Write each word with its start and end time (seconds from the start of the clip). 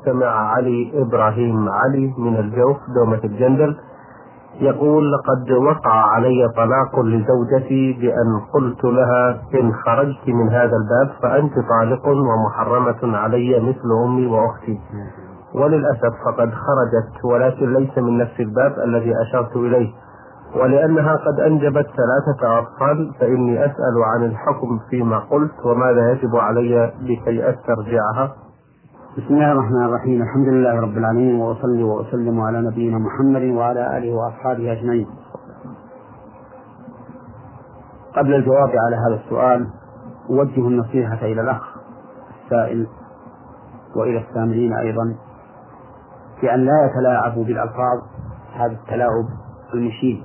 المستمع 0.00 0.26
علي 0.26 0.92
إبراهيم 0.94 1.68
علي 1.68 2.14
من 2.18 2.36
الجوف 2.36 2.76
دومة 2.94 3.20
الجندل 3.24 3.76
يقول 4.60 5.12
لقد 5.12 5.50
وقع 5.50 5.92
علي 5.92 6.48
طلاق 6.56 7.00
لزوجتي 7.00 7.92
بأن 7.92 8.40
قلت 8.54 8.84
لها 8.84 9.30
إن 9.60 9.72
خرجت 9.72 10.28
من 10.28 10.48
هذا 10.48 10.76
الباب 10.76 11.10
فأنت 11.22 11.52
طالق 11.68 12.08
ومحرمة 12.08 13.16
علي 13.18 13.60
مثل 13.60 14.04
أمي 14.04 14.26
وأختي. 14.26 14.78
وللأسف 15.54 16.12
فقد 16.26 16.50
خرجت 16.50 17.24
ولكن 17.24 17.72
ليس 17.74 17.98
من 17.98 18.18
نفس 18.18 18.40
الباب 18.40 18.78
الذي 18.84 19.12
أشرت 19.22 19.56
إليه. 19.56 19.90
ولأنها 20.56 21.16
قد 21.16 21.40
أنجبت 21.40 21.86
ثلاثة 21.86 22.58
أطفال 22.58 23.12
فإني 23.20 23.64
أسأل 23.64 24.02
عن 24.14 24.24
الحكم 24.24 24.78
فيما 24.90 25.18
قلت 25.18 25.66
وماذا 25.66 26.12
يجب 26.12 26.36
علي 26.36 26.92
لكي 27.02 27.50
أسترجعها؟ 27.50 28.32
بسم 29.20 29.34
الله 29.34 29.52
الرحمن 29.52 29.84
الرحيم. 29.84 30.22
الحمد 30.22 30.48
لله 30.48 30.80
رب 30.80 30.96
العالمين 30.98 31.40
وأصلي 31.40 31.82
وأسلم 31.82 32.40
على 32.40 32.62
نبينا 32.62 32.98
محمد 32.98 33.42
وعلى 33.42 33.98
آله 33.98 34.14
وأصحابه 34.14 34.72
أجمعين. 34.72 35.06
قبل 38.16 38.34
الجواب 38.34 38.68
على 38.68 38.96
هذا 38.96 39.20
السؤال 39.24 39.70
أوجه 40.30 40.68
النصيحة 40.68 41.26
إلى 41.26 41.40
الأخ 41.40 41.76
السائل 42.44 42.86
وإلى 43.96 44.18
السامعين 44.28 44.72
أيضا 44.72 45.16
بأن 46.42 46.60
لا 46.60 46.90
يتلاعبوا 46.90 47.44
بالألفاظ 47.44 47.98
هذا 48.54 48.72
التلاعب 48.72 49.28
المشين. 49.74 50.24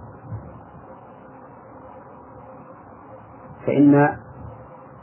فإن 3.68 3.96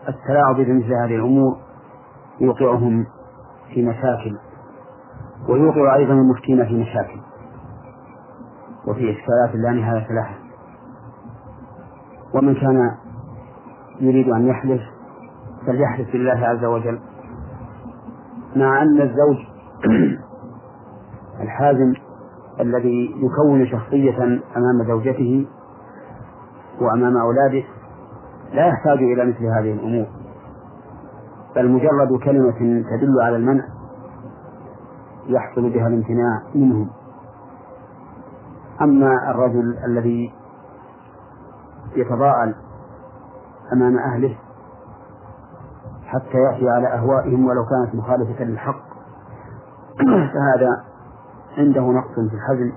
التلاعب 0.08 0.56
بمثل 0.56 0.92
هذه 0.92 1.16
الأمور 1.16 1.56
يوقعهم 2.40 3.06
في 3.74 3.82
مشاكل 3.82 4.36
ويوقع 5.48 5.96
أيضا 5.96 6.12
المفتين 6.12 6.66
في 6.66 6.74
مشاكل 6.74 7.20
وفي 8.86 9.10
إشكالات 9.10 9.54
لا 9.54 9.70
نهاية 9.70 10.06
لها. 10.12 10.38
ومن 12.34 12.54
كان 12.54 12.96
يريد 14.00 14.28
أن 14.28 14.46
يحلف 14.46 14.82
فليحلف 15.66 16.12
بالله 16.12 16.46
عز 16.46 16.64
وجل. 16.64 17.00
مع 18.56 18.82
أن 18.82 19.00
الزوج 19.00 19.36
الحازم 21.44 21.94
الذي 22.60 23.14
يكون 23.16 23.66
شخصية 23.66 24.24
أمام 24.56 24.86
زوجته 24.86 25.46
وأمام 26.80 27.16
أولاده 27.16 27.64
لا 28.52 28.66
يحتاج 28.66 28.98
إلى 28.98 29.24
مثل 29.24 29.44
هذه 29.44 29.72
الأمور. 29.72 30.21
بل 31.56 31.70
مجرد 31.70 32.18
كلمة 32.24 32.84
تدل 32.90 33.20
على 33.20 33.36
المنع 33.36 33.64
يحصل 35.26 35.70
بها 35.70 35.86
الامتناع 35.86 36.42
منهم. 36.54 36.88
أما 38.80 39.30
الرجل 39.30 39.78
الذي 39.84 40.32
يتضاءل 41.96 42.54
أمام 43.72 43.98
أهله 43.98 44.36
حتى 46.04 46.38
يأتي 46.38 46.68
على 46.68 46.88
أهوائهم 46.88 47.46
ولو 47.46 47.64
كانت 47.64 47.94
مخالفة 47.94 48.44
للحق 48.44 48.82
فهذا 50.34 50.84
عنده 51.58 51.80
نقص 51.80 52.14
في 52.14 52.36
الحزم 52.36 52.72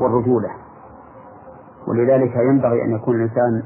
والرجولة. 0.00 0.50
ولذلك 1.88 2.36
ينبغي 2.36 2.84
أن 2.84 2.90
يكون 2.90 3.16
الإنسان 3.16 3.62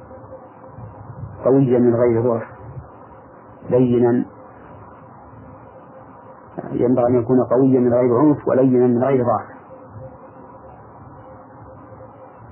قويا 1.45 1.79
من 1.79 1.95
غير 1.95 2.23
ضعف 2.23 2.58
لينا. 3.71 4.25
ينبغي 6.73 7.07
أن 7.07 7.15
يكون 7.15 7.45
قويا 7.45 7.81
من 7.81 7.95
غير 7.95 8.19
عنف 8.19 8.49
ولينا 8.49 8.87
من 8.87 9.05
غير 9.05 9.25
ضعف. 9.25 9.47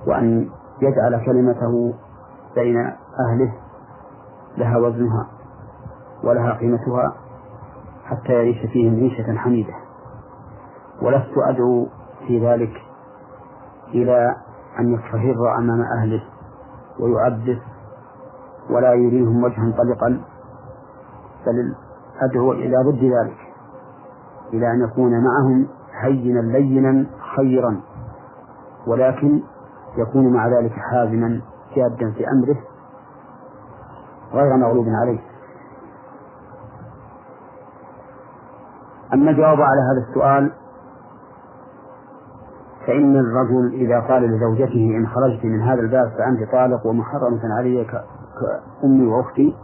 وأن 0.07 0.49
يجعل 0.81 1.25
كلمته 1.25 1.93
بين 2.55 2.77
أهله 3.29 3.53
لها 4.57 4.77
وزنها 4.77 5.27
ولها 6.23 6.53
قيمتها 6.53 7.15
حتى 8.05 8.33
يعيش 8.33 8.71
فيهم 8.71 8.95
عيشة 8.95 9.37
حميدة. 9.37 9.73
ولست 11.01 11.33
أدعو 11.49 11.87
في 12.27 12.47
ذلك 12.47 12.73
إلى 13.87 14.35
أن 14.79 14.93
يتفهر 14.93 15.57
أمام 15.57 15.81
أهله 15.81 16.23
ويعبث 16.99 17.59
ولا 18.69 18.93
يريهم 18.93 19.43
وجها 19.43 19.73
طلقا. 19.77 20.21
بل 21.51 21.75
أدعو 22.21 22.51
إلى 22.51 22.77
ضد 22.77 23.03
ذلك. 23.03 23.37
إلى 24.53 24.71
أن 24.71 24.81
يكون 24.81 25.11
معهم 25.23 25.67
هينا 26.01 26.39
لينا 26.39 27.05
خيرا 27.35 27.81
ولكن 28.87 29.41
يكون 29.97 30.33
مع 30.33 30.47
ذلك 30.47 30.71
حازما 30.71 31.41
جادا 31.75 32.11
في 32.11 32.23
أمره 32.31 32.57
غير 34.33 34.57
مغلوب 34.57 34.85
عليه. 35.01 35.19
أما 39.13 39.31
الجواب 39.31 39.61
على 39.61 39.81
هذا 39.81 40.09
السؤال 40.09 40.51
فإن 42.87 43.15
الرجل 43.15 43.73
إذا 43.73 43.99
قال 43.99 44.23
لزوجته 44.23 44.97
إن 44.97 45.07
خرجت 45.07 45.45
من 45.45 45.61
هذا 45.61 45.81
الباب 45.81 46.09
فأنت 46.09 46.51
طالق 46.51 46.85
ومحرمة 46.87 47.39
علي 47.57 47.85
كأمي 47.85 49.07
وأختي 49.07 49.55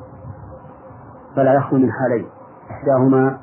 فلا 1.36 1.54
يخلو 1.54 1.80
من 1.80 1.92
حالين. 1.92 2.28
إحداهما 2.72 3.40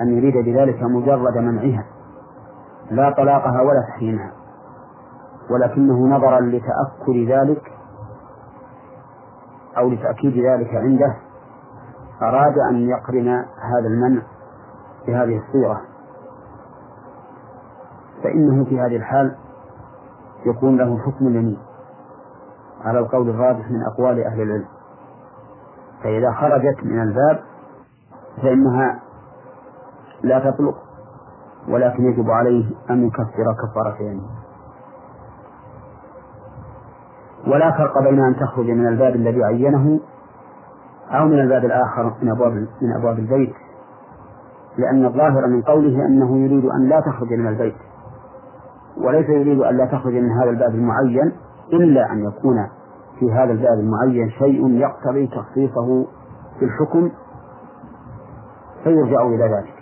أن 0.00 0.18
يريد 0.18 0.34
بذلك 0.34 0.82
مجرد 0.82 1.36
منعها. 1.38 1.84
لا 2.90 3.10
طلاقها 3.10 3.60
ولا 3.62 3.84
تحريمها. 3.88 4.32
ولكنه 5.50 6.06
نظرا 6.06 6.40
لتأكد 6.40 7.28
ذلك 7.28 7.72
أو 9.78 9.90
لتأكيد 9.90 10.46
ذلك 10.46 10.74
عنده 10.74 11.16
أراد 12.22 12.54
أن 12.70 12.88
يقرن 12.88 13.28
هذا 13.60 13.86
المنع 13.86 14.22
بهذه 15.06 15.38
الصورة. 15.38 15.80
فإنه 18.22 18.64
في 18.64 18.80
هذه 18.80 18.96
الحال 18.96 19.36
يكون 20.46 20.76
له 20.76 20.98
حكم 20.98 21.26
اليمين 21.26 21.58
على 22.84 22.98
القول 22.98 23.28
الراجح 23.28 23.70
من 23.70 23.82
أقوال 23.82 24.24
أهل 24.24 24.42
العلم. 24.42 24.73
فإذا 26.04 26.32
خرجت 26.32 26.84
من 26.84 27.02
الباب 27.02 27.40
فإنها 28.42 29.00
لا 30.22 30.38
تطلق 30.38 30.74
ولكن 31.68 32.04
يجب 32.04 32.30
عليه 32.30 32.64
أن 32.90 33.06
يكفر 33.06 33.54
كفارتين 33.62 34.22
ولا 37.46 37.70
فرق 37.70 38.02
بين 38.02 38.24
أن 38.24 38.36
تخرج 38.36 38.66
من 38.70 38.86
الباب 38.88 39.14
الذي 39.14 39.44
عينه 39.44 40.00
أو 41.10 41.24
من 41.24 41.40
الباب 41.40 41.64
الآخر 41.64 42.14
من 42.22 42.30
أبواب 42.30 42.52
من 42.52 42.92
أبواب 42.98 43.18
البيت 43.18 43.54
لأن 44.78 45.04
الظاهر 45.04 45.46
من 45.46 45.62
قوله 45.62 46.06
أنه 46.06 46.38
يريد 46.38 46.64
أن 46.64 46.88
لا 46.88 47.00
تخرج 47.00 47.32
من 47.32 47.46
البيت 47.46 47.76
وليس 48.96 49.28
يريد 49.28 49.60
أن 49.60 49.76
لا 49.76 49.84
تخرج 49.86 50.12
من 50.14 50.30
هذا 50.30 50.50
الباب 50.50 50.74
المعين 50.74 51.32
إلا 51.72 52.12
أن 52.12 52.24
يكون 52.24 52.56
في 53.18 53.32
هذا 53.32 53.52
الباب 53.52 53.78
المعين 53.78 54.30
شيء 54.30 54.68
يقتضي 54.70 55.26
تخصيصه 55.26 56.06
في 56.58 56.64
الحكم 56.64 57.10
فيرجع 58.84 59.22
إلى 59.26 59.44
ذلك. 59.44 59.74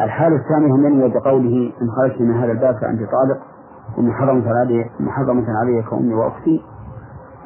الحالة 0.00 0.36
الثانية 0.36 0.72
من 0.72 1.02
وجه 1.02 1.20
قوله 1.24 1.72
إن 1.82 1.90
خرجت 1.96 2.20
من 2.20 2.34
هذا 2.34 2.52
الباب 2.52 2.74
فأنت 2.74 3.00
طالق 3.00 3.40
ومحرمة 3.98 4.50
علي 4.58 4.90
محرمة 5.00 5.46
علي 5.62 5.82
كأمي 5.82 6.14
وأختي. 6.14 6.64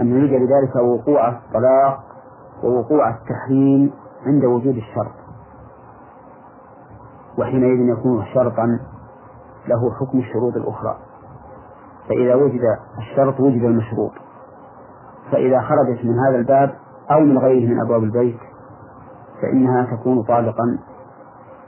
أن 0.00 0.06
يريد 0.06 0.30
بذلك 0.30 0.76
وقوع 0.76 1.28
الطلاق 1.28 2.04
ووقوع 2.62 3.10
التحريم 3.10 3.92
عند 4.26 4.44
وجود 4.44 4.76
الشرط. 4.76 5.12
وحينئذ 7.38 7.98
يكون 7.98 8.24
شرطا 8.34 8.78
له 9.68 9.90
حكم 10.00 10.18
الشروط 10.18 10.56
الأخرى. 10.56 10.96
فإذا 12.08 12.34
وجد 12.34 12.60
الشرط 12.98 13.40
وجد 13.40 13.62
المشروط. 13.62 14.12
فإذا 15.32 15.60
خرجت 15.60 16.04
من 16.04 16.18
هذا 16.18 16.36
الباب 16.36 16.74
أو 17.10 17.20
من 17.20 17.38
غيره 17.38 17.68
من 17.68 17.80
أبواب 17.80 18.02
البيت 18.02 18.38
فإنها 19.42 19.96
تكون 19.96 20.22
طالقا 20.22 20.78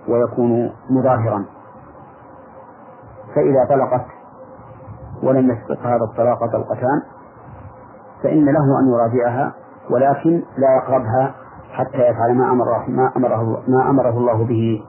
ويكون 0.09 0.73
مظاهرا. 0.91 1.45
فإذا 3.35 3.65
طلقت 3.69 4.07
ولم 5.23 5.51
يسبق 5.51 5.87
هذا 5.87 6.05
الطلاق 6.11 6.39
طلقتان 6.39 7.03
فإن 8.23 8.45
له 8.45 8.81
أن 8.81 8.89
يراجعها 8.89 9.53
ولكن 9.91 10.43
لا 10.59 10.77
يقربها 10.77 11.35
حتى 11.73 11.99
يفعل 11.99 12.35
ما 12.35 12.51
أمره 12.53 12.85
ما 12.89 13.13
أمره 13.17 13.63
ما 13.69 13.91
أمره 13.91 14.11
الله 14.11 14.45
به 14.45 14.85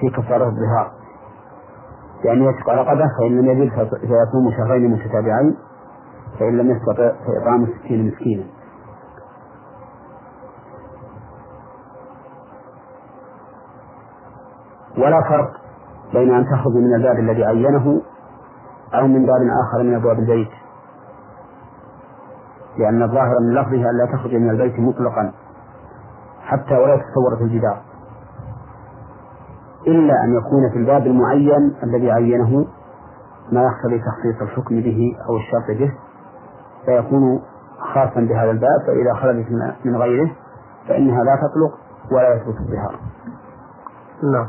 في 0.00 0.10
كفارة 0.10 0.44
الظهار. 0.48 0.92
يعني 2.24 2.46
يتقى 2.46 2.76
رقبة 2.76 3.04
فإن 3.18 3.40
لم 3.40 3.48
يجد 3.62 3.70
فيصوم 3.72 4.50
شهرين 4.56 4.90
متتابعين 4.90 5.56
فإن 6.38 6.56
لم 6.56 6.70
يستطع 6.70 7.12
فإطعام 7.26 7.66
ستين 7.66 8.06
مسكينا. 8.06 8.44
ولا 14.98 15.22
فرق 15.28 15.50
بين 16.12 16.34
أن 16.34 16.44
تخرج 16.46 16.72
من 16.74 16.94
الباب 16.94 17.18
الذي 17.18 17.44
عينه 17.44 18.02
أو 18.94 19.06
من 19.06 19.26
باب 19.26 19.40
آخر 19.66 19.82
من 19.82 19.94
أبواب 19.94 20.18
البيت. 20.18 20.50
لأن 22.78 23.02
الظاهر 23.02 23.40
من 23.40 23.54
لفظها 23.54 23.90
أن 23.90 23.98
لا 23.98 24.06
تخرج 24.12 24.34
من 24.34 24.50
البيت 24.50 24.78
مطلقا 24.78 25.32
حتى 26.40 26.74
ولا 26.74 26.96
تتصور 26.96 27.36
في 27.38 27.44
الجدار. 27.44 27.91
إلا 29.86 30.24
أن 30.24 30.34
يكون 30.34 30.70
في 30.72 30.78
الباب 30.78 31.06
المعين 31.06 31.74
الذي 31.82 32.10
عينه 32.10 32.66
ما 33.52 33.62
يقتضي 33.62 33.98
تخصيص 33.98 34.42
الحكم 34.42 34.74
به 34.80 35.16
أو 35.28 35.36
الشرط 35.36 35.78
به 35.78 35.92
فيكون 36.86 37.42
خاصا 37.94 38.20
بهذا 38.20 38.50
الباب 38.50 38.80
فإذا 38.86 39.14
خرجت 39.14 39.46
من 39.84 39.96
غيره 39.96 40.30
فإنها 40.88 41.24
لا 41.24 41.36
تطلق 41.36 41.72
ولا 42.12 42.34
يثبت 42.34 42.56
الظهار. 42.60 42.98
نعم. 44.32 44.46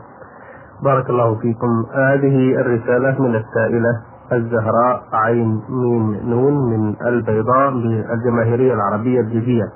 بارك 0.83 1.09
الله 1.09 1.35
فيكم 1.35 1.85
هذه 1.93 2.55
الرسالة 2.55 3.21
من 3.21 3.35
السائلة 3.35 4.01
الزهراء 4.31 5.03
عين 5.13 5.61
ميم 5.69 6.29
نون 6.29 6.53
من 6.69 6.95
البيضاء 7.07 7.71
بالجماهيرية 7.71 8.73
العربية 8.73 9.19
الجزية 9.19 9.71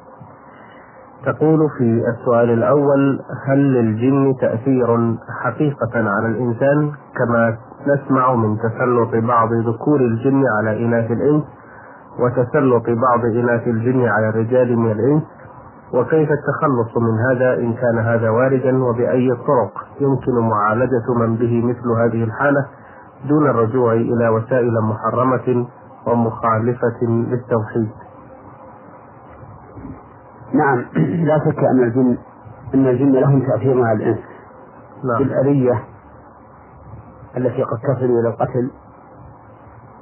تقول 1.26 1.70
في 1.78 2.04
السؤال 2.10 2.50
الأول 2.50 3.20
هل 3.48 3.58
للجن 3.74 4.36
تأثير 4.42 5.16
حقيقة 5.44 5.92
على 5.96 6.28
الإنسان 6.28 6.92
كما 7.18 7.58
نسمع 7.88 8.36
من 8.36 8.58
تسلط 8.58 9.24
بعض 9.26 9.54
ذكور 9.54 10.00
الجن 10.00 10.44
على 10.58 10.86
إناث 10.86 11.12
الإنس 11.12 11.44
وتسلط 12.20 12.84
بعض 12.90 13.26
إناث 13.26 13.68
الجن 13.68 14.06
على 14.08 14.30
الرجال 14.30 14.78
من 14.78 14.92
الإنس؟ 14.92 15.24
وكيف 15.94 16.30
التخلص 16.32 16.98
من 16.98 17.20
هذا 17.20 17.54
إن 17.60 17.74
كان 17.74 17.98
هذا 17.98 18.30
واردا؟ 18.30 18.84
وبأي 18.84 19.30
طرق 19.36 19.72
يمكن 20.02 20.40
معالجة 20.50 21.14
من 21.20 21.36
به 21.36 21.66
مثل 21.66 21.90
هذه 22.02 22.24
الحالة 22.24 22.66
دون 23.30 23.48
الرجوع 23.50 23.94
إلى 23.94 24.30
وسائل 24.30 24.74
محرمة 24.82 25.66
ومخالفة 26.08 27.02
للتوحيد؟ 27.02 27.90
نعم. 30.54 30.86
لا 31.28 31.40
شك 31.40 31.60
أن 31.60 31.84
الجن 31.84 32.18
أن 32.74 32.88
الجن 32.88 33.12
لهم 33.12 33.40
تأثير 33.40 33.84
على 33.84 34.04
الإنس. 34.04 34.20
نعم. 35.04 35.18
بالأذية 35.18 35.84
التي 37.38 37.64
قد 37.64 37.78
تصل 37.80 38.06
إلى 38.06 38.30
القتل 38.30 38.72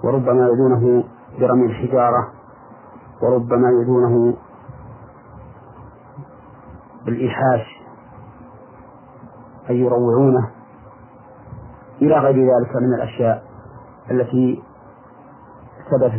وربما 0.03 0.47
يدونه 0.47 1.03
برمي 1.39 1.65
الحجارة 1.65 2.31
وربما 3.21 3.69
يدونه 3.81 4.33
بالإيحاش 7.05 7.85
أي 9.69 9.79
يروعونه. 9.79 10.49
إلى 12.01 12.15
غير 12.17 12.35
ذلك 12.35 12.75
من 12.75 12.93
الأشياء 12.93 13.43
التي 14.11 14.63
ثبت 15.91 16.11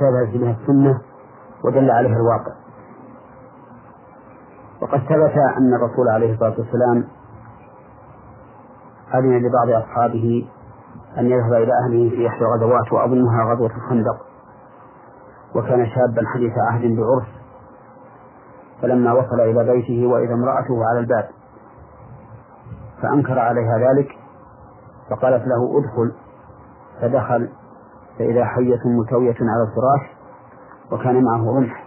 ثبتت 0.00 0.36
بها 0.36 0.56
السنة 0.60 1.00
ودل 1.64 1.90
عليها 1.90 2.16
الواقع. 2.16 2.61
وقد 4.82 4.98
ثبت 4.98 5.36
أن 5.58 5.74
الرسول 5.74 6.08
عليه 6.08 6.34
الصلاة 6.34 6.54
والسلام 6.58 7.04
أذن 9.14 9.38
لبعض 9.38 9.82
أصحابه 9.82 10.48
أن 11.18 11.26
يذهب 11.26 11.52
إلى 11.52 11.72
أهله 11.84 12.10
في 12.10 12.28
إحدى 12.28 12.44
غزوات 12.44 12.92
وأظنها 12.92 13.54
غزوة 13.54 13.76
الخندق 13.76 14.16
وكان 15.54 15.86
شابا 15.86 16.22
حديث 16.34 16.52
عهد 16.58 16.96
بعرس 16.96 17.26
فلما 18.82 19.12
وصل 19.12 19.40
إلى 19.40 19.64
بيته 19.72 20.06
وإذا 20.06 20.34
امرأته 20.34 20.84
على 20.90 20.98
الباب 20.98 21.28
فأنكر 23.02 23.38
عليها 23.38 23.78
ذلك 23.78 24.08
فقالت 25.10 25.46
له 25.46 25.78
ادخل 25.78 26.12
فدخل 27.00 27.48
فإذا 28.18 28.44
حية 28.44 28.80
متوية 28.84 29.36
على 29.40 29.62
الفراش 29.62 30.16
وكان 30.92 31.24
معه 31.24 31.56
رمح 31.58 31.84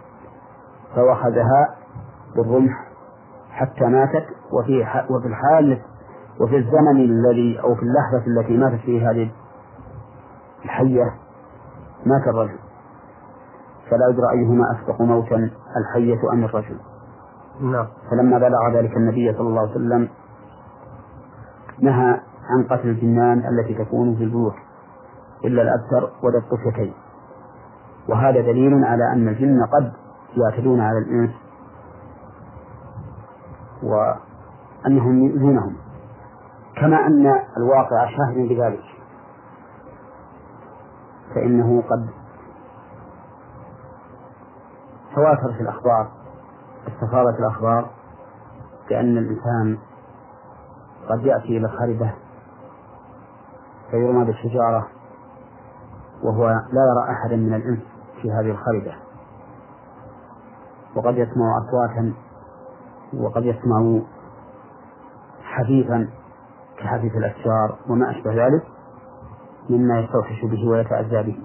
فوخذها 0.94 1.74
بالرمح 2.36 2.85
حتى 3.56 3.84
ماتت 3.84 4.26
وفي 4.52 4.86
وفي 5.10 5.26
الحال 5.26 5.78
وفي 6.40 6.56
الزمن 6.56 6.96
الذي 6.96 7.60
أو 7.60 7.74
في 7.74 7.82
اللحظة 7.82 8.26
التي 8.26 8.56
ماتت 8.56 8.80
فيه 8.80 9.10
هذه 9.10 9.30
الحية 10.64 11.14
مات 12.06 12.28
الرجل. 12.28 12.58
فلا 13.90 14.08
يدرى 14.10 14.30
أيهما 14.32 14.64
أسبق 14.72 15.00
موتا 15.00 15.50
الحية 15.76 16.32
أم 16.32 16.44
الرجل. 16.44 16.76
نعم. 17.60 17.86
فلما 18.10 18.38
بلغ 18.38 18.68
ذلك 18.74 18.96
النبي 18.96 19.32
صلى 19.32 19.48
الله 19.48 19.60
عليه 19.60 19.70
وسلم 19.70 20.08
نهى 21.80 22.20
عن 22.50 22.64
قتل 22.70 22.88
الجنان 22.88 23.42
التي 23.48 23.74
تكون 23.84 24.16
في 24.16 24.24
البيوت 24.24 24.54
إلا 25.44 25.62
الأبتر 25.62 26.10
وذا 26.22 26.38
الطفيتين 26.38 26.92
وهذا 28.08 28.40
دليل 28.40 28.84
على 28.84 29.12
أن 29.12 29.28
الجن 29.28 29.60
قد 29.66 29.92
يعتدون 30.36 30.80
على 30.80 30.98
الإنس 30.98 31.30
وأنهم 33.82 35.22
يؤذونهم. 35.22 35.76
كما 36.76 37.06
أن 37.06 37.26
الواقع 37.56 38.06
شاهد 38.16 38.48
بذلك. 38.48 38.84
فإنه 41.34 41.82
قد 41.82 42.08
تواترت 45.14 45.60
الأخبار 45.60 46.08
استفاضت 46.88 47.38
الأخبار 47.38 47.90
بأن 48.88 49.18
الإنسان 49.18 49.78
قد 51.08 51.26
يأتي 51.26 51.56
إلى 51.56 51.68
خربة 51.68 52.14
فيرمى 53.90 54.24
بالحجارة 54.24 54.88
وهو 56.22 56.48
لا 56.48 56.82
يرى 56.82 57.12
أحدا 57.12 57.36
من 57.36 57.54
الإنس 57.54 57.80
في 58.22 58.32
هذه 58.32 58.50
الخربة. 58.50 58.94
وقد 60.96 61.14
يسمع 61.18 61.58
أصواتا 61.58 62.14
وقد 63.14 63.44
يسمع 63.44 64.00
حديثا 65.42 66.08
كحديث 66.78 67.12
الأشجار 67.16 67.78
وما 67.88 68.10
أشبه 68.10 68.46
ذلك 68.46 68.62
مما 69.70 70.00
يستوحش 70.00 70.44
به 70.44 70.68
ويتأذى 70.68 71.22
به. 71.22 71.38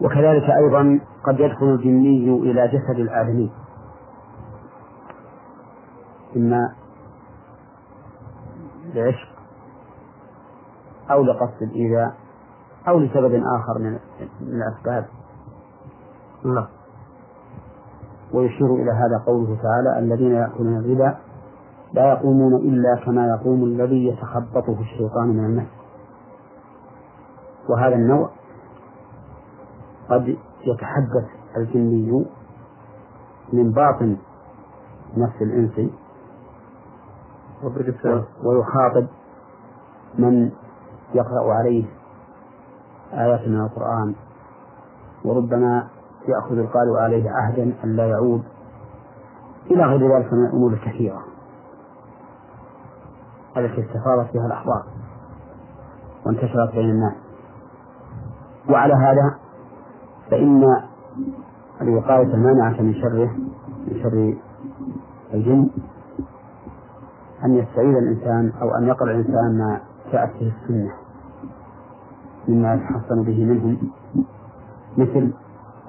وكذلك 0.00 0.50
أيضا 0.50 1.00
قد 1.24 1.40
يدخل 1.40 1.66
الجني 1.66 2.50
إلى 2.50 2.68
جسد 2.68 2.98
الآدمي. 2.98 3.52
إما 6.36 6.74
لعشق 8.94 9.28
أو 11.10 11.22
لقصد 11.22 11.62
الإيذاء 11.62 12.14
أو 12.88 12.98
لسبب 12.98 13.34
آخر 13.34 13.78
من 13.78 13.98
الأسباب. 14.40 15.06
نعم. 16.44 16.79
ويشير 18.34 18.74
إلى 18.74 18.90
هذا 18.90 19.22
قوله 19.26 19.58
تعالى 19.62 19.98
الذين 19.98 20.32
يأكلون 20.32 20.76
الربا 20.76 21.16
لا 21.92 22.12
يقومون 22.12 22.54
إلا 22.54 23.04
كما 23.04 23.26
يقوم 23.28 23.64
الذي 23.64 24.06
يتخبطه 24.06 24.80
الشيطان 24.80 25.28
من 25.28 25.44
الناس 25.44 25.66
وهذا 27.68 27.94
النوع 27.94 28.30
قد 30.10 30.36
يتحدث 30.66 31.28
الجني 31.56 32.24
من 33.52 33.72
باطن 33.72 34.16
نفس 35.16 35.42
الإنس 35.42 35.90
ويخاطب 38.44 39.06
من 40.18 40.50
يقرأ 41.14 41.54
عليه 41.54 41.84
آيات 43.12 43.48
من 43.48 43.60
القرآن. 43.60 44.14
وربما 45.24 45.88
يأخذ 46.28 46.58
القارئ 46.58 47.00
عليه 47.00 47.30
عهدا 47.30 47.72
أن 47.84 47.96
لا 47.96 48.06
يعود. 48.06 48.42
إلى 49.70 49.84
غير 49.84 50.16
ذلك 50.16 50.32
من 50.32 50.46
الأمور 50.46 50.72
الكثيرة. 50.72 51.22
التي 53.56 53.80
استفاضت 53.80 54.34
بها 54.34 54.46
الأخبار 54.46 54.84
وانتشرت 56.26 56.74
بين 56.74 56.90
الناس. 56.90 57.14
وعلى 58.70 58.94
هذا 58.94 59.38
فإن 60.30 60.64
الوقاية 61.80 62.34
المانعة 62.34 62.82
من 62.82 62.94
شره 62.94 63.30
من 63.86 64.02
شر 64.02 64.36
الجن 65.34 65.70
أن 67.44 67.54
يستعيذ 67.54 67.96
الإنسان 67.96 68.52
أو 68.62 68.74
أن 68.74 68.88
يقرأ 68.88 69.10
الإنسان 69.10 69.58
ما 69.58 69.80
جاءت 70.12 70.30
به 70.40 70.52
السنة. 70.62 70.92
مما 72.48 72.74
يتحصن 72.74 73.22
به 73.22 73.44
منهم. 73.44 73.90
مثل 74.96 75.32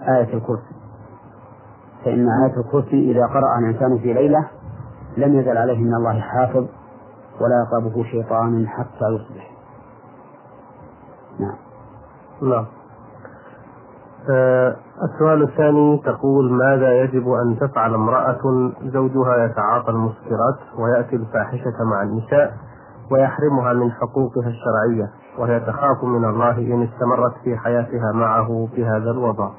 آية 0.01 0.33
الكرسي. 0.33 0.75
فإن 2.05 2.29
آية 2.29 2.57
الكرسي 2.57 3.11
إذا 3.11 3.25
قرأ 3.25 3.59
الإنسان 3.59 3.97
في 3.97 4.13
ليلة 4.13 4.47
لم 5.17 5.39
يزل 5.39 5.57
عليه 5.57 5.77
من 5.77 5.93
الله 5.93 6.19
حافظ 6.19 6.65
ولا 7.41 7.65
يقربه 7.67 8.03
شيطان 8.03 8.67
حتى 8.67 9.05
يصبح. 9.05 9.51
نعم. 11.39 11.55
نعم. 12.41 12.65
آه، 14.29 14.75
السؤال 15.03 15.43
الثاني 15.43 16.01
تقول 16.05 16.51
ماذا 16.51 17.01
يجب 17.01 17.29
أن 17.29 17.59
تفعل 17.59 17.93
امرأة 17.93 18.71
زوجها 18.83 19.45
يتعاطى 19.45 19.91
المسكرات 19.91 20.59
ويأتي 20.79 21.15
الفاحشة 21.15 21.83
مع 21.83 22.03
النساء 22.03 22.53
ويحرمها 23.11 23.73
من 23.73 23.91
حقوقها 23.91 24.47
الشرعية 24.47 25.09
وهي 25.37 25.59
تخاف 25.59 26.03
من 26.03 26.25
الله 26.25 26.57
إن 26.57 26.83
استمرت 26.83 27.33
في 27.43 27.57
حياتها 27.57 28.11
معه 28.13 28.67
بهذا 28.75 29.11
الوضع؟ 29.11 29.49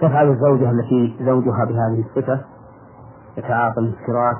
تفعل 0.00 0.28
الزوجة 0.28 0.70
التي 0.70 1.16
زوجها 1.20 1.64
بهذه 1.64 2.04
الصفة؟ 2.08 2.44
يتعاطى 3.36 3.80
المسكرات 3.80 4.36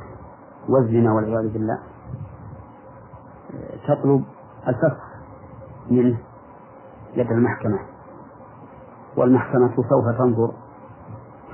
والزنا 0.69 1.13
والعياذ 1.13 1.53
بالله. 1.53 1.79
تطلب 3.89 4.25
الفسخ 4.69 5.05
منه 5.91 6.19
يد 7.15 7.31
المحكمة 7.31 7.79
والمحكمة 9.17 9.77
سوف 9.77 10.19
تنظر 10.19 10.53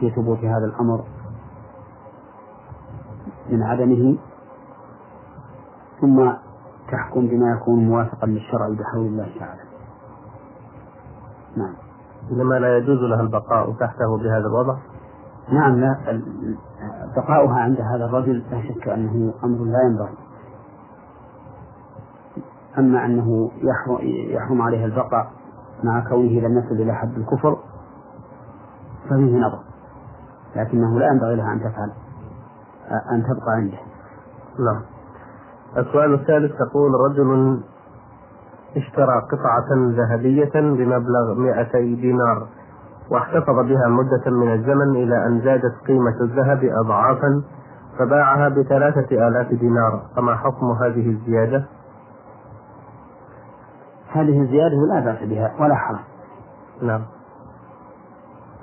في 0.01 0.11
ثبوت 0.11 0.39
هذا 0.39 0.65
الأمر 0.65 1.05
من 3.51 3.63
عدمه 3.63 4.19
ثم 6.01 6.33
تحكم 6.93 7.29
بما 7.29 7.53
يكون 7.53 7.89
موافقا 7.89 8.27
للشرع 8.27 8.69
بحول 8.69 9.07
الله 9.07 9.31
تعالى. 9.39 9.63
نعم. 11.57 11.84
لما 12.31 12.55
لا 12.55 12.77
يجوز 12.79 12.99
لها 12.99 13.21
البقاء 13.21 13.73
تحته 13.73 14.17
بهذا 14.17 14.47
الوضع؟ 14.47 14.77
نعم 15.49 15.81
لا 15.81 16.21
بقاؤها 17.17 17.61
عند 17.61 17.81
هذا 17.81 18.05
الرجل 18.05 18.43
لا 18.51 18.63
شك 18.63 18.89
أنه 18.89 19.35
أمر 19.45 19.65
لا 19.65 19.83
ينبغي. 19.83 20.15
أما 22.79 23.05
أنه 23.05 23.51
يحرم 24.31 24.63
عليها 24.63 24.87
البقاء 24.87 25.31
مع 25.85 26.09
كونه 26.09 26.41
لم 26.41 26.59
يصل 26.59 26.75
إلى 26.75 26.95
حد 26.95 27.19
الكفر 27.19 27.59
ففيه 29.05 29.39
نظر 29.39 29.59
لكنه 30.57 30.99
لا 30.99 31.07
ينبغي 31.07 31.37
لها 31.37 31.53
أن 31.53 31.61
تفعل 31.61 31.93
أن 33.13 33.23
تبقى 33.23 33.53
عنده. 33.53 33.79
نعم. 34.59 34.83
السؤال 35.77 36.15
الثالث 36.15 36.53
تقول 36.59 36.93
رجل 37.11 37.61
اشترى 38.77 39.23
قطعة 39.33 39.67
ذهبية 39.71 40.53
بمبلغ 40.55 41.35
200 41.35 41.79
دينار 41.79 42.47
واحتفظ 43.11 43.55
بها 43.55 43.89
مدة 43.89 44.31
من 44.31 44.53
الزمن 44.53 44.91
إلى 44.91 45.27
أن 45.27 45.41
زادت 45.41 45.75
قيمة 45.87 46.21
الذهب 46.21 46.65
أضعافا 46.65 47.43
فباعها 47.99 48.49
بثلاثة 48.49 49.29
آلاف 49.29 49.53
دينار. 49.53 50.03
فما 50.17 50.37
حكم 50.37 50.71
هذه 50.71 51.11
الزيادة؟ 51.11 51.65
هذه 54.13 54.41
الزيادة 54.41 54.77
لا 54.77 55.01
بأس 55.01 55.29
بها 55.29 55.55
ولا 55.61 55.75
حرج. 55.75 55.99
نعم. 56.83 57.03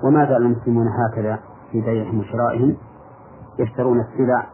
وما 0.04 0.26
زال 0.26 0.46
المسلمون 0.46 0.88
هكذا 0.88 1.40
في 1.72 1.82
بيعهم 1.82 2.20
وشرائهم؟ 2.20 2.76
يشترون 3.60 4.00
السلع 4.00 4.46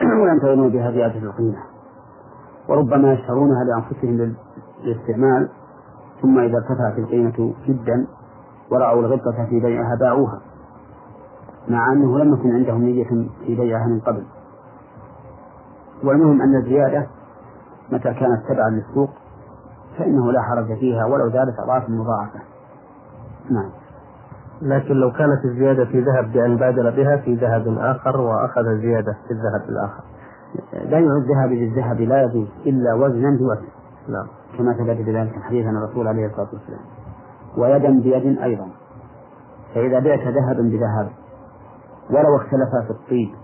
ولم 0.22 0.38
تغنوا 0.38 0.70
بها 0.70 0.90
زيادة 0.90 1.18
القيمة 1.18 1.58
وربما 2.68 3.12
يشترونها 3.12 3.64
لأنفسهم 3.64 4.34
للاستعمال 4.84 5.48
ثم 6.22 6.38
إذا 6.38 6.56
ارتفعت 6.56 6.98
القيمة 6.98 7.54
جدا 7.66 8.06
ورأوا 8.70 9.00
الغبطة 9.00 9.46
في 9.50 9.60
بيعها 9.60 9.96
باعوها 10.00 10.40
مع 11.68 11.92
أنه 11.92 12.18
لم 12.18 12.34
يكن 12.34 12.50
عندهم 12.50 12.82
نية 12.82 13.28
في 13.46 13.54
بيعها 13.54 13.86
من 13.86 14.00
قبل. 14.00 14.22
والمهم 16.04 16.42
أن 16.42 16.56
الزيادة 16.56 17.06
متى 17.92 18.14
كانت 18.14 18.46
تبعا 18.48 18.70
للسوق 18.70 19.10
فإنه 19.98 20.32
لا 20.32 20.42
حرج 20.42 20.78
فيها 20.78 21.04
ولو 21.04 21.30
زادت 21.30 21.58
أضعاف 21.58 21.90
مضاعفة. 21.90 22.40
نعم. 23.50 23.70
لكن 24.62 24.94
لو 24.94 25.10
كانت 25.10 25.44
الزيادة 25.44 25.84
في 25.84 26.00
ذهب 26.00 26.32
بأن 26.32 26.56
بادر 26.56 26.90
بها 26.90 27.16
في 27.16 27.34
ذهب 27.34 27.78
آخر 27.78 28.20
وأخذ 28.20 28.78
زيادة 28.80 29.12
في 29.12 29.30
الذهب 29.30 29.68
الآخر. 29.68 30.02
بيع 30.72 31.16
الذهب 31.16 31.48
بالذهب 31.48 32.00
لا 32.00 32.22
يجوز 32.22 32.48
إلا 32.66 32.94
وزنا 32.94 33.38
بوزن. 33.38 33.81
نعم. 34.08 34.26
كما 34.58 34.72
ثبت 34.72 35.06
بذلك 35.06 35.36
الحديث 35.36 35.66
عن 35.66 35.76
الرسول 35.76 36.08
عليه 36.08 36.26
الصلاة 36.26 36.48
والسلام. 36.52 36.80
ويدا 37.56 38.00
بيد 38.00 38.38
أيضا. 38.38 38.68
فإذا 39.74 39.98
بعت 39.98 40.20
ذهبا 40.20 40.62
بذهب. 40.62 41.10
ولو 42.10 42.36
اختلفا 42.36 42.84
في 42.86 42.90
الطيب. 42.90 43.34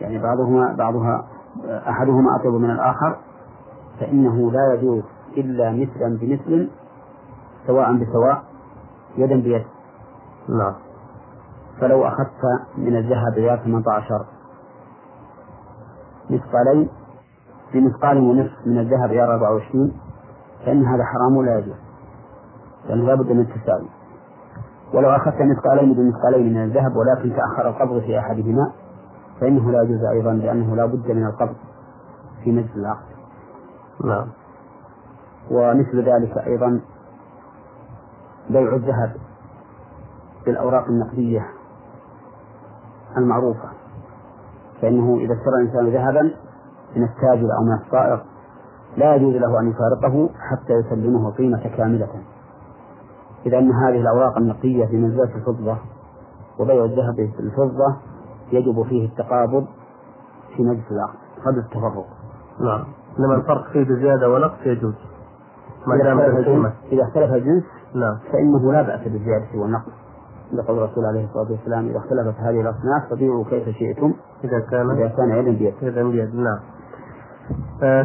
يعني 0.00 0.18
بعضهما 0.18 0.74
بعضها 0.78 1.26
أحدهما 1.66 2.36
أطيب 2.40 2.52
من 2.52 2.70
الآخر. 2.70 3.16
فإنه 4.00 4.50
لا 4.52 4.74
يجوز 4.74 5.02
إلا 5.36 5.72
مثلا 5.72 6.18
بمثل 6.20 6.70
سواء 7.66 7.92
بسواء 7.92 8.44
يدا 9.16 9.36
بيد. 9.36 9.64
نعم. 10.48 10.74
فلو 11.80 12.06
أخذت 12.06 12.42
من 12.76 12.96
الذهب 12.96 13.34
ريال 13.34 13.64
18 13.64 14.26
مثقالين 16.30 16.88
بمثقال 17.74 18.18
ونصف 18.18 18.66
من 18.66 18.78
الذهب 18.78 19.10
ريال 19.10 19.28
24 19.28 19.92
فإن 20.64 20.84
هذا 20.86 21.04
حرام 21.04 21.36
ولا 21.36 21.58
يجوز 21.58 21.76
لأنه 22.88 23.06
لا 23.06 23.14
بد 23.14 23.32
من 23.32 23.40
التساوي. 23.40 23.88
ولو 24.94 25.10
أخذت 25.10 25.42
مثقالين 25.42 25.94
بمثقالين 25.94 26.52
من 26.54 26.64
الذهب 26.64 26.96
ولكن 26.96 27.36
تأخر 27.36 27.68
القبض 27.68 28.00
في 28.00 28.18
أحدهما 28.18 28.72
فإنه 29.40 29.70
لا 29.70 29.82
يجوز 29.82 30.04
أيضا 30.04 30.32
لأنه 30.32 30.76
لا 30.76 30.86
بد 30.86 31.10
من 31.10 31.26
القبض 31.26 31.56
في 32.44 32.52
مجلس 32.52 32.76
العقد. 32.76 33.16
نعم. 34.04 34.26
ومثل 35.50 36.02
ذلك 36.02 36.38
أيضا 36.38 36.80
بيع 38.50 38.74
الذهب 38.74 39.12
بالأوراق 40.46 40.88
النقدية 40.88 41.46
المعروفة 43.16 43.68
فإنه 44.82 45.16
إذا 45.16 45.34
اشترى 45.34 45.54
الإنسان 45.62 45.88
ذهبا 45.88 46.45
من 46.96 47.04
التاجر 47.04 47.48
أو 47.58 47.64
من 47.64 47.72
الصائغ 47.86 48.18
لا 48.96 49.14
يجوز 49.14 49.34
له 49.34 49.60
أن 49.60 49.70
يفارقه 49.70 50.30
حتى 50.50 50.72
يسلمه 50.72 51.30
قيمة 51.30 51.76
كاملة. 51.76 52.08
إذا 53.46 53.58
أن 53.58 53.72
هذه 53.72 54.00
الأوراق 54.00 54.38
النقدية 54.38 54.86
في 54.86 54.96
منزلة 54.96 55.36
الفضة 55.36 55.76
وبيع 56.58 56.84
الذهب 56.84 57.16
بالفضة 57.16 57.96
يجب 58.52 58.82
فيه 58.82 59.06
التقابض 59.06 59.66
في 60.56 60.62
مجلس 60.62 60.90
العقد. 60.90 61.16
قبل 61.46 61.58
التفرق. 61.58 62.06
نعم. 62.60 62.84
إنما 63.18 63.34
الفرق 63.34 63.72
فيه 63.72 63.84
بزيادة 63.84 64.30
ونقص 64.30 64.66
يجوز. 64.66 64.94
ما 65.86 65.96
دام 65.96 66.20
إذا 66.92 67.02
اختلف 67.02 67.32
الجنس 67.32 67.64
نعم. 67.94 68.18
فإنه 68.32 68.72
لا 68.72 68.82
بأس 68.82 69.00
بالزيادة 69.00 69.46
والنقص. 69.54 69.92
لقول 70.52 70.78
الرسول 70.78 71.04
عليه 71.04 71.24
الصلاة 71.24 71.50
والسلام 71.50 71.88
إذا 71.88 71.98
اختلفت 71.98 72.40
هذه 72.40 72.60
الأصناف 72.60 73.10
فبيعوا 73.10 73.44
كيف 73.44 73.68
شئتم. 73.68 74.14
إذا 74.44 74.60
كان 74.70 74.90
إذا 74.90 75.08
كان 75.08 75.30
يدا 75.30 75.58
بيد. 75.58 75.74
يدا 75.82 76.08
بيد. 76.08 76.34
نعم. 76.34 76.58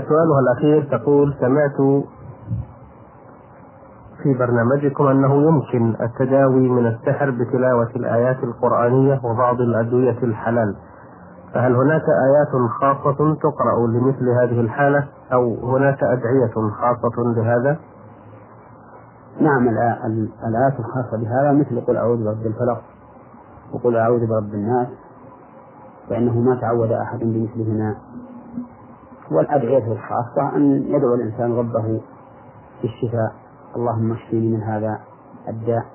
سؤالها 0.07 0.39
الأخير 0.39 0.97
تقول 0.97 1.35
سمعت 1.39 2.03
في 4.23 4.33
برنامجكم 4.33 5.07
أنه 5.07 5.33
يمكن 5.43 5.95
التداوي 6.01 6.69
من 6.69 6.87
السحر 6.87 7.31
بتلاوة 7.31 7.89
الآيات 7.95 8.43
القرآنية 8.43 9.19
وبعض 9.23 9.61
الأدوية 9.61 10.17
الحلال 10.23 10.75
فهل 11.53 11.75
هناك 11.75 12.01
آيات 12.01 12.69
خاصة 12.81 13.35
تقرأ 13.35 13.87
لمثل 13.87 14.29
هذه 14.29 14.61
الحالة 14.61 15.07
أو 15.33 15.55
هناك 15.75 16.03
أدعية 16.03 16.69
خاصة 16.81 17.23
لهذا؟ 17.35 17.77
نعم 19.41 19.67
الآيات 20.47 20.79
الخاصة 20.79 21.17
بهذا 21.17 21.51
مثل 21.51 21.81
قل 21.85 21.97
أعوذ 21.97 22.23
برب 22.25 22.45
الفلق 22.45 22.81
وقل 23.73 23.97
أعوذ 23.97 24.27
برب 24.27 24.53
الناس 24.53 24.87
فإنه 26.09 26.39
ما 26.39 26.55
تعود 26.61 26.91
أحد 26.91 27.19
بمثلهما 27.19 27.95
والأدعية 29.31 29.91
الخاصة 29.91 30.55
أن 30.55 30.83
يدعو 30.87 31.15
الإنسان 31.15 31.53
ربه 31.57 32.01
بالشفاء. 32.81 33.31
اللهم 33.75 34.11
اشفيني 34.11 34.57
من 34.57 34.63
هذا 34.63 34.99
الداء 35.47 35.85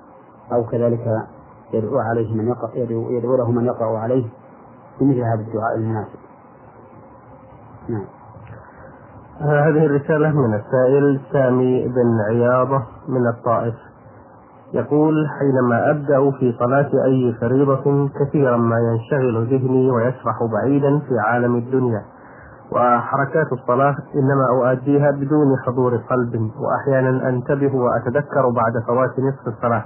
أو 0.52 0.64
كذلك 0.64 1.26
يدعو 1.72 1.98
عليه 1.98 2.34
من 2.34 2.48
يقرأ 2.48 2.70
يدعو, 2.74 3.10
يدعو 3.10 3.36
له 3.36 3.50
من 3.50 3.64
يقرأ 3.64 3.98
عليه 3.98 4.24
بمثل 5.00 5.20
هذا 5.20 5.40
الدعاء 5.40 5.76
المناسب 5.76 6.18
نعم. 7.88 8.06
هذه 9.40 9.86
الرسالة 9.86 10.32
من 10.32 10.54
السائل 10.54 11.20
سامي 11.32 11.88
بن 11.88 12.20
عياضة 12.30 12.82
من 13.08 13.26
الطائف. 13.26 13.74
يقول 14.72 15.28
حينما 15.38 15.90
أبدأ 15.90 16.30
في 16.30 16.56
صلاة 16.58 16.90
أي 17.04 17.34
فريضة 17.40 18.08
كثيرا 18.08 18.56
ما 18.56 18.76
ينشغل 18.78 19.46
ذهني 19.46 19.90
ويسرح 19.90 20.36
بعيدا 20.52 20.98
في 20.98 21.18
عالم 21.26 21.56
الدنيا. 21.56 22.02
وحركات 22.73 23.52
الصلاة 23.52 23.96
إنما 24.14 24.46
أؤديها 24.50 25.11
بدون 25.11 25.46
حضور 25.66 25.96
قلب 25.96 26.50
وأحيانا 26.61 27.28
أنتبه 27.28 27.75
وأتذكر 27.75 28.50
بعد 28.50 28.82
فوات 28.87 29.11
نصف 29.20 29.49
الصلاة 29.49 29.85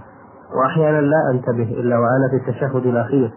وأحيانا 0.55 1.01
لا 1.01 1.31
أنتبه 1.31 1.63
إلا 1.81 1.99
وأنا 1.99 2.29
في 2.31 2.37
التشهد 2.37 2.87
الأخير. 2.87 3.33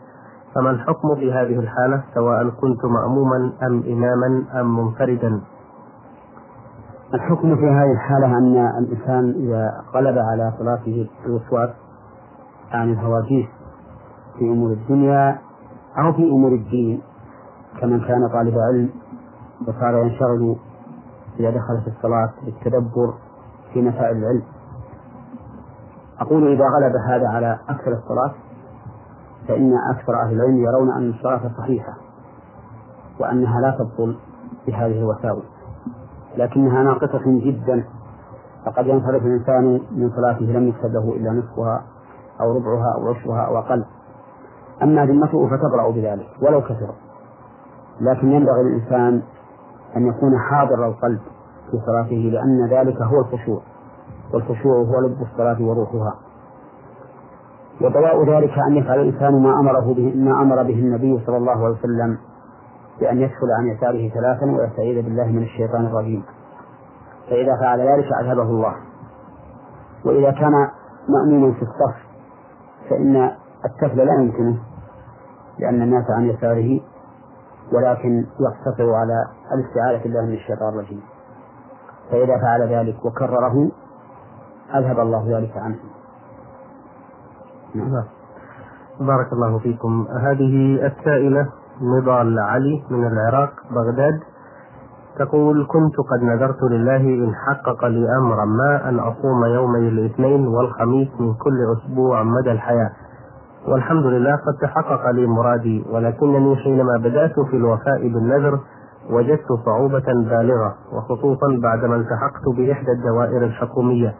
فما 0.56 0.70
الحكم 0.70 1.16
في 1.16 1.34
هذه 1.34 1.60
الحالة 1.60 2.04
سواء 2.14 2.50
كنت 2.50 2.86
مأموما 2.86 3.52
أم 3.64 3.84
إماما 3.88 4.44
أم 4.62 4.78
منفردا؟ 4.80 5.42
الحكم 7.14 7.56
في 7.56 7.70
هذه 7.70 7.92
الحالة 7.92 8.38
أن 8.38 8.56
الإنسان 8.80 9.30
إذا 9.30 9.72
غلب 9.96 10.18
على 10.18 10.54
صلاته 10.60 11.10
الوسواس 11.26 11.70
عن 12.72 12.92
الهواجيس 12.92 13.46
في 14.40 14.46
أمور 14.46 14.72
الدنيا 14.72 15.38
أو 15.98 16.14
في 16.14 16.24
أمور 16.24 16.52
الدين 16.52 17.02
كمن 17.82 18.00
كان 18.00 18.28
طالب 18.28 18.58
علم 18.58 18.90
وصار 19.68 19.98
ينشغل 19.98 20.56
إذا 21.40 21.50
دخل 21.50 21.82
في 21.82 21.88
الصلاة 21.88 22.30
بالتدبر 22.46 23.14
في 23.74 23.82
مسائل 23.82 24.18
العلم. 24.18 24.44
أقول 26.20 26.48
إذا 26.54 26.66
غلب 26.66 26.96
هذا 26.96 27.28
على 27.28 27.60
أكثر 27.70 27.92
الصلاة 27.92 28.32
فإن 29.48 29.74
أكثر 29.96 30.22
أهل 30.22 30.34
العلم 30.34 30.58
يرون 30.58 30.92
أن 30.92 31.10
الصلاة 31.10 31.52
صحيحة 31.58 31.94
وأنها 33.20 33.62
لا 33.62 33.72
تبطل 33.72 34.18
بهذه 34.68 35.00
الوساوس 35.00 35.44
لكنها 36.38 36.84
ناقصة 36.84 37.22
جدا. 37.26 37.84
فقد 38.66 38.88
ينصرف 38.88 39.26
الإنسان 39.26 39.82
من 39.92 40.12
صلاته 40.16 40.46
لم 40.46 40.68
يكتب 40.68 40.92
له 40.94 41.14
إلا 41.16 41.32
نصفها 41.32 41.84
أو 42.42 42.58
ربعها 42.58 42.94
أو 42.96 43.10
عشرها 43.10 43.42
أو 43.42 43.58
أقل. 43.58 43.86
أما 44.84 45.06
ذمته 45.06 45.48
فتبرأ 45.48 45.92
بذلك 45.92 46.28
ولو 46.42 46.62
كثر 46.62 46.94
لكن 48.02 48.32
ينبغي 48.32 48.64
للإنسان 48.64 49.22
أن 49.98 50.08
يكون 50.08 50.40
حاضر 50.40 50.88
القلب 50.88 51.20
في 51.72 51.78
صلاته 51.86 52.16
لأن 52.16 52.70
ذلك 52.70 53.02
هو 53.02 53.20
الخشوع 53.22 53.62
والخشوع 54.34 54.76
هو 54.78 55.00
لب 55.00 55.22
الصلاة 55.22 55.62
وروحها. 55.62 56.16
ودواء 57.82 58.24
ذلك 58.30 58.54
أن 58.68 58.76
يفعل 58.76 59.00
الإنسان 59.00 59.44
ما 59.44 59.60
أمره 59.60 59.94
به 59.94 60.14
ما 60.16 60.42
أمر 60.42 60.64
به 60.64 60.80
النبي 60.80 61.26
صلى 61.26 61.38
الله 61.38 61.66
عليه 61.66 61.76
وسلم 61.80 62.18
بأن 63.00 63.18
يدخل 63.18 63.48
عن 63.60 63.68
يساره 63.68 64.10
ثلاثا 64.10 64.46
ويستعيذ 64.46 65.06
بالله 65.06 65.28
من 65.28 65.44
الشيطان 65.44 65.86
الرجيم. 65.86 66.24
فإذا 67.30 67.58
فعل 67.62 67.80
ذلك 67.80 68.14
أذهبه 68.22 68.44
الله. 68.50 68.76
وإذا 70.06 70.32
كان 70.32 70.52
مأموما 71.10 71.54
في 71.54 71.62
الصف 71.62 71.96
فإن 72.90 73.32
التفل 73.66 73.98
لا 73.98 74.14
يمكنه 74.14 74.58
لأن 75.60 75.82
الناس 75.82 76.06
عن 76.10 76.26
يساره 76.26 76.82
ولكن 77.72 78.26
يقتصر 78.40 78.94
على 78.94 79.26
الاستعاذة 79.54 80.04
بالله 80.04 80.22
من 80.22 80.34
الشيطان 80.34 80.70
الرجيم. 80.70 81.02
فإذا 82.12 82.38
فعل 82.42 82.62
ذلك 82.62 83.06
وكرره 83.06 83.72
أذهب 84.76 85.00
الله 85.00 85.38
ذلك 85.38 85.58
عنه. 85.58 85.76
نعم. 87.76 88.04
بارك 89.00 89.34
الله 89.34 89.60
فيكم. 89.60 90.08
هذه 90.22 90.86
السائلة 90.86 91.50
نضال 91.82 92.40
علي 92.40 92.84
من 92.90 93.08
العراق 93.08 93.54
بغداد. 93.72 94.20
تقول 95.20 95.68
كنت 95.70 95.96
قد 95.98 96.24
نذرت 96.24 96.64
لله 96.64 96.98
إن 96.98 97.36
حقق 97.36 97.86
لي 97.86 98.18
أمرا 98.18 98.46
ما 98.46 98.90
أن 98.90 99.00
أصوم 99.00 99.46
يومي 99.46 99.88
الاثنين 99.90 100.48
والخميس 100.48 101.10
من 101.20 101.34
كل 101.34 101.58
أسبوع 101.78 102.24
مدى 102.24 102.52
الحياة. 102.52 102.92
والحمد 103.68 104.06
لله 104.06 104.36
قد 104.36 104.54
تحقق 104.62 105.10
لي 105.12 105.28
مرادي 105.28 105.86
ولكنني 105.92 106.56
حينما 106.56 106.98
بدأت 106.98 107.40
في 107.40 107.56
الوفاء 107.58 108.02
بالنذر 108.08 108.60
وجدت 109.10 109.48
صعوبة 109.66 110.06
بالغة 110.30 110.76
وخصوصا 110.94 111.48
بعدما 111.64 111.96
التحقت 111.96 112.46
بإحدى 112.58 112.92
الدوائر 112.92 113.44
الحكومية 113.44 114.16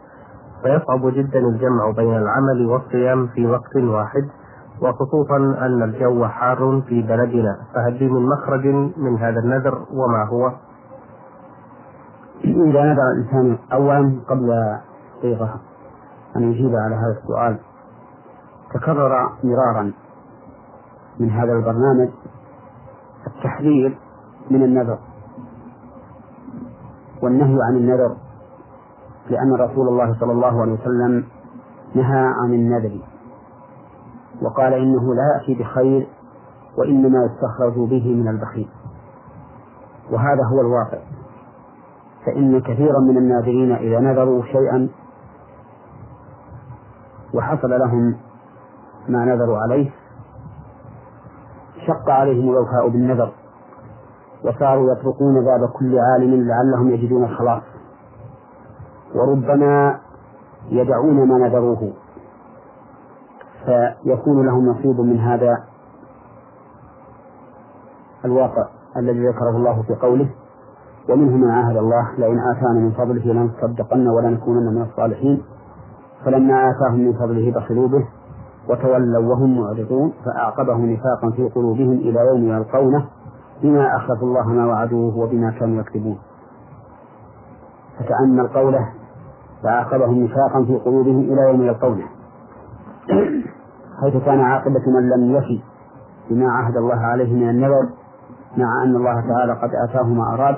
فيصعب 0.62 1.06
جدا 1.06 1.38
الجمع 1.38 1.90
بين 1.96 2.16
العمل 2.16 2.66
والصيام 2.66 3.26
في 3.26 3.46
وقت 3.46 3.76
واحد 3.76 4.28
وخصوصا 4.82 5.36
أن 5.36 5.82
الجو 5.82 6.26
حار 6.26 6.82
في 6.88 7.02
بلدنا 7.02 7.56
فهل 7.74 7.92
لي 7.92 8.08
من 8.08 8.28
مخرج 8.28 8.66
من 8.96 9.18
هذا 9.18 9.40
النذر 9.40 9.78
وما 9.92 10.24
هو؟ 10.28 10.52
إذا 12.44 12.82
نذر 12.82 13.02
الإنسان 13.12 13.58
أولا 13.72 14.20
قبل 14.28 14.76
صيغة 15.22 15.60
أن 16.36 16.42
يجيب 16.42 16.76
على 16.76 16.94
هذا 16.94 17.16
السؤال 17.22 17.58
تكرر 18.74 19.32
مرارا 19.44 19.92
من 21.20 21.30
هذا 21.30 21.52
البرنامج 21.52 22.08
التحذير 23.26 23.98
من 24.50 24.62
النذر 24.62 24.98
والنهي 27.22 27.58
عن 27.62 27.76
النذر 27.76 28.16
لأن 29.30 29.54
رسول 29.54 29.88
الله 29.88 30.16
صلى 30.20 30.32
الله 30.32 30.62
عليه 30.62 30.72
وسلم 30.72 31.24
نهى 31.94 32.26
عن 32.42 32.54
النذر 32.54 33.00
وقال 34.42 34.72
إنه 34.72 35.14
لا 35.14 35.22
يأتي 35.34 35.62
بخير 35.62 36.08
وإنما 36.78 37.18
يستخرج 37.24 37.74
به 37.74 38.14
من 38.14 38.28
البخيل. 38.28 38.68
وهذا 40.10 40.44
هو 40.52 40.60
الواقع. 40.60 40.98
فإن 42.26 42.60
كثيرا 42.60 43.00
من 43.00 43.16
الناذرين 43.16 43.72
إذا 43.72 44.00
نذروا 44.00 44.42
شيئا 44.42 44.88
وحصل 47.34 47.70
لهم 47.70 48.16
ما 49.08 49.24
نذروا 49.24 49.58
عليه 49.58 49.90
شق 51.86 52.10
عليهم 52.10 52.50
الوفاء 52.50 52.88
بالنذر 52.88 53.32
وصاروا 54.44 54.92
يطرقون 54.92 55.44
باب 55.44 55.68
كل 55.68 55.98
عالم 55.98 56.48
لعلهم 56.48 56.90
يجدون 56.90 57.24
الخلاص. 57.24 57.62
وربما 59.14 60.00
يدعون 60.70 61.28
ما 61.28 61.38
نذروه 61.48 61.92
فيكون 63.64 64.46
لهم 64.46 64.68
نصيب 64.68 65.00
من 65.00 65.18
هذا 65.20 65.64
الواقع 68.24 68.68
الذي 68.96 69.28
ذكره 69.28 69.56
الله 69.56 69.82
في 69.82 69.94
قوله 69.94 70.30
ومنهم 71.08 71.40
من 71.40 71.50
عاهد 71.50 71.76
الله 71.76 72.12
لئن 72.18 72.38
آتانا 72.38 72.80
من 72.80 72.90
فضله 72.90 73.32
لنصدقن 73.32 74.08
ولنكونن 74.08 74.74
من 74.74 74.82
الصالحين 74.82 75.42
فلما 76.24 76.70
آتاهم 76.70 77.00
من 77.00 77.12
فضله 77.12 77.52
بخلوا 77.52 77.88
به 77.88 78.08
وتولوا 78.68 79.34
وهم 79.34 79.60
معرضون 79.60 80.12
فأعقبهم 80.24 80.86
نفاقا 80.86 81.30
في 81.36 81.48
قلوبهم 81.48 81.92
إلى 81.92 82.20
يوم 82.20 82.42
يلقونه 82.42 83.06
بما 83.62 83.96
أخلفوا 83.96 84.28
الله 84.28 84.48
ما 84.48 84.66
وعدوه 84.66 85.18
وبما 85.18 85.50
كانوا 85.50 85.80
يكذبون. 85.80 86.18
فتأمل 87.98 88.48
قوله 88.48 88.88
فأعقبهم 89.62 90.24
نفاقا 90.24 90.64
في 90.64 90.76
قلوبهم 90.76 91.20
إلى 91.20 91.42
يوم 91.48 91.62
يلقونه. 91.62 92.04
حيث 94.00 94.24
كان 94.24 94.40
عاقبة 94.40 94.82
من 94.86 95.08
لم 95.08 95.36
يفي 95.36 95.60
بما 96.30 96.52
عهد 96.52 96.76
الله 96.76 96.96
عليه 96.96 97.34
من 97.34 97.48
النذر 97.50 97.88
مع 98.56 98.82
أن 98.84 98.96
الله 98.96 99.20
تعالى 99.20 99.52
قد 99.52 99.70
آتاه 99.88 100.08
ما 100.08 100.34
أراد. 100.34 100.56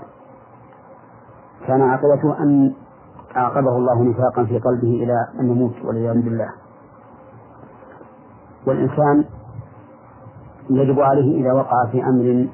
كان 1.66 1.82
عاقبته 1.82 2.42
أن 2.42 2.72
أعقبه 3.36 3.76
الله 3.76 4.02
نفاقا 4.02 4.44
في 4.44 4.58
قلبه 4.58 4.88
إلى 5.04 5.26
أن 5.40 5.50
يموت 5.50 5.74
والعياذ 5.84 6.22
بالله. 6.22 6.65
والإنسان 8.66 9.24
يجب 10.70 11.00
عليه 11.00 11.40
إذا 11.42 11.52
وقع 11.52 11.86
في 11.92 12.04
أمر 12.04 12.48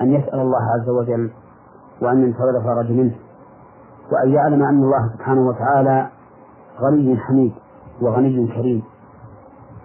أن 0.00 0.12
يسأل 0.12 0.40
الله 0.40 0.60
عز 0.74 0.88
وجل 0.88 1.30
وأن 2.02 2.22
ينتظر 2.22 2.58
الفرج 2.58 2.90
منه 2.92 3.14
وأن 4.12 4.32
يعلم 4.32 4.62
أن 4.62 4.82
الله 4.82 5.12
سبحانه 5.16 5.48
وتعالى 5.48 6.08
غني 6.80 7.16
حميد 7.16 7.52
وغني 8.02 8.46
كريم 8.46 8.82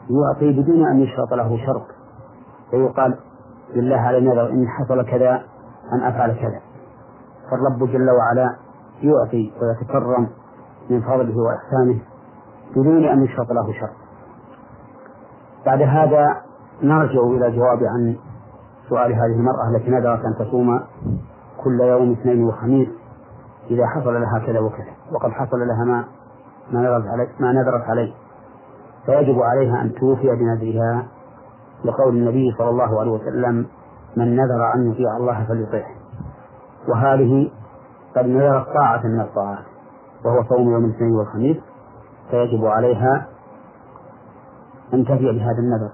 يعطي 0.10 0.62
بدون 0.62 0.88
أن 0.88 1.00
يشرط 1.00 1.34
له 1.34 1.66
شرط 1.66 1.86
ويقال 2.74 3.18
لله 3.76 3.98
على 3.98 4.18
النذر 4.18 4.50
إن 4.50 4.68
حصل 4.68 5.06
كذا 5.06 5.44
أن 5.94 6.04
أفعل 6.04 6.34
كذا. 6.34 6.62
فالرب 7.52 7.92
جل 7.92 8.10
وعلا 8.10 8.56
يعطي 9.02 9.52
ويتكرم 9.62 10.28
من 10.90 11.02
فضله 11.02 11.38
وإحسانه 11.38 12.02
بدون 12.72 13.06
أن 13.06 13.24
يشرط 13.24 13.52
له 13.52 13.74
شرط. 13.80 14.03
بعد 15.66 15.82
هذا 15.82 16.42
نرجع 16.82 17.22
إلى 17.22 17.52
جواب 17.52 17.84
عن 17.84 18.16
سؤال 18.90 19.14
هذه 19.14 19.36
المرأة 19.36 19.76
التي 19.76 19.92
نذرت 19.92 20.26
أن 20.26 20.36
تصوم 20.46 20.80
كل 21.64 21.80
يوم 21.82 22.12
اثنين 22.12 22.44
وخميس 22.44 22.90
إذا 23.70 23.88
حصل 23.88 24.14
لها 24.22 24.40
كذا 24.46 24.60
وكذا 24.60 24.92
وقد 25.12 25.32
حصل 25.32 25.58
لها 25.68 25.86
ما 25.86 26.06
ما 26.72 26.82
نذرت 26.82 27.08
عليه 27.08 27.28
ما 27.40 27.52
نذرت 27.52 27.84
عليه. 27.90 28.14
فيجب 29.06 29.42
عليها 29.42 29.82
أن 29.82 29.94
توفي 29.94 30.28
بنذرها 30.28 31.08
لقول 31.86 32.18
النبي 32.18 32.56
صلى 32.58 32.70
الله 32.70 33.00
عليه 33.00 33.12
وسلم 33.12 33.66
من 34.18 34.36
نذر 34.36 34.74
أن 34.76 34.92
يطيع 34.92 35.18
الله 35.18 35.46
فليطيعه. 35.48 35.92
وهذه 36.88 37.52
قد 38.16 38.26
نذرت 38.26 38.66
طاعة 38.74 39.08
من 39.08 39.20
الطاعات 39.20 39.66
وهو 40.26 40.44
صوم 40.44 40.72
يوم 40.72 40.86
الاثنين 40.86 41.16
والخميس 41.16 41.58
فيجب 42.32 42.66
عليها 42.66 43.28
أن 44.94 45.06
تفي 45.06 45.32
بهذا 45.32 45.60
النذر 45.60 45.92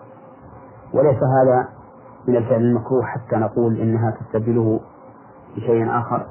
وليس 0.93 1.17
هذا 1.23 1.67
من 2.27 2.35
الفعل 2.35 2.62
المكروه 2.62 3.03
حتى 3.03 3.35
نقول 3.35 3.77
إنها 3.77 4.12
تستبدله 4.12 4.79
بشيء 5.55 5.99
آخر 5.99 6.25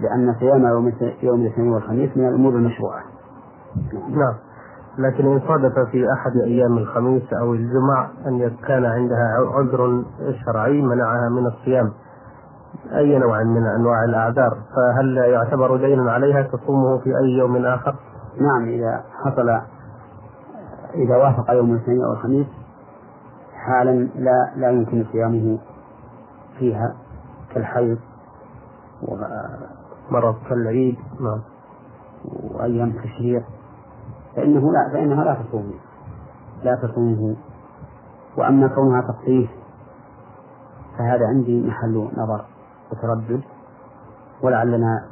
لأن 0.00 0.34
صيام 0.40 0.66
يوم 0.66 0.92
يوم 1.22 1.40
الاثنين 1.40 1.72
والخميس 1.72 2.16
من 2.16 2.28
الأمور 2.28 2.52
المشروعة. 2.52 3.02
نعم. 3.92 4.34
لكن 4.98 5.26
إن 5.26 5.40
صادف 5.48 5.78
في 5.78 6.12
أحد 6.12 6.36
أيام 6.36 6.78
الخميس 6.78 7.32
أو 7.32 7.54
الجمع 7.54 8.08
أن 8.26 8.56
كان 8.66 8.84
عندها 8.84 9.36
عذر 9.54 10.04
شرعي 10.44 10.82
منعها 10.82 11.28
من 11.28 11.46
الصيام 11.46 11.92
أي 12.94 13.18
نوع 13.18 13.42
من 13.42 13.66
أنواع 13.66 14.04
الأعذار 14.04 14.58
فهل 14.76 15.16
يعتبر 15.16 15.76
دين 15.76 16.08
عليها 16.08 16.42
تصومه 16.42 16.98
في 16.98 17.18
أي 17.18 17.30
يوم 17.38 17.56
آخر؟ 17.56 17.94
نعم 18.40 18.68
إذا 18.68 19.04
حصل 19.24 19.60
إذا 20.96 21.16
وافق 21.16 21.50
يوم 21.50 21.72
الاثنين 21.72 22.04
أو 22.04 22.12
الخميس 22.12 22.46
حالا 23.54 23.90
لا 24.14 24.52
لا 24.56 24.70
يمكن 24.70 25.04
صيامه 25.12 25.58
فيها 26.58 26.96
كالحيض 27.54 27.98
ومرض 29.02 30.36
كالعيد 30.48 30.96
نعم 31.20 31.40
وأيام 32.54 32.88
التشريق 32.88 33.42
فإنه 34.36 34.72
لا 34.72 34.88
فإنها 34.92 35.24
لا 35.24 35.34
تصوم 35.34 35.72
لا 36.64 36.74
تصومه 36.74 37.36
وأما 38.36 38.68
كونها 38.68 39.00
تخصيص 39.00 39.48
فهذا 40.98 41.26
عندي 41.26 41.66
محل 41.66 42.08
نظر 42.16 42.44
وتردد 42.92 43.40
ولعلنا 44.42 45.04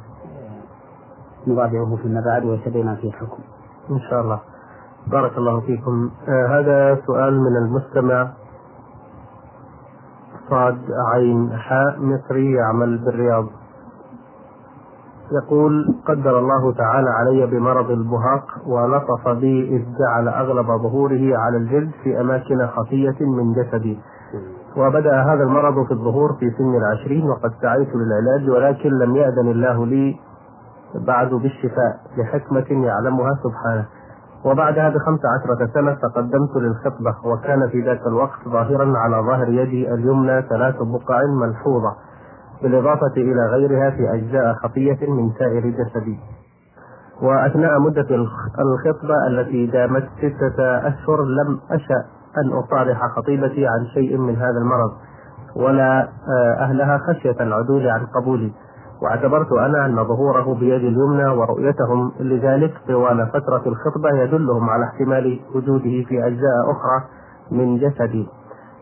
نراجعه 1.47 1.95
فيما 1.95 2.21
بعد 2.21 2.45
ويتبين 2.45 2.95
فيه 2.95 3.09
الحكم. 3.09 3.43
إن 3.91 3.99
شاء 3.99 4.21
الله. 4.21 4.39
بارك 5.11 5.37
الله 5.37 5.59
فيكم. 5.59 6.09
آه 6.27 6.47
هذا 6.59 7.01
سؤال 7.07 7.39
من 7.39 7.57
المستمع 7.57 8.31
صاد 10.49 10.77
عين 11.13 11.53
حاء 11.57 11.99
مصري 11.99 12.51
يعمل 12.51 12.97
بالرياض. 13.05 13.45
يقول 15.31 15.95
قدر 16.07 16.39
الله 16.39 16.73
تعالى 16.73 17.09
علي 17.09 17.45
بمرض 17.45 17.91
البهاق 17.91 18.45
ولطف 18.67 19.27
بي 19.29 19.75
إذ 19.75 19.83
جعل 19.99 20.27
أغلب 20.27 20.67
ظهوره 20.67 21.37
على 21.37 21.57
الجلد 21.57 21.91
في 22.03 22.21
أماكن 22.21 22.67
خفية 22.67 23.25
من 23.25 23.53
جسدي 23.53 23.99
وبدأ 24.77 25.21
هذا 25.21 25.43
المرض 25.43 25.85
في 25.85 25.91
الظهور 25.91 26.33
في 26.39 26.51
سن 26.57 26.75
العشرين 26.75 27.29
وقد 27.29 27.51
سعيت 27.61 27.89
للعلاج 27.95 28.49
ولكن 28.49 28.89
لم 28.89 29.15
يأذن 29.15 29.47
الله 29.51 29.85
لي 29.85 30.19
بعد 31.07 31.29
بالشفاء 31.29 31.99
لحكمة 32.17 32.85
يعلمها 32.85 33.31
سبحانه 33.43 33.85
وبعدها 34.45 34.89
بخمس 34.89 35.19
عشرة 35.25 35.67
سنة 35.73 35.93
تقدمت 35.93 36.55
للخطبة 36.55 37.15
وكان 37.25 37.69
في 37.69 37.81
ذاك 37.81 38.07
الوقت 38.07 38.39
ظاهرا 38.47 38.97
على 38.97 39.17
ظهر 39.17 39.49
يدي 39.49 39.93
اليمنى 39.93 40.41
ثلاث 40.41 40.75
بقع 40.75 41.21
ملحوظة 41.25 41.95
بالإضافة 42.63 43.13
إلى 43.17 43.45
غيرها 43.51 43.89
في 43.89 44.13
أجزاء 44.13 44.53
خفية 44.53 45.11
من 45.11 45.31
سائر 45.39 45.69
جسدي. 45.69 46.19
وأثناء 47.21 47.79
مدة 47.79 48.07
الخطبة 48.59 49.27
التي 49.27 49.65
دامت 49.65 50.07
ستة 50.17 50.87
أشهر 50.87 51.23
لم 51.23 51.59
أشأ 51.71 52.05
أن 52.37 52.53
أصارح 52.53 53.07
خطيبتي 53.15 53.67
عن 53.67 53.85
شيء 53.93 54.17
من 54.17 54.35
هذا 54.35 54.57
المرض 54.57 54.91
ولا 55.55 56.01
آه، 56.01 56.53
أهلها 56.59 56.97
خشية 56.97 57.35
العدول 57.39 57.87
عن 57.87 58.05
قبولي. 58.05 58.51
واعتبرت 59.01 59.51
أنا 59.51 59.85
أن 59.85 59.95
ظهوره 59.95 60.55
بيد 60.59 60.83
اليمنى 60.83 61.27
ورؤيتهم 61.27 62.11
لذلك 62.19 62.73
طوال 62.87 63.27
فترة 63.27 63.63
الخطبة 63.65 64.09
يدلهم 64.23 64.69
على 64.69 64.85
احتمال 64.85 65.39
وجوده 65.55 66.03
في 66.07 66.27
أجزاء 66.27 66.71
أخرى 66.71 67.03
من 67.51 67.77
جسدي. 67.77 68.27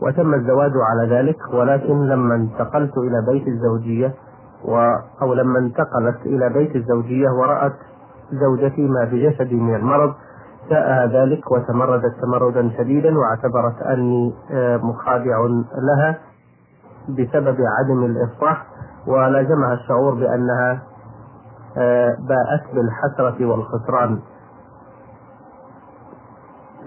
وتم 0.02 0.34
الزواج 0.34 0.72
على 0.76 1.16
ذلك 1.16 1.38
ولكن 1.54 2.08
لما 2.08 2.36
انتقلت 2.36 2.98
إلى 2.98 3.22
بيت 3.32 3.48
الزوجية 3.48 4.14
و 4.66 4.76
أو 5.22 5.34
لما 5.34 5.60
انتقلت 5.60 6.26
إلى 6.26 6.50
بيت 6.50 6.76
الزوجية 6.76 7.30
ورأت 7.30 7.74
زوجتي 8.32 8.82
ما 8.88 9.04
بجسدي 9.06 9.56
من 9.56 9.76
المرض 9.76 10.14
ساءها 10.70 11.08
ذلك 11.08 11.52
وتمردت 11.52 12.14
تمردا 12.22 12.70
شديدا 12.78 13.18
واعتبرت 13.18 13.82
أني 13.82 14.34
آه، 14.52 14.78
مخادع 14.78 15.38
لها 15.78 16.20
بسبب 17.10 17.58
عدم 17.80 18.04
الإفصاح 18.06 18.66
ولازمها 19.08 19.74
الشعور 19.74 20.14
بأنها 20.14 20.82
آه، 21.78 22.10
باءت 22.20 22.76
بالحسرة 22.76 23.46
والخسران 23.46 24.20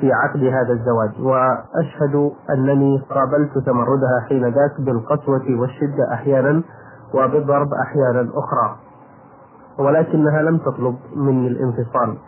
في 0.00 0.12
عقد 0.12 0.42
هذا 0.44 0.72
الزواج. 0.72 1.20
وأشهد 1.20 2.32
أنني 2.50 3.02
قابلت 3.10 3.58
تمردها 3.66 4.20
حين 4.28 4.44
ذاك 4.44 4.80
بالقسوة 4.80 5.60
والشدة 5.60 6.12
أحيانا 6.12 6.62
وبالضرب 7.14 7.68
أحيانا 7.74 8.30
أخرى 8.34 8.76
ولكنها 9.78 10.42
لم 10.42 10.58
تطلب 10.58 10.96
مني 11.16 11.48
الانفصال. 11.48 12.18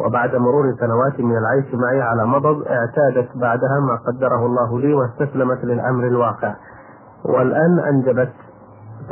وبعد 0.00 0.36
مرور 0.36 0.74
سنوات 0.80 1.20
من 1.20 1.36
العيش 1.38 1.74
معي 1.74 2.02
على 2.02 2.26
مضض 2.26 2.62
اعتادت 2.68 3.36
بعدها 3.36 3.80
ما 3.80 3.96
قدره 4.06 4.46
الله 4.46 4.80
لي 4.80 4.94
واستسلمت 4.94 5.64
للأمر 5.64 6.06
الواقع. 6.06 6.54
والآن 7.24 7.78
أنجبت 7.78 8.32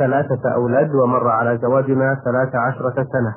ثلاثة 0.01 0.43
أولاد 0.55 0.95
ومر 0.95 1.27
على 1.27 1.57
زواجنا 1.57 2.07
ثلاث 2.25 2.55
عشرة 2.55 2.97
سنة. 3.13 3.33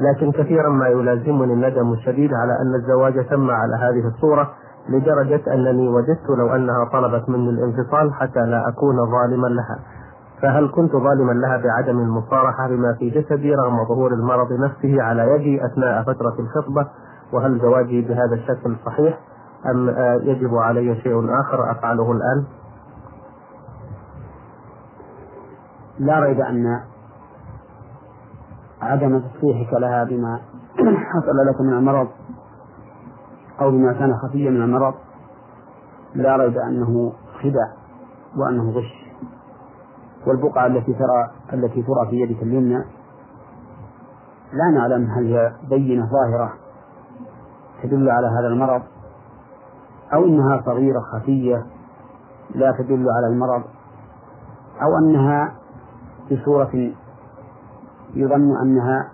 لكن 0.00 0.32
كثيرا 0.32 0.68
ما 0.68 0.88
يلازمني 0.88 1.52
الندم 1.52 1.92
الشديد 1.92 2.30
على 2.34 2.52
أن 2.62 2.74
الزواج 2.74 3.28
تم 3.28 3.50
على 3.50 3.76
هذه 3.76 4.06
الصورة 4.08 4.50
لدرجة 4.88 5.54
أنني 5.54 5.88
وجدت 5.88 6.28
لو 6.38 6.54
أنها 6.56 6.84
طلبت 6.92 7.28
مني 7.28 7.50
الانفصال 7.50 8.14
حتى 8.14 8.40
لا 8.40 8.68
أكون 8.68 8.96
ظالما 8.96 9.48
لها. 9.48 9.78
فهل 10.42 10.70
كنت 10.74 10.92
ظالما 10.92 11.32
لها 11.32 11.56
بعدم 11.56 11.98
المصارحة 11.98 12.68
بما 12.68 12.94
في 12.98 13.10
جسدي 13.10 13.54
رغم 13.54 13.84
ظهور 13.88 14.12
المرض 14.12 14.52
نفسه 14.52 15.02
على 15.02 15.22
يدي 15.22 15.66
أثناء 15.66 16.02
فترة 16.02 16.34
الخطبة؟ 16.38 16.86
وهل 17.32 17.58
زواجي 17.58 18.00
بهذا 18.00 18.34
الشكل 18.34 18.76
صحيح؟ 18.86 19.18
أم 19.70 19.88
يجب 20.22 20.54
علي 20.54 20.96
شيء 20.96 21.40
آخر 21.40 21.70
أفعله 21.70 22.12
الآن؟ 22.12 22.44
لا 25.98 26.20
ريب 26.20 26.40
أن 26.40 26.80
عدم 28.80 29.20
تصريحك 29.20 29.72
لها 29.72 30.04
بما 30.04 30.40
حصل 31.12 31.36
لك 31.48 31.60
من 31.60 31.72
المرض 31.72 32.08
أو 33.60 33.70
بما 33.70 33.92
كان 33.92 34.16
خفيا 34.16 34.50
من 34.50 34.62
المرض 34.62 34.94
لا 36.14 36.36
ريب 36.36 36.58
أنه 36.58 37.12
خدع 37.42 37.66
وأنه 38.36 38.70
غش. 38.70 39.02
والبقعة 40.26 40.66
التي 40.66 40.92
ترى 40.92 41.30
التي 41.52 41.82
ترى 41.82 42.10
في 42.10 42.16
يدك 42.16 42.42
اليمنى 42.42 42.84
لا 44.52 44.70
نعلم 44.74 45.10
هل 45.10 45.34
هي 45.34 45.52
بينة 45.70 46.06
ظاهرة 46.06 46.52
تدل 47.82 48.10
على 48.10 48.26
هذا 48.26 48.46
المرض 48.46 48.82
أو 50.14 50.24
أنها 50.24 50.62
صغيرة 50.66 51.00
خفية 51.00 51.66
لا 52.54 52.72
تدل 52.72 53.06
على 53.10 53.26
المرض 53.26 53.62
أو 54.82 54.98
أنها 54.98 55.61
بصورة 56.30 56.92
يظن 58.14 58.56
أنها 58.62 59.10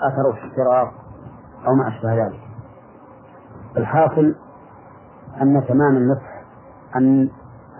أثر 0.00 0.32
احتراق 0.32 0.92
أو 1.66 1.74
ما 1.74 1.88
أشبه 1.88 2.14
ذلك. 2.14 2.40
الحاصل 3.76 4.34
أن 5.40 5.64
تمام 5.68 5.96
النصح 5.96 6.42
أن 6.96 7.28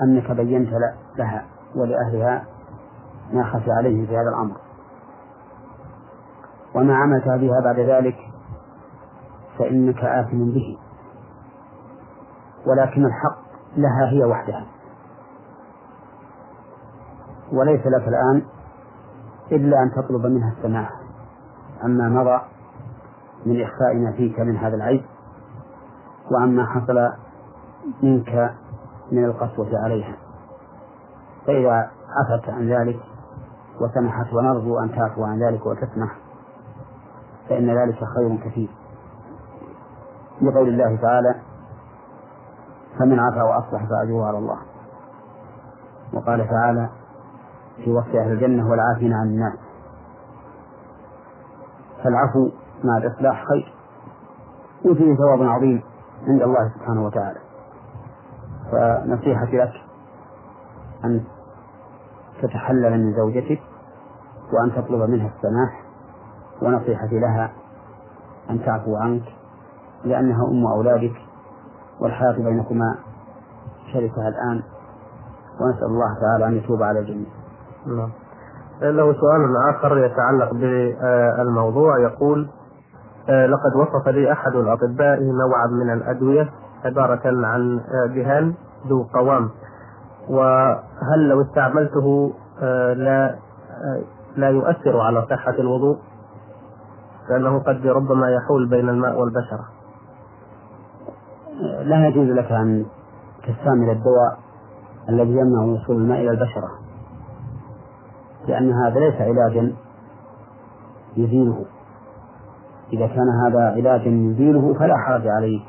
أنك 0.02 0.30
بينت 0.30 0.68
لها 1.18 1.44
ولأهلها 1.74 2.44
ما 3.32 3.44
خفي 3.44 3.70
عليهم 3.70 4.06
في 4.06 4.12
هذا 4.12 4.28
الأمر. 4.28 4.56
وما 6.74 6.96
عملت 6.96 7.28
بها 7.28 7.60
بعد 7.64 7.80
ذلك 7.80 8.16
فإنك 9.58 10.04
آثم 10.04 10.44
به. 10.44 10.78
ولكن 12.66 13.04
الحق 13.04 13.38
لها 13.76 14.10
هي 14.10 14.24
وحدها. 14.24 14.66
وليس 17.52 17.80
لك 17.86 18.08
الآن 18.08 18.42
إلا 19.52 19.82
أن 19.82 19.90
تطلب 19.92 20.26
منها 20.26 20.52
السماح 20.58 20.90
عما 21.82 22.08
مضى 22.08 22.40
من 23.46 23.62
إخفاء 23.62 23.94
ما 23.94 24.12
فيك 24.12 24.40
من 24.40 24.56
هذا 24.56 24.76
العيب 24.76 25.04
وعما 26.30 26.66
حصل 26.66 27.12
منك 28.02 28.54
من 29.12 29.24
القسوة 29.24 29.78
عليها. 29.84 30.16
فإذا 31.46 31.90
عفت 32.08 32.50
عن 32.50 32.68
ذلك 32.68 33.00
وسمحت 33.80 34.32
ونرجو 34.32 34.78
أن 34.78 34.92
تعفو 34.92 35.24
عن 35.24 35.42
ذلك 35.42 35.66
وتسمح 35.66 36.16
فإن 37.48 37.78
ذلك 37.78 37.98
خير 38.04 38.36
كثير. 38.44 38.68
لقول 40.42 40.68
الله 40.68 40.96
تعالى 40.96 41.34
فمن 42.98 43.18
عفا 43.18 43.42
وأصلح 43.42 43.86
فأجره 43.88 44.26
على 44.26 44.38
الله. 44.38 44.58
وقال 46.12 46.48
تعالى 46.48 46.88
في 47.84 47.90
وصف 47.90 48.16
أهل 48.16 48.32
الجنة 48.32 48.70
والعافين 48.70 49.12
عن 49.12 49.26
الناس. 49.26 49.58
فالعفو 52.04 52.50
مع 52.84 52.96
الإصلاح 52.96 53.44
خير 53.44 53.74
وفيه 54.84 55.14
ثواب 55.16 55.42
عظيم 55.42 55.82
عند 56.26 56.42
الله 56.42 56.72
سبحانه 56.78 57.04
وتعالى. 57.06 57.38
فنصيحتي 58.72 59.56
لك 59.56 59.72
أن 61.04 61.24
تتحلل 62.42 62.90
من 62.90 63.14
زوجتك 63.16 63.60
وأن 64.52 64.72
تطلب 64.72 65.10
منها 65.10 65.30
السماح 65.36 65.82
ونصيحتي 66.62 67.18
لها 67.18 67.52
أن 68.50 68.64
تعفو 68.64 68.96
عنك 68.96 69.22
لأنها 70.04 70.44
أم 70.48 70.66
أولادك 70.66 71.14
والحياة 72.00 72.32
بينكما 72.32 72.98
شركها 73.92 74.28
الآن 74.28 74.62
ونسأل 75.60 75.86
الله 75.86 76.14
تعالى 76.20 76.46
أن 76.46 76.56
يتوب 76.56 76.82
على 76.82 76.98
الجميع. 76.98 77.28
نعم. 77.86 78.10
له 78.82 79.12
سؤال 79.12 79.56
آخر 79.70 79.98
يتعلق 79.98 80.52
بالموضوع. 80.52 81.98
يقول 81.98 82.48
آه، 83.28 83.46
لقد 83.46 83.76
وصف 83.76 84.08
لي 84.08 84.32
أحد 84.32 84.54
الأطباء 84.54 85.22
نوعا 85.22 85.66
من 85.66 85.92
الأدوية 85.92 86.48
عبارة 86.84 87.20
عن 87.24 87.78
آه، 87.78 88.06
دهان 88.06 88.54
ذو 88.88 89.02
قوام. 89.02 89.50
وهل 90.28 91.28
لو 91.28 91.42
استعملته 91.42 92.32
آه، 92.62 92.92
لا 92.92 93.34
لا 94.36 94.48
يؤثر 94.48 95.00
على 95.00 95.26
صحة 95.30 95.54
الوضوء؟ 95.58 95.98
لأنه 97.30 97.58
قد 97.58 97.86
ربما 97.86 98.30
يحول 98.30 98.68
بين 98.68 98.88
الماء 98.88 99.20
والبشرة. 99.20 99.64
لا 101.82 102.08
يجوز 102.08 102.28
لك 102.28 102.52
أن 102.52 102.84
تستعمل 103.42 103.90
الدواء 103.90 104.38
الذي 105.08 105.30
يمنع 105.30 105.62
وصول 105.62 105.96
الماء 105.96 106.20
إلى 106.20 106.30
البشرة. 106.30 106.79
لأن 108.50 108.72
هذا 108.72 109.00
ليس 109.00 109.14
علاجا 109.20 109.74
يزيله 111.16 111.64
إذا 112.92 113.06
كان 113.06 113.28
هذا 113.44 113.60
علاجا 113.60 114.10
يزيله 114.10 114.74
فلا 114.74 114.94
حرج 115.06 115.26
عليك 115.26 115.62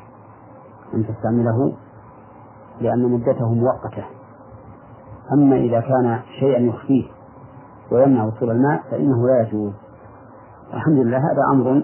أن 0.94 1.06
تستعمله 1.08 1.74
لأن 2.82 3.12
مدته 3.12 3.54
مؤقتة. 3.54 4.06
أما 5.34 5.56
إذا 5.56 5.80
كان 5.80 6.20
شيئا 6.40 6.60
يخفيه 6.60 7.04
ويمنع 7.92 8.24
وصول 8.24 8.52
الماء 8.52 8.84
فإنه 8.92 9.28
لا 9.28 9.48
يجوز. 9.48 9.74
الحمد 10.74 10.98
لله 10.98 11.18
هذا 11.18 11.42
أمر 11.54 11.84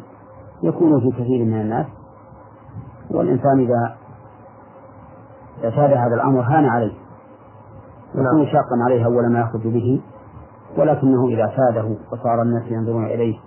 يكون 0.63 0.99
في 0.99 1.11
كثير 1.11 1.45
من 1.45 1.61
الناس 1.61 1.85
والإنسان 3.11 3.59
إذا 3.59 3.95
اعتاد 5.63 5.97
هذا 5.97 6.15
الأمر 6.15 6.41
هان 6.41 6.65
عليه 6.65 6.93
يكون 8.09 8.23
نعم. 8.23 8.45
شاقا 8.45 8.83
عليه 8.85 9.05
أول 9.05 9.31
ما 9.31 9.39
يأخذ 9.39 9.59
به. 9.63 10.01
ولكنه 10.77 11.27
إذا 11.27 11.41
اعتاده 11.41 11.95
وصار 12.11 12.41
الناس 12.41 12.63
ينظرون 12.71 13.05
إليه 13.05 13.39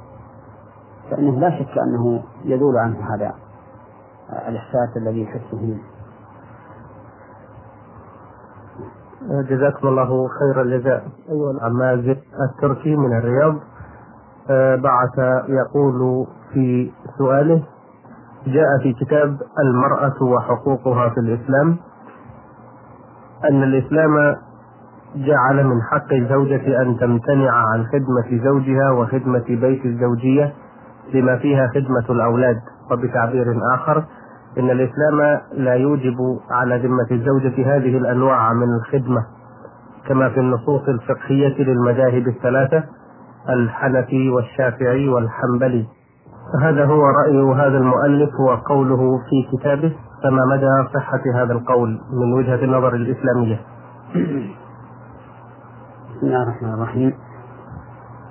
فإنه 1.11 1.41
لا 1.41 1.51
شك 1.51 1.79
أنه 1.79 2.23
يزول 2.45 2.77
عنه 2.77 3.15
هذا 3.15 3.35
الإحساس 4.49 4.97
الذي 4.97 5.23
يحسه. 5.23 5.79
جزاكم 9.49 9.89
الله 9.89 10.29
خير 10.29 10.63
الجزاء. 10.63 11.09
أيها 11.31 11.51
العمازل 11.51 12.17
التركي 12.51 12.97
من 12.97 13.19
الرياض 13.19 13.55
آه، 14.51 14.77
بعث 14.77 15.19
يقول 15.49 16.27
في 16.53 16.93
سؤاله 17.19 17.63
جاء 18.47 18.79
في 18.83 18.93
كتاب 18.93 19.39
المرأة 19.59 20.23
وحقوقها 20.23 21.09
في 21.09 21.21
الإسلام 21.21 21.77
أن 23.51 23.63
الإسلام 23.63 24.37
جعل 25.17 25.65
من 25.65 25.83
حق 25.93 26.13
الزوجة 26.13 26.83
أن 26.83 26.97
تمتنع 26.99 27.51
عن 27.51 27.85
خدمة 27.85 28.45
زوجها 28.45 28.91
وخدمة 28.91 29.45
بيت 29.49 29.85
الزوجية 29.85 30.53
لما 31.15 31.37
فيها 31.37 31.69
خدمة 31.75 32.05
الأولاد. 32.11 32.57
وبتعبير 32.91 33.59
آخر 33.75 34.05
إن 34.59 34.71
الإسلام 34.71 35.41
لا 35.53 35.75
يوجب 35.75 36.17
على 36.51 36.79
ذمة 36.79 37.07
الزوجة 37.11 37.77
هذه 37.77 37.99
الأنواع 37.99 38.53
من 38.53 38.75
الخدمة 38.75 39.27
كما 40.09 40.29
في 40.29 40.41
النصوص 40.41 40.89
الفقهية 40.89 41.63
للمذاهب 41.63 42.29
الثلاثة 42.29 42.85
الحنفي 43.49 44.31
والشافعي 44.31 45.09
والحنبلي. 45.09 45.87
هذا 46.63 46.85
هو 46.85 47.03
رأي 47.03 47.43
هذا 47.43 47.79
المؤلف 47.79 48.31
وقوله 48.49 49.19
في 49.19 49.57
كتابه 49.57 49.93
فما 50.23 50.47
مدى 50.47 50.89
صحة 50.95 51.23
هذا 51.35 51.53
القول 51.53 52.01
من 52.13 52.33
وجهة 52.33 52.65
النظر 52.65 52.95
الإسلامية؟ 52.95 53.61
بسم 56.21 56.27
الله 56.29 56.43
الرحمن 56.43 56.75
الرحيم. 56.75 57.13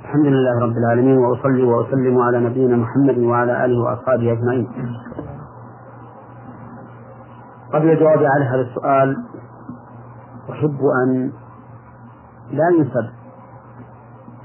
الحمد 0.01 0.25
لله 0.25 0.59
رب 0.61 0.77
العالمين 0.77 1.17
وأصلي 1.17 1.63
وأسلم 1.63 2.17
على 2.21 2.39
نبينا 2.39 2.77
محمد 2.77 3.17
وعلى 3.17 3.65
آله 3.65 3.83
وأصحابه 3.83 4.31
أجمعين. 4.31 4.67
قبل 7.73 7.89
الجواب 7.89 8.17
على 8.17 8.45
هذا 8.45 8.61
السؤال 8.61 9.17
أحب 10.49 10.79
أن 11.03 11.31
لا 12.51 12.69
ينسب 12.77 13.09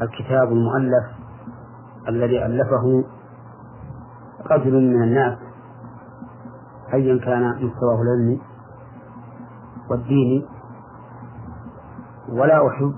الكتاب 0.03 0.53
المؤلف 0.53 1.05
الذي 2.09 2.47
ألفه 2.47 3.05
رجل 4.51 4.73
من 4.73 5.03
الناس 5.03 5.39
أيا 6.95 7.21
كان 7.25 7.51
مستواه 7.51 8.03
العلمي 8.03 8.41
والديني 9.91 10.47
ولا 12.29 12.69
أحب 12.69 12.95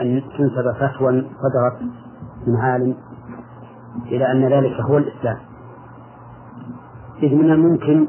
أن 0.00 0.22
تنسب 0.38 0.72
فتوى 0.72 1.30
صدرت 1.42 1.82
من 2.46 2.56
عالم 2.56 2.96
إلى 4.06 4.32
أن 4.32 4.52
ذلك 4.52 4.80
هو 4.80 4.98
الإسلام. 4.98 5.38
إذ 7.22 7.34
من 7.34 7.50
الممكن 7.50 8.08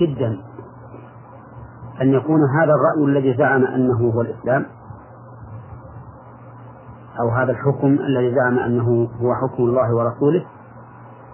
جدا 0.00 0.38
أن 2.02 2.08
يكون 2.08 2.40
هذا 2.60 2.72
الرأي 2.72 3.04
الذي 3.04 3.36
زعم 3.38 3.64
أنه 3.64 4.10
هو 4.14 4.20
الإسلام 4.20 4.66
أو 7.20 7.28
هذا 7.28 7.50
الحكم 7.52 7.86
الذي 7.86 8.34
زعم 8.34 8.58
أنه 8.58 9.08
هو 9.20 9.34
حكم 9.34 9.62
الله 9.62 9.94
ورسوله 9.94 10.44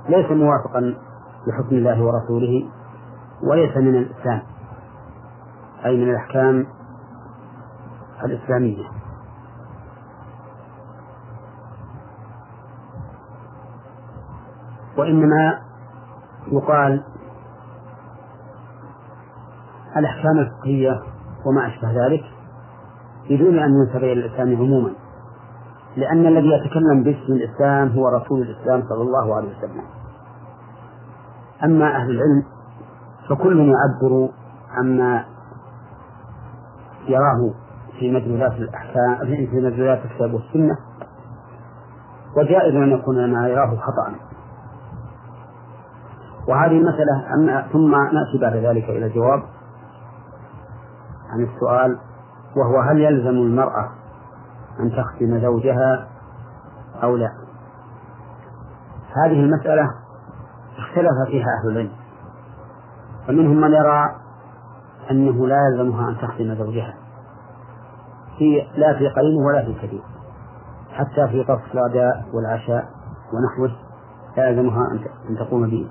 ليس 0.08 0.30
موافقا 0.30 0.94
لحكم 1.46 1.76
الله 1.76 2.02
ورسوله 2.02 2.68
وليس 3.42 3.76
من 3.76 3.94
الإسلام 3.94 4.42
أي 5.84 5.96
من 5.96 6.10
الأحكام 6.10 6.66
الإسلامية. 8.24 8.84
وإنما 14.98 15.58
يقال 16.52 17.02
الأحكام 19.96 20.38
الفقهية 20.38 21.00
وما 21.46 21.66
أشبه 21.66 22.06
ذلك 22.06 22.24
بدون 23.30 23.58
أن 23.58 23.70
ينسب 23.74 23.96
إلى 23.96 24.12
الإسلام 24.12 24.56
عموما 24.56 24.90
لأن 25.96 26.26
الذي 26.26 26.48
يتكلم 26.48 27.02
باسم 27.02 27.32
الإسلام 27.32 27.88
هو 27.88 28.08
رسول 28.08 28.42
الإسلام 28.42 28.82
صلى 28.88 29.02
الله 29.02 29.36
عليه 29.36 29.58
وسلم. 29.58 29.84
أما 31.64 31.96
أهل 31.96 32.10
العلم 32.10 32.44
فكل 33.28 33.58
يعبر 33.58 34.28
عما 34.70 35.24
يراه 37.08 37.54
في 37.98 38.10
مدلولات 38.10 38.52
الأحكام 38.52 39.18
في 39.26 39.60
مدلولات 39.60 40.04
الكتاب 40.04 40.34
والسنة 40.34 40.76
وجائز 42.36 42.74
أن 42.74 42.90
يكون 42.90 43.32
ما 43.32 43.48
يراه 43.48 43.76
خطأ. 43.76 44.14
وهذه 46.48 46.78
المسألة 46.78 47.34
أما 47.34 47.66
ثم 47.72 47.90
نأتي 47.90 48.38
بعد 48.40 48.56
ذلك 48.56 48.84
إلى 48.84 49.06
الجواب 49.06 49.42
عن 51.30 51.44
السؤال 51.44 51.98
وهو 52.56 52.80
هل 52.80 53.00
يلزم 53.00 53.28
المرأة 53.28 53.90
أن 54.80 54.90
تختم 54.90 55.40
زوجها 55.40 56.08
أو 57.02 57.16
لا؟ 57.16 57.30
هذه 59.24 59.40
المسألة 59.40 59.90
اختلف 60.78 61.28
فيها 61.30 61.46
أهل 61.60 61.72
العلم 61.72 61.92
فمنهم 63.26 63.60
من 63.60 63.72
يرى 63.72 64.04
أنه 65.10 65.46
لا 65.46 65.56
يلزمها 65.68 66.08
أن 66.08 66.16
تختم 66.16 66.54
زوجها 66.54 66.94
في 68.38 68.66
لا 68.76 68.98
في 68.98 69.08
قليل 69.08 69.36
ولا 69.46 69.64
في 69.64 69.74
كثير 69.86 70.02
حتى 70.92 71.28
في 71.28 71.44
طرف 71.44 71.60
الغداء 71.74 72.24
والعشاء 72.32 72.88
ونحوه 73.32 73.76
لا 74.36 74.48
يلزمها 74.48 74.82
أن 75.30 75.36
تقوم 75.36 75.70
به. 75.70 75.90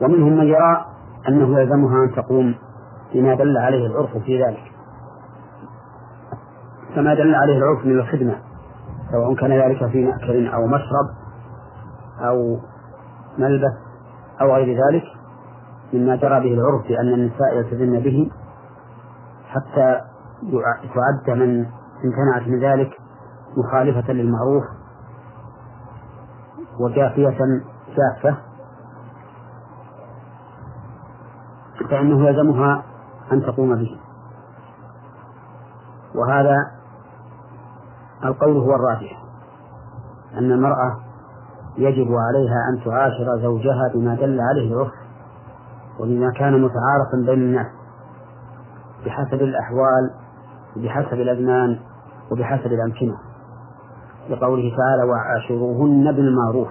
ومنهم 0.00 0.32
من 0.32 0.46
يرى 0.46 0.84
أنه 1.28 1.60
يلزمها 1.60 2.04
أن 2.04 2.14
تقوم 2.16 2.54
بما 3.14 3.34
دل 3.34 3.58
عليه 3.58 3.86
العرف 3.86 4.16
في 4.16 4.44
ذلك. 4.44 4.72
كما 6.94 7.14
دل 7.14 7.34
عليه 7.34 7.58
العرف 7.58 7.86
من 7.86 7.98
الخدمة 7.98 8.38
سواء 9.12 9.34
كان 9.34 9.52
ذلك 9.52 9.86
في 9.86 10.04
مأكل 10.04 10.48
أو 10.48 10.66
مشرب 10.66 11.08
أو 12.20 12.58
ملبس 13.38 13.72
أو 14.40 14.54
غير 14.54 14.78
ذلك 14.86 15.04
مما 15.92 16.16
جرى 16.16 16.40
به 16.40 16.54
العرف 16.54 16.88
بأن 16.88 17.14
النساء 17.14 17.56
يلتزمن 17.56 18.00
به 18.00 18.30
حتى 19.48 20.00
تعد 20.94 21.38
من 21.38 21.66
امتنعت 22.04 22.48
من 22.48 22.60
ذلك 22.60 22.90
مخالفة 23.56 24.12
للمعروف 24.12 24.64
وجافية 26.80 27.38
شافة. 27.96 28.36
فإنه 31.92 32.28
يلزمها 32.28 32.82
أن 33.32 33.42
تقوم 33.42 33.74
به. 33.74 33.96
وهذا 36.14 36.56
القول 38.24 38.56
هو 38.56 38.74
الراجح 38.74 39.22
أن 40.38 40.52
المرأة 40.52 40.98
يجب 41.76 42.08
عليها 42.12 42.68
أن 42.70 42.84
تعاشر 42.84 43.42
زوجها 43.42 43.90
بما 43.94 44.14
دل 44.14 44.40
عليه 44.40 44.72
العرف 44.72 44.92
وبما 46.00 46.30
كان 46.30 46.52
متعارفا 46.52 47.16
بين 47.26 47.42
الناس 47.42 47.66
بحسب 49.06 49.42
الأحوال 49.42 50.10
بحسب 50.76 51.20
الأزمان 51.20 51.78
وبحسب 52.30 52.66
الأمكنة. 52.66 53.16
لقوله 54.30 54.76
تعالى 54.76 55.10
وعاشروهن 55.10 56.12
بالمعروف 56.12 56.68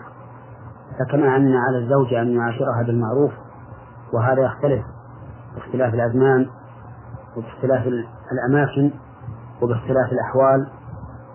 فكما 0.99 1.36
أن 1.36 1.55
على 1.55 1.77
الزوج 1.77 2.13
أن 2.13 2.27
يعاشرها 2.27 2.84
بالمعروف 2.86 3.31
وهذا 4.13 4.41
يختلف. 4.41 4.86
باختلاف 5.55 5.93
الأزمان 5.93 6.47
وباختلاف 7.37 7.87
الأماكن 8.31 8.91
وباختلاف 9.61 10.11
الأحوال 10.11 10.67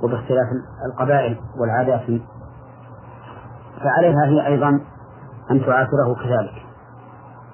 وباختلاف 0.02 0.46
القبائل 0.86 1.38
والعادات. 1.60 2.20
فعليها 3.82 4.24
هي 4.24 4.46
أيضا 4.46 4.68
أن 5.50 5.60
تعاشره 5.60 6.14
كذلك 6.14 6.66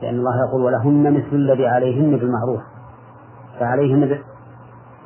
لأن 0.03 0.15
الله 0.15 0.49
يقول 0.49 0.63
ولهن 0.63 1.13
مثل 1.13 1.37
الذي 1.37 1.67
عليهن 1.67 2.19
بالمعروف. 2.19 2.61
فعليهن 3.61 4.19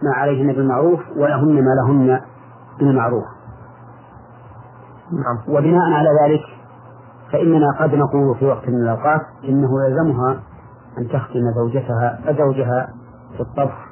ما 0.02 0.14
عليهن 0.14 0.52
بالمعروف 0.52 1.00
ولهن 1.16 1.64
ما 1.64 1.70
لهن 1.70 2.20
بالمعروف. 2.78 3.24
نعم. 5.12 5.56
وبناء 5.56 5.92
على 5.92 6.08
ذلك 6.22 6.40
فإننا 7.32 7.72
قد 7.80 7.94
نقول 7.94 8.36
في 8.38 8.46
وقت 8.46 8.68
من 8.68 8.82
الأوقات 8.82 9.20
إنه 9.44 9.68
يلزمها 9.86 10.42
أن 10.98 11.08
تختم 11.08 11.40
زوجتها 11.56 12.18
زوجها 12.38 12.88
في 13.36 13.40
الطبخ 13.40 13.86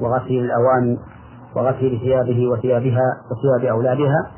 وغسيل 0.00 0.44
الأواني 0.44 0.98
وغسيل 1.56 2.00
ثيابه 2.00 2.48
وثيابها 2.48 3.02
وثياب 3.30 3.70
أولادها 3.70 4.30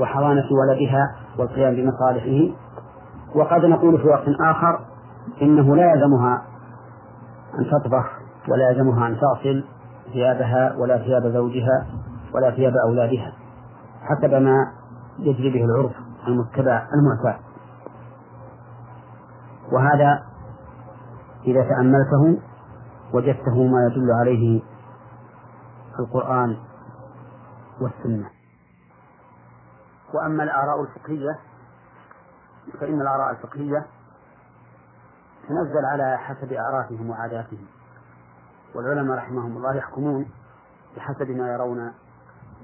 وحضانة 0.00 0.44
ولدها 0.52 1.14
والقيام 1.38 1.74
بمصالحه. 1.74 2.54
وقد 3.34 3.64
نقول 3.64 3.98
في 3.98 4.08
وقت 4.08 4.28
آخر 4.40 4.80
إنه 5.42 5.76
لا 5.76 5.92
يلزمها 5.92 6.42
أن 7.58 7.64
تطبخ 7.70 8.04
ولا 8.48 8.70
يلزمها 8.70 9.06
أن 9.06 9.16
تغسل 9.20 9.64
ثيابها 10.12 10.76
ولا 10.76 10.98
ثياب 10.98 11.22
زوجها 11.22 11.86
ولا 12.34 12.50
ثياب 12.50 12.72
أولادها 12.86 13.32
حسب 14.02 14.34
ما 14.34 14.56
يجري 15.18 15.50
به 15.50 15.64
العرف 15.64 15.92
المتبع 16.28 16.86
المعتاد. 16.94 17.51
وهذا 19.72 20.22
إذا 21.46 21.62
تأملته 21.62 22.42
وجدته 23.14 23.66
ما 23.66 23.86
يدل 23.86 24.12
عليه 24.12 24.62
القرآن 25.98 26.56
والسنة. 27.80 28.30
وأما 30.14 30.42
الآراء 30.42 30.82
الفقهية 30.82 31.38
فإن 32.80 33.00
الآراء 33.00 33.30
الفقهية 33.30 33.86
تنزل 35.48 35.84
على 35.84 36.18
حسب 36.18 36.52
أعرافهم 36.52 37.10
وعاداتهم. 37.10 37.66
والعلماء 38.74 39.16
رحمهم 39.16 39.56
الله 39.56 39.74
يحكمون 39.74 40.30
بحسب 40.96 41.30
ما 41.30 41.52
يرون 41.52 41.92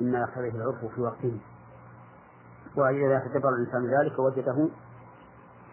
مما 0.00 0.18
يقتضيه 0.18 0.50
العرف 0.50 0.84
في 0.94 1.00
وقته 1.00 1.40
وإذا 2.76 3.18
تدبر 3.18 3.48
الإنسان 3.48 3.86
ذلك 3.86 4.18
وجده 4.18 4.68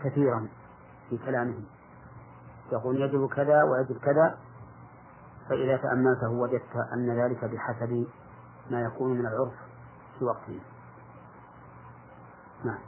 كثيرا. 0.03 0.47
في 1.09 1.17
كلامهم 1.17 1.65
يقول 2.71 3.01
يجب 3.01 3.29
كذا 3.29 3.63
ويجب 3.63 3.97
كذا 3.97 4.37
فإذا 5.49 5.77
تأملته 5.77 6.29
وجدت 6.29 6.75
أن 6.93 7.09
ذلك 7.09 7.45
بحسب 7.45 8.05
ما 8.71 8.81
يكون 8.81 9.13
من 9.13 9.25
العرف 9.25 9.53
في 10.19 10.25
وقته. 10.25 10.59
نعم. 12.65 12.79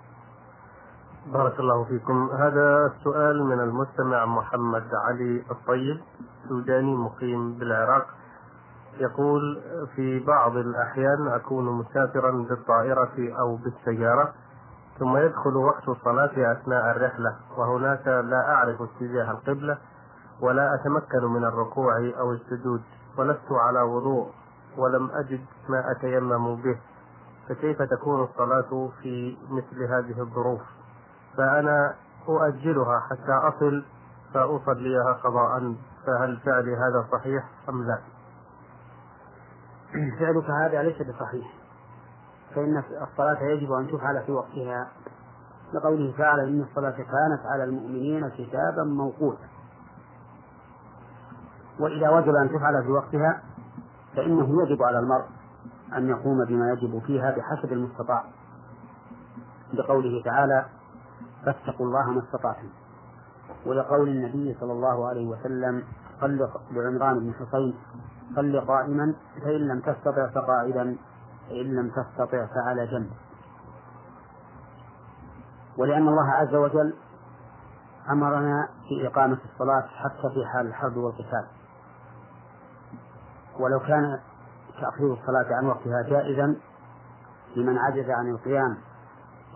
بارك 1.34 1.60
الله 1.60 1.84
فيكم. 1.84 2.30
هذا 2.30 2.86
السؤال 2.86 3.44
من 3.44 3.60
المستمع 3.60 4.26
محمد 4.26 4.88
علي 4.94 5.44
الطيب 5.52 6.02
سوداني 6.50 6.96
مقيم 6.96 7.54
بالعراق. 7.54 8.08
يقول 9.00 9.62
في 9.96 10.20
بعض 10.20 10.56
الأحيان 10.58 11.28
أكون 11.28 11.66
مسافرا 11.66 12.32
بالطائرة 12.32 13.40
أو 13.40 13.56
بالسيارة 13.56 14.34
ثم 15.00 15.18
يدخل 15.18 15.56
وقت 15.56 15.90
الصلاة 15.90 16.52
أثناء 16.52 16.92
الرحلة 16.92 17.36
وهناك 17.58 18.08
لا 18.08 18.50
أعرف 18.50 18.82
اتجاه 18.82 19.32
القبلة 19.32 19.78
ولا 20.42 20.76
أتمكن 20.76 21.26
من 21.26 21.46
الركوع 21.46 22.12
أو 22.20 22.32
السجود 22.32 22.82
ولست 23.18 23.52
على 23.52 23.82
وضوء 23.82 24.32
ولم 24.78 25.10
أجد 25.12 25.46
ما 25.70 25.92
أتيمم 25.92 26.56
به. 26.56 26.80
فكيف 27.50 27.82
تكون 27.82 28.24
الصلاة 28.24 28.90
في 29.02 29.38
مثل 29.50 29.84
هذه 29.84 30.22
الظروف؟ 30.22 30.62
فأنا 31.38 31.96
أؤجلها 32.30 33.00
حتى 33.00 33.32
أصل 33.32 33.86
فأصليها 34.34 35.14
قضاء 35.24 35.76
فهل 36.06 36.38
فعلي 36.46 36.76
هذا 36.76 37.08
صحيح 37.12 37.44
أم 37.70 37.84
لا؟ 37.84 38.00
فعلك 40.20 40.50
هذا 40.50 40.84
ليس 40.84 41.02
بصحيح. 41.02 41.57
فإن 42.58 42.84
الصلاة 43.12 43.44
يجب 43.44 43.72
أن 43.72 43.88
تفعل 43.88 44.24
في 44.26 44.32
وقتها. 44.32 44.88
لقوله 45.74 46.14
تعالى 46.18 46.44
إن 46.44 46.62
الصلاة 46.62 46.92
كانت 46.98 47.46
على 47.46 47.64
المؤمنين 47.64 48.30
كتابا 48.30 48.84
موقوتا. 48.84 49.48
وإذا 51.80 52.10
وجب 52.10 52.36
أن 52.36 52.50
تفعل 52.50 52.84
في 52.84 52.92
وقتها 52.92 53.42
فإنه 54.16 54.64
يجب 54.64 54.84
على 54.84 55.00
المرء 55.00 55.26
أن 55.98 56.10
يقوم 56.10 56.46
بما 56.46 56.72
يجب 56.72 57.02
فيها 57.06 57.32
بحسب 57.32 57.74
المستطاع. 57.74 58.24
بقوله 59.74 60.24
تعالى 60.24 60.66
فاتقوا 61.46 61.86
الله 61.86 62.12
ما 62.12 62.24
استطعتم. 62.24 62.70
ولقول 63.66 64.10
النبي 64.10 64.58
صلى 64.60 64.72
الله 64.72 65.08
عليه 65.08 65.28
وسلم 65.28 65.84
صل 66.22 66.50
لعمران 66.72 67.20
بن 67.20 67.34
حصين 67.34 67.76
صل 68.36 68.62
قائما 68.62 69.14
فإن 69.42 69.68
لم 69.68 69.80
تستطع 69.80 70.28
فقاعدا. 70.28 70.98
فإن 71.50 71.76
لم 71.76 71.90
تستطع 71.90 72.46
فعلى 72.46 72.88
جنب. 72.88 73.12
ولأن 75.78 76.08
الله 76.08 76.32
عز 76.32 76.56
وجل 76.56 76.94
أمرنا 78.12 78.70
في 78.90 79.08
إقامة 79.08 79.38
الصلاة 79.54 79.88
حتى 79.88 80.34
في 80.34 80.46
حال 80.54 80.68
الحرب 80.68 80.98
والقتال. 80.98 81.48
ولو 83.60 83.80
كان 83.80 84.20
تأخير 84.82 85.14
الصلاة 85.14 85.56
عن 85.56 85.66
وقتها 85.66 86.02
جائزا 86.02 86.56
لمن 87.56 87.78
عجز 87.78 88.10
عن 88.10 88.30
القيام 88.30 88.78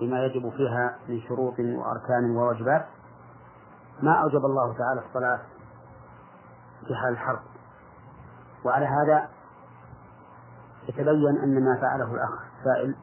بما 0.02 0.26
يجب 0.26 0.50
فيها 0.50 0.98
من 1.10 1.22
شروط 1.22 1.60
وأركان 1.60 2.36
وواجبات 2.36 2.86
ما 4.02 4.14
أوجب 4.14 4.46
الله 4.46 4.78
تعالى 4.78 5.02
الصلاة 5.08 5.40
في 6.88 6.96
حال 6.96 7.14
الحرب. 7.14 7.40
وعلى 8.66 8.86
هذا 8.86 9.30
يتبين 10.92 11.38
أن 11.44 11.64
ما 11.64 11.78
فعله 11.82 12.14
الأخ 12.16 12.30
السائل 12.60 12.96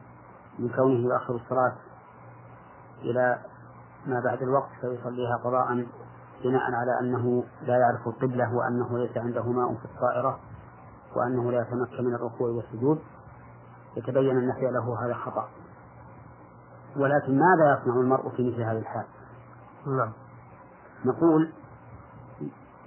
من 0.59 0.69
كونه 0.69 1.13
يؤخر 1.13 1.35
الصلاة 1.35 1.75
إلى 3.01 3.39
ما 4.05 4.19
بعد 4.19 4.41
الوقت 4.41 4.69
فيصليها 4.81 5.37
قضاء 5.43 5.85
بناء 6.43 6.71
على 6.71 6.99
أنه 6.99 7.43
لا 7.61 7.77
يعرف 7.77 8.07
القبلة 8.07 8.55
وأنه 8.55 8.97
ليس 8.97 9.17
عنده 9.17 9.43
ماء 9.43 9.75
في 9.75 9.85
الطائرة 9.85 10.39
وأنه 11.15 11.51
لا 11.51 11.61
يتمكن 11.61 12.03
من 12.03 12.15
الركوع 12.15 12.49
والسجود. 12.49 12.99
يتبين 13.97 14.37
أن 14.37 14.53
فعله 14.53 15.05
هذا 15.05 15.13
خطأ. 15.13 15.49
ولكن 16.97 17.39
ماذا 17.39 17.79
يصنع 17.81 17.95
المرء 17.95 18.29
في 18.29 18.51
مثل 18.51 18.61
هذه 18.61 18.77
الحال؟ 18.77 19.05
نعم. 19.87 20.11
نقول 21.05 21.51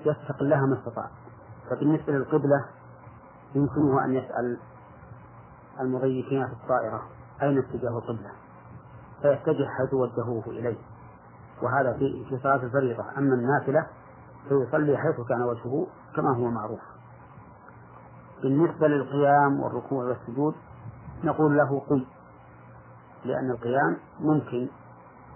يتق 0.01 0.37
الله 0.41 0.67
ما 0.67 0.79
استطاع. 0.79 1.11
فبالنسبة 1.71 2.13
للقبلة 2.13 2.65
يمكنه 3.55 4.05
أن 4.05 4.15
يسأل 4.15 4.59
المضيفين 5.81 6.47
في 6.47 6.53
الطائرة 6.53 7.03
أين 7.43 7.59
اتجاه 7.59 7.99
القبلة 7.99 8.31
فيتجه 9.23 9.69
حيث 9.79 9.95
وجهوه 9.95 10.45
إليه. 10.47 10.77
وهذا 11.63 11.93
في 11.93 12.25
في 12.29 12.39
صلاة 12.43 12.63
الفريضة. 12.63 13.05
أما 13.19 13.35
النافلة 13.35 13.87
فيصلي 14.49 14.99
حيث 14.99 15.21
كان 15.29 15.43
وجهه 15.43 15.87
كما 16.17 16.37
هو 16.37 16.51
معروف. 16.51 16.81
بالنسبة 18.43 18.89
للقيام 18.89 19.61
والركوع 19.61 20.05
والسجود 20.05 20.55
نقول 21.25 21.57
له 21.57 21.81
قم 21.81 22.05
لأن 23.25 23.51
القيام 23.51 23.97
ممكن 24.21 24.69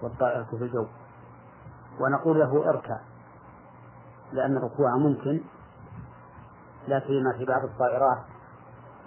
والطائرة 0.01 0.43
في 0.43 0.63
الجو. 0.63 0.85
ونقول 1.99 2.39
له 2.39 2.69
اركع 2.69 2.97
لأن 4.31 4.57
الركوع 4.57 4.95
ممكن 4.95 5.41
لا 6.87 6.99
سيما 7.07 7.33
في 7.37 7.45
بعض 7.45 7.63
الطائرات 7.63 8.23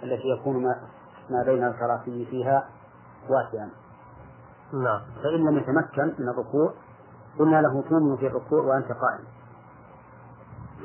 التي 0.03 0.27
يكون 0.27 0.63
ما, 1.31 1.43
بين 1.43 1.67
الكراسي 1.67 2.25
فيها 2.25 2.69
واسعا. 3.29 3.69
نعم. 4.73 5.01
فإن 5.23 5.49
لم 5.49 5.57
يتمكن 5.57 6.13
من 6.19 6.29
الركوع 6.29 6.73
قلنا 7.39 7.61
له 7.61 7.81
تؤمن 7.89 8.17
في 8.17 8.27
الركوع 8.27 8.61
وأنت 8.63 8.87
قائم. 8.87 9.25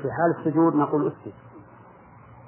في 0.01 0.11
حال 0.11 0.35
السجود 0.39 0.75
نقول 0.75 1.07
اسجد. 1.07 1.33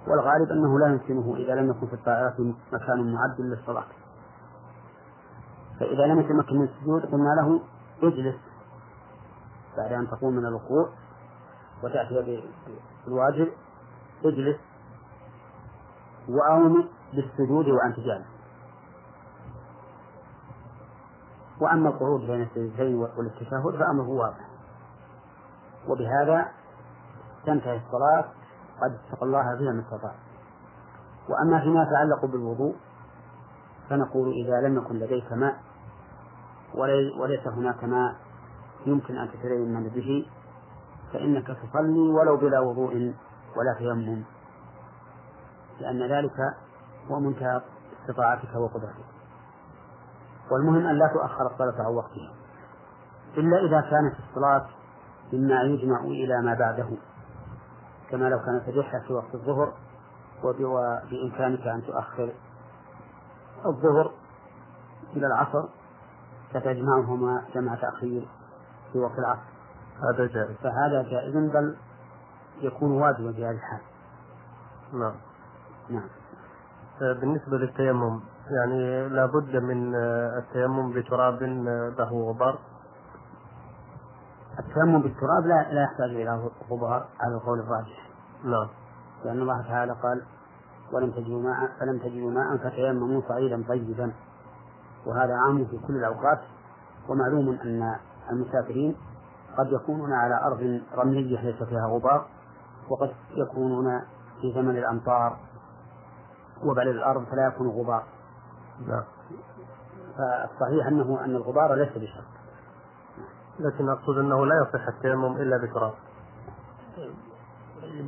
والغالب 0.07 0.51
أنه 0.51 0.79
لا 0.79 0.87
يمكنه 0.87 1.35
إذا 1.35 1.55
لم 1.55 1.69
يكن 1.69 1.87
في 1.87 1.93
الطائرة 1.93 2.53
مكان 2.73 3.13
معد 3.13 3.41
للصلاة. 3.41 3.85
فإذا 5.79 6.05
لم 6.05 6.19
يتمكن 6.19 6.55
من 6.55 6.63
السجود 6.63 7.05
قلنا 7.05 7.29
له 7.41 7.61
اجلس 8.03 8.35
بعد 9.77 9.93
أن 9.93 10.07
تقوم 10.07 10.33
من 10.33 10.45
الركوع 10.45 10.89
وتأتي 11.83 12.43
بالواجب 13.05 13.47
اجلس 14.25 14.57
وأومئ 16.29 16.85
بالسجود 17.13 17.67
وأنت 17.67 17.99
جالس 17.99 18.27
وأما 21.61 21.89
القعود 21.89 22.21
بين 22.21 22.41
السجدتين 22.41 22.95
والتشهد 22.95 23.79
فأمره 23.79 24.09
واضح. 24.09 24.47
وبهذا 25.87 26.51
تنتهي 27.45 27.77
الصلاة. 27.77 28.25
قد 28.81 28.99
اتقى 29.07 29.25
الله 29.25 29.57
فيها 29.57 29.71
ما 29.71 29.81
استطاع. 29.81 30.15
وأما 31.29 31.59
فيما 31.59 31.83
يتعلق 31.83 32.25
بالوضوء 32.25 32.75
فنقول 33.89 34.33
إذا 34.33 34.67
لم 34.67 34.77
يكن 34.77 34.95
لديك 34.95 35.33
ماء 35.33 35.59
وليس 37.19 37.47
هناك 37.47 37.83
ماء 37.83 38.15
يمكن 38.85 39.17
أن 39.17 39.29
تتيمم 39.31 39.89
به 39.89 40.25
فإنك 41.13 41.47
تصلي 41.47 42.09
ولو 42.09 42.37
بلا 42.37 42.59
وضوء 42.59 43.13
ولا 43.57 43.73
تيمم 43.77 44.23
لأن 45.79 46.11
ذلك 46.11 46.55
هو 47.09 47.19
منتهى 47.19 47.61
استطاعتك 48.01 48.55
وقدرتك. 48.55 49.05
والمهم 50.51 50.87
أن 50.87 50.95
لا 50.95 51.07
تؤخر 51.07 51.47
الصلاة 51.47 51.85
عن 51.87 51.93
وقتها. 51.93 52.33
إلا 53.37 53.57
إذا 53.57 53.81
كانت 53.81 54.15
الصلاة 54.29 54.65
مما 55.33 55.61
يجمع 55.61 55.99
إلى 55.99 56.41
ما 56.41 56.53
بعده. 56.53 56.89
كما 58.09 58.29
لو 58.29 58.39
كانت 58.39 58.69
الرحلة 58.69 58.99
في 58.99 59.13
وقت 59.13 59.35
الظهر 59.35 59.73
وبإمكانك 60.43 61.67
أن 61.67 61.83
تؤخر 61.87 62.33
الظهر 63.65 64.11
إلى 65.15 65.27
العصر 65.27 65.67
فتجمعهما 66.53 67.43
جمع 67.55 67.75
تأخير 67.75 68.27
في 68.93 68.99
وقت 68.99 69.19
العصر. 69.19 69.49
هذا 70.13 70.27
جائز. 70.27 70.57
فهذا 70.57 71.03
جائز 71.03 71.35
بل 71.35 71.77
يكون 72.61 72.91
واجبا 72.91 73.31
في 73.31 73.45
هذه 73.45 73.55
الحال. 73.55 73.81
نعم. 74.93 75.15
نعم. 75.89 76.18
بالنسبة 76.99 77.57
للتيمم 77.57 78.19
يعني 78.51 79.09
لابد 79.09 79.55
من 79.55 79.95
آه، 79.95 80.37
التيمم 80.37 80.93
بتراب 80.93 81.43
آه، 81.43 81.89
له 81.97 82.29
غبار. 82.29 82.59
التيمم 84.59 85.01
بالتراب 85.01 85.45
لا 85.45 85.73
لا 85.73 85.83
يحتاج 85.83 86.09
إلى 86.09 86.49
غبار 86.71 87.05
على 87.19 87.35
القول 87.35 87.59
الراجح. 87.59 88.09
نعم. 88.43 88.67
لأن 89.25 89.41
الله 89.41 89.61
تعالى 89.61 89.91
قال 90.03 90.21
ولم 90.93 91.11
تجدوا 91.11 91.41
ماء 91.41 91.69
فلم 91.79 91.99
تجدوا 91.99 92.31
ماء 92.31 92.57
فتيمموا 92.57 93.21
صعيدا 93.27 93.63
طيبا. 93.67 94.11
وهذا 95.05 95.33
عام 95.33 95.65
في 95.65 95.79
كل 95.87 95.95
الأوقات. 95.95 96.39
ومعلوم 97.09 97.49
أن 97.63 97.95
المسافرين 98.31 98.95
قد 99.57 99.71
يكونون 99.71 100.13
على 100.13 100.41
أرض 100.43 100.81
رملية 100.95 101.41
ليس 101.41 101.63
فيها 101.63 101.87
غبار 101.87 102.25
وقد 102.89 103.11
يكونون 103.35 104.01
في 104.41 104.53
زمن 104.53 104.77
الأمطار 104.77 105.37
وبعد 106.63 106.87
الأرض 106.87 107.25
فلا 107.25 107.47
يكون 107.47 107.67
غبار. 107.67 108.03
نعم. 108.87 109.03
فالصحيح 110.17 110.87
أنه 110.87 111.25
أن 111.25 111.35
الغبار 111.35 111.73
ليس 111.73 111.89
بشرط. 111.89 112.25
لكن 113.59 113.89
أقصد 113.89 114.17
أنه 114.17 114.45
لا 114.45 114.55
يصح 114.61 114.87
التيمم 114.87 115.37
إلا 115.37 115.57
بتراب. 115.57 115.93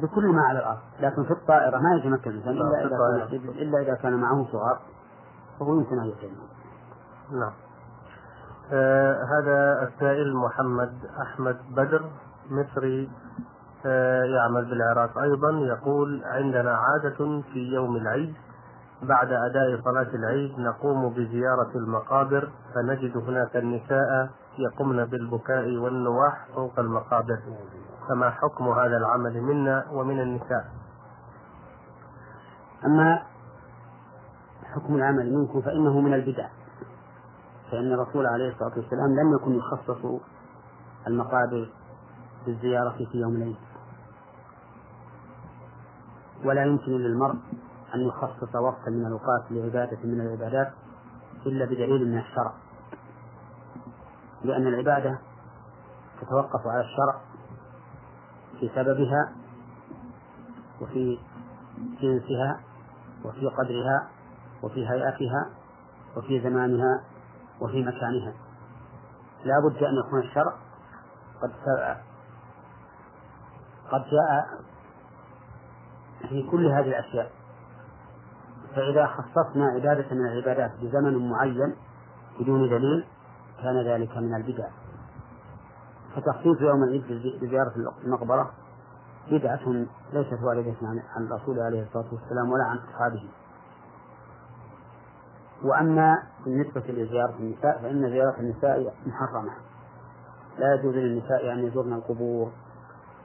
بكل 0.01 0.27
ما 0.27 0.41
على 0.41 0.59
الأرض. 0.59 0.79
لكن 0.99 1.23
في 1.23 1.31
الطائرة 1.31 1.77
ما 1.77 1.95
يتمكن 1.95 2.29
الإنسان 2.31 2.53
إلا 2.53 2.81
إذا 2.81 2.89
كان 2.89 3.39
إلا 3.49 3.81
إذا 3.81 3.95
كان 3.95 4.13
معه 4.13 4.45
تراب 4.51 4.77
فهو 5.59 5.75
يمكن 5.75 5.99
أن 5.99 6.05
يتيمم. 6.05 6.47
نعم. 7.31 7.53
آه 8.71 9.23
هذا 9.23 9.87
السائل 9.87 10.35
محمد 10.35 10.93
أحمد 11.21 11.57
بدر 11.71 12.11
مصري 12.49 13.11
يعمل 14.35 14.65
بالعراق 14.69 15.17
أيضا 15.17 15.51
يقول 15.51 16.21
عندنا 16.25 16.71
عادة 16.77 17.41
في 17.53 17.59
يوم 17.73 17.95
العيد 17.95 18.33
بعد 19.01 19.27
أداء 19.31 19.81
صلاة 19.83 20.15
العيد 20.15 20.59
نقوم 20.59 21.09
بزيارة 21.09 21.71
المقابر 21.75 22.49
فنجد 22.75 23.17
هناك 23.17 23.55
النساء 23.55 24.29
يقمن 24.57 25.05
بالبكاء 25.05 25.77
والنواح 25.77 26.45
فوق 26.55 26.79
المقابر. 26.79 27.39
فما 28.09 28.29
حكم 28.29 28.67
هذا 28.69 28.97
العمل 28.97 29.41
منا 29.41 29.85
ومن 29.91 30.19
النساء؟ 30.19 30.65
أما 32.85 33.21
حكم 34.63 34.95
العمل 34.95 35.33
منكم 35.33 35.61
فإنه 35.61 35.99
من 36.01 36.13
البدع 36.13 36.47
فإن 37.71 37.93
الرسول 37.93 38.25
عليه 38.27 38.49
الصلاة 38.53 38.71
والسلام 38.77 39.15
لم 39.19 39.33
يكن 39.35 39.55
يخصص 39.55 40.21
المقابر 41.07 41.69
بالزيارة 42.45 42.95
في 43.11 43.17
يوم 43.17 43.35
العيد. 43.35 43.55
ولا 46.45 46.63
يمكن 46.63 46.91
للمرء 46.91 47.35
أن 47.95 47.99
يخصص 47.99 48.55
وقتا 48.55 48.89
من 48.91 49.05
الأوقات 49.05 49.51
لعبادة 49.51 49.97
من 50.03 50.21
العبادات 50.21 50.73
إلا 51.45 51.65
بدليل 51.65 52.11
من 52.11 52.17
الشرع. 52.17 52.53
لأن 54.43 54.67
العبادة 54.67 55.19
تتوقف 56.21 56.67
على 56.67 56.81
الشرع 56.81 57.21
في 58.59 58.69
سببها 58.75 59.33
وفي 60.81 61.19
جنسها 62.01 62.59
وفي 63.25 63.47
قدرها 63.47 64.09
وفي 64.63 64.89
هيئتها 64.89 65.49
وفي 66.17 66.41
زمانها 66.41 67.03
وفي 67.61 67.81
مكانها. 67.81 68.33
لا 69.43 69.59
بد 69.59 69.83
أن 69.83 69.95
يكون 70.07 70.19
الشرع 70.19 70.53
قد 71.41 71.51
قد 73.91 74.01
جاء 74.01 74.47
في 76.29 76.47
كل 76.51 76.65
هذه 76.65 76.87
الأشياء. 76.87 77.31
فإذا 78.75 79.05
خصصنا 79.07 79.65
عبادة 79.65 80.05
من 80.11 80.25
العبادات 80.25 80.71
بزمن 80.81 81.29
معين 81.29 81.75
بدون 82.39 82.69
دليل 82.69 83.05
كان 83.63 83.87
ذلك 83.87 84.17
من 84.17 84.35
البدع. 84.35 84.67
فتخصيص 86.15 86.61
يوم 86.61 86.83
العيد 86.83 87.03
بزيارة 87.41 87.73
المقبرة 88.03 88.51
بدعة 89.31 89.85
ليست 90.13 90.43
واردة 90.43 90.75
عن 91.15 91.25
الرسول 91.25 91.59
عليه 91.59 91.83
الصلاة 91.83 92.13
والسلام 92.13 92.51
ولا 92.51 92.63
عن 92.63 92.77
أصحابه. 92.77 93.29
وأما 95.63 96.23
بالنسبة 96.45 96.81
لزيارة 96.81 97.35
النساء 97.39 97.81
فإن 97.81 98.09
زيارة 98.09 98.39
النساء 98.39 98.93
محرمة. 99.05 99.51
لا 100.57 100.75
يجوز 100.75 100.95
للنساء 100.95 101.53
أن 101.53 101.59
يزورن 101.59 101.93
القبور 101.93 102.51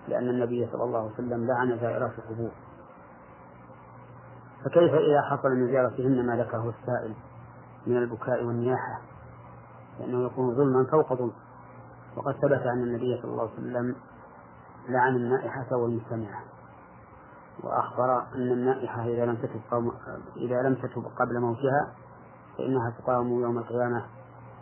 لأن 0.09 0.29
النبي 0.29 0.69
صلى 0.73 0.85
الله 0.85 0.99
عليه 0.99 1.13
وسلم 1.13 1.47
لعن 1.47 1.79
زائرات 1.79 2.13
القبور. 2.19 2.51
فكيف 4.67 4.95
إذا 4.95 5.23
حصل 5.23 5.49
من 5.51 5.67
زيارتهن 5.67 6.27
ما 6.27 6.37
ذكره 6.37 6.75
السائل 6.81 7.15
من 7.87 7.97
البكاء 7.97 8.45
والنياحة؟ 8.45 9.01
لأنه 10.01 10.27
يكون 10.27 10.55
ظلما 10.55 10.87
فوق 10.91 11.15
ظلم. 11.15 11.33
وقد 12.17 12.35
ثبت 12.35 12.67
أن 12.67 12.83
النبي 12.83 13.19
صلى 13.23 13.31
الله 13.31 13.43
عليه 13.43 13.53
وسلم 13.53 13.97
لعن 14.89 15.17
النائحة 15.17 15.77
والمستمعة. 15.77 16.43
وأخبر 17.63 18.19
أن 18.35 18.53
النائحة 18.53 19.03
إذا 19.03 19.27
لم 19.27 19.37
تتب 19.37 19.93
إذا 20.37 20.63
لم 20.63 20.75
تتب 20.75 21.05
قبل 21.19 21.41
موتها 21.41 21.95
فإنها 22.59 22.91
تقام 22.91 23.27
يوم 23.27 23.59
القيامة 23.59 24.05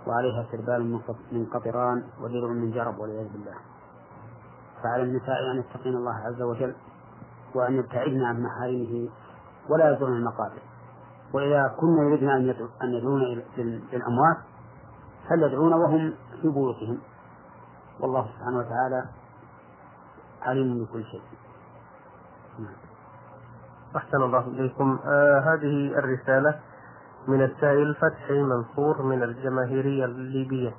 وعليها 0.07 0.47
سربال 0.53 1.01
من 1.33 1.47
قطران 1.47 2.03
ودرع 2.21 2.53
من 2.53 2.71
جرب 2.71 2.99
والعياذ 2.99 3.29
بالله. 3.33 3.55
فعلى 4.83 5.03
النساء 5.03 5.51
أن 5.53 5.59
يتقين 5.59 5.97
الله 5.97 6.15
عز 6.15 6.43
وجل 6.43 6.75
وأن 7.55 7.75
يبتعدن 7.75 8.23
عن 8.23 8.43
محارمه 8.43 9.09
ولا 9.69 9.97
يزورن 9.97 10.13
المقابر. 10.13 10.63
وإذا 11.33 11.75
كنا 11.81 12.03
يريدن 12.03 12.29
أن 12.83 12.95
يدعون 12.95 13.21
للأموات 13.93 14.37
فليدعون 15.29 15.73
وهم 15.73 16.15
في 16.43 16.49
بيوتهم. 16.49 16.99
والله 18.01 18.29
سبحانه 18.39 18.59
وتعالى 18.59 19.05
عليم 20.43 20.85
بكل 20.85 21.05
شيء. 21.05 21.23
نعم. 22.59 22.77
أحسن 23.97 24.23
الله 24.23 24.47
إليكم. 24.47 24.99
آه 25.07 25.39
هذه 25.41 25.99
الرسالة 25.99 26.61
من 27.29 27.43
السائل 27.43 27.95
فتحي 27.95 28.43
منصور 28.43 29.03
من 29.03 29.23
الجماهيرية 29.23 30.05
الليبية. 30.05 30.75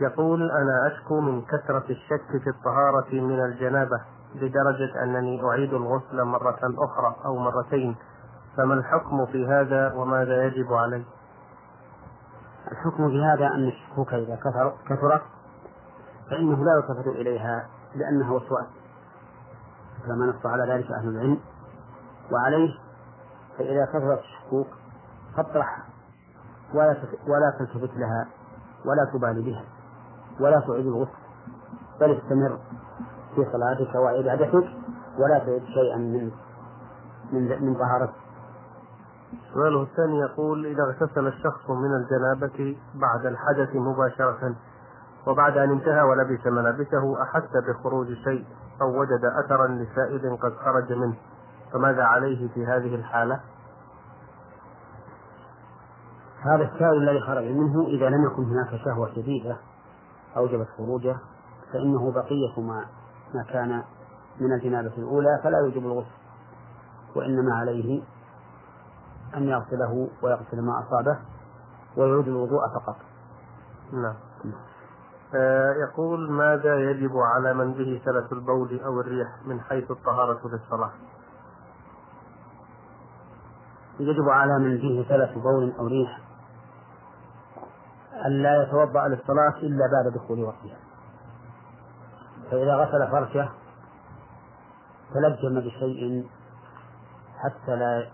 يقول 0.00 0.50
أنا 0.50 0.86
أشكو 0.86 1.20
من 1.20 1.42
كثرة 1.42 1.84
الشك 1.90 2.42
في 2.44 2.50
الطهارة 2.50 3.14
من 3.14 3.44
الجنابة. 3.44 4.00
لدرجة 4.34 5.02
أنني 5.02 5.44
أعيد 5.44 5.74
الغسل 5.74 6.24
مرة 6.24 6.58
أخرى 6.62 7.16
أو 7.24 7.36
مرتين. 7.36 7.96
فما 8.56 8.74
الحكم 8.74 9.26
في 9.26 9.46
هذا 9.46 9.92
وماذا 9.92 10.44
يجب 10.44 10.72
علي؟ 10.72 11.04
الحكم 12.72 13.08
في 13.08 13.24
هذا 13.24 13.46
أن 13.46 13.68
الشكوك 13.68 14.14
إذا 14.14 14.36
كثر 14.36 14.72
كثرت 14.88 15.22
فإنه 16.30 16.64
لا 16.64 16.72
يلتفت 16.76 17.06
إليها 17.06 17.68
لأنها 17.94 18.32
وسواس. 18.32 18.66
كما 20.06 20.26
نص 20.26 20.46
على 20.46 20.72
ذلك 20.72 20.90
أهل 20.90 21.08
العلم. 21.08 21.40
وعليه 22.32 22.78
فإذا 23.58 23.84
كثرت 23.84 24.20
الشكوك 24.20 24.66
فاطرحها. 25.36 25.84
ولا 26.74 26.96
ولا 27.28 27.56
تلتفت 27.58 27.96
لها 27.96 28.28
ولا 28.84 29.04
تبالي 29.12 29.42
بها 29.42 29.64
ولا 30.40 30.60
تعيد 30.60 30.86
الغسل 30.86 31.10
بل 32.00 32.18
استمر. 32.18 32.58
في 33.34 33.46
صلاتك 33.52 33.94
وعبادتك 33.94 34.68
ولا 35.18 35.38
تعد 35.38 35.62
شيئا 35.74 35.96
من 35.96 36.30
من 37.32 37.62
من 37.62 37.74
طهارتك 37.74 38.14
سؤاله 39.54 39.82
الثاني 39.82 40.18
يقول 40.18 40.66
إذا 40.66 40.82
اغتسل 40.82 41.26
الشخص 41.26 41.70
من 41.70 41.94
الجنابة 41.94 42.76
بعد 42.94 43.26
الحدث 43.26 43.76
مباشرة 43.76 44.54
وبعد 45.26 45.56
أن 45.56 45.70
انتهى 45.70 46.02
ولبس 46.02 46.46
ملابسه 46.46 47.22
أحس 47.22 47.56
بخروج 47.68 48.06
شيء 48.24 48.44
أو 48.82 49.00
وجد 49.00 49.24
أثرا 49.44 49.66
لسائل 49.66 50.36
قد 50.36 50.52
خرج 50.64 50.92
منه 50.92 51.14
فماذا 51.72 52.02
عليه 52.02 52.48
في 52.48 52.66
هذه 52.66 52.94
الحالة؟ 52.94 53.40
هذا 56.40 56.64
السائل 56.64 57.08
الذي 57.08 57.20
خرج 57.20 57.44
منه 57.44 57.86
إذا 57.86 58.08
لم 58.08 58.24
يكن 58.24 58.44
هناك 58.44 58.80
شهوة 58.84 59.10
شديدة 59.14 59.56
أوجبت 60.36 60.68
خروجه 60.78 61.16
فإنه 61.72 62.12
بقية 62.12 62.60
ما 62.60 62.84
ما 63.34 63.42
كان 63.42 63.82
من 64.40 64.52
الجنابة 64.52 64.92
الأولى 64.98 65.40
فلا 65.42 65.66
يجب 65.66 65.86
الغسل 65.86 66.20
وإنما 67.16 67.54
عليه 67.54 68.02
أن 69.34 69.48
يغسله 69.48 70.08
ويغسل 70.22 70.60
ما 70.60 70.80
أصابه 70.80 71.18
ويعود 71.96 72.28
الوضوء 72.28 72.60
فقط. 72.74 72.96
نعم. 73.92 74.14
آه 75.34 75.74
يقول 75.74 76.30
ماذا 76.30 76.90
يجب 76.90 77.16
على 77.16 77.54
من 77.54 77.72
به 77.72 78.02
سلس 78.04 78.32
البول 78.32 78.80
أو 78.80 79.00
الريح 79.00 79.28
من 79.44 79.60
حيث 79.60 79.90
الطهارة 79.90 80.40
للصلاة 80.48 80.90
يجب 84.00 84.28
على 84.28 84.58
من 84.58 84.76
به 84.76 85.06
سلس 85.08 85.38
بول 85.38 85.72
أو 85.78 85.86
ريح 85.86 86.20
أن 88.26 88.42
لا 88.42 88.62
يتوضأ 88.62 89.08
للصلاة 89.08 89.56
إلا 89.56 89.84
بعد 89.92 90.12
دخول 90.12 90.44
وقتها. 90.44 90.89
فإذا 92.50 92.74
غسل 92.74 93.10
فرشه 93.10 93.48
تلجم 95.14 95.60
بشيء 95.60 96.26
حتى 97.38 97.76
لا 97.76 98.08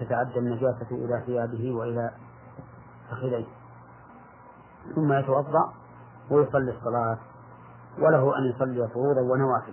تتعدى 0.00 0.38
النجاسة 0.38 0.86
إلى 0.90 1.22
ثيابه 1.26 1.72
وإلى 1.72 2.10
فخذيه. 3.10 3.46
ثم 4.94 5.12
يتوضأ 5.12 5.72
ويصلي 6.30 6.70
الصلاة 6.70 7.18
وله 7.98 8.38
أن 8.38 8.44
يصلي 8.44 8.88
فروضا 8.88 9.20
ونوافل. 9.20 9.72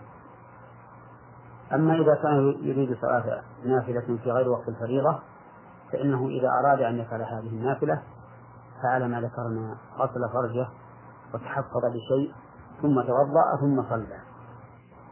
أما 1.74 1.94
إذا 1.94 2.16
كان 2.16 2.56
يريد 2.62 2.98
صلاة 3.02 3.42
نافلة 3.66 4.18
في 4.24 4.32
غير 4.32 4.50
وقت 4.50 4.68
الفريضة 4.68 5.20
فإنه 5.92 6.28
إذا 6.28 6.50
أراد 6.50 6.82
أن 6.82 7.00
يفعل 7.00 7.22
هذه 7.22 7.50
النافلة 7.50 8.02
فعل 8.84 9.10
ما 9.10 9.22
ذكرنا 9.22 9.78
غسل 9.98 10.30
فرجه 10.34 10.68
وتحفظ 11.34 11.86
بشيء 11.86 12.34
ثم 12.82 13.02
توضأ 13.02 13.56
ثم 13.62 13.84
صلى. 13.90 14.18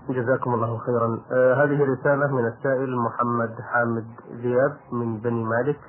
جزاكم 0.09 0.53
الله 0.53 0.78
خيرا. 0.78 1.20
آه 1.32 1.53
هذه 1.53 1.84
رسالة 1.84 2.28
من 2.28 2.47
السائل 2.47 2.97
محمد 2.97 3.55
حامد 3.61 4.07
زياد 4.32 4.78
من 4.91 5.18
بني 5.18 5.43
مالك. 5.43 5.80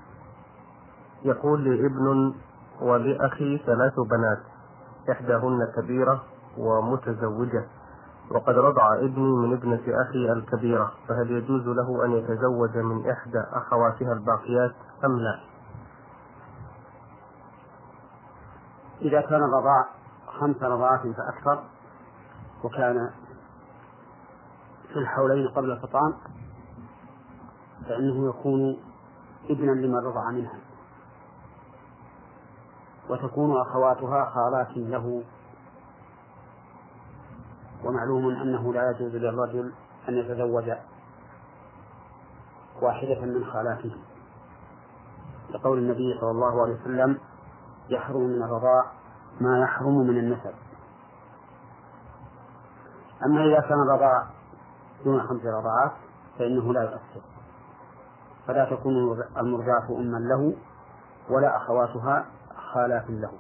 يقول 1.25 1.61
لي 1.61 1.87
ابن 1.87 2.35
ولأخي 2.81 3.59
ثلاث 3.67 4.01
بنات 4.01 4.39
إحداهن 5.11 5.65
كبيرة 5.77 6.23
ومتزوجة 6.59 7.65
وقد 8.31 8.55
رضع 8.55 8.95
ابني 8.95 9.37
من 9.37 9.53
ابنة 9.53 9.83
أخي 9.89 10.33
الكبيرة 10.33 10.93
فهل 11.09 11.31
يجوز 11.31 11.69
له 11.69 12.05
أن 12.05 12.11
يتزوج 12.11 12.77
من 12.77 13.11
إحدى 13.11 13.41
أخواتها 13.53 14.13
الباقيات 14.13 14.73
أم 15.05 15.19
لا؟ 15.19 15.41
إذا 19.03 19.21
كان 19.21 19.43
الرضاع 19.45 19.87
خمس 20.41 20.63
رضعات 20.63 21.01
فأكثر 21.01 21.65
وكان 22.65 23.11
في 24.93 24.99
الحولين 24.99 25.49
قبل 25.49 25.71
الفطام 25.71 26.15
فإنه 27.89 28.29
يكون 28.29 28.77
ابنا 29.51 29.71
لمن 29.71 29.97
رضع 29.97 30.31
منها. 30.31 30.59
وتكون 33.11 33.61
أخواتها 33.61 34.31
خالات 34.35 34.77
له. 34.77 35.23
ومعلوم 37.85 38.29
أنه 38.29 38.73
لا 38.73 38.91
يجوز 38.91 39.15
للرجل 39.15 39.73
أن 40.09 40.15
يتزوج 40.15 40.73
واحدة 42.83 43.21
من 43.21 43.45
خالاته. 43.45 43.97
لقول 45.51 45.79
النبي 45.79 46.19
صلى 46.21 46.31
الله 46.31 46.63
عليه 46.63 46.75
وسلم 46.75 47.19
يحرم 47.89 48.21
من 48.21 48.43
الرضاع 48.43 48.94
ما 49.41 49.59
يحرم 49.59 49.99
من 49.99 50.19
النسب 50.19 50.55
أما 53.27 53.45
إذا 53.45 53.61
كان 53.61 53.83
الرضاع 53.83 54.27
دون 55.05 55.23
خمس 55.23 55.41
رضعات 55.45 55.93
فإنه 56.39 56.73
لا 56.73 56.83
يؤثر 56.83 57.21
فلا 58.47 58.71
تكون 58.71 59.23
المرضعة 59.37 59.99
أما 59.99 60.17
له 60.17 60.55
ولا 61.31 61.57
أخواتها 61.57 62.27
خالات 62.73 63.11
له 63.11 63.31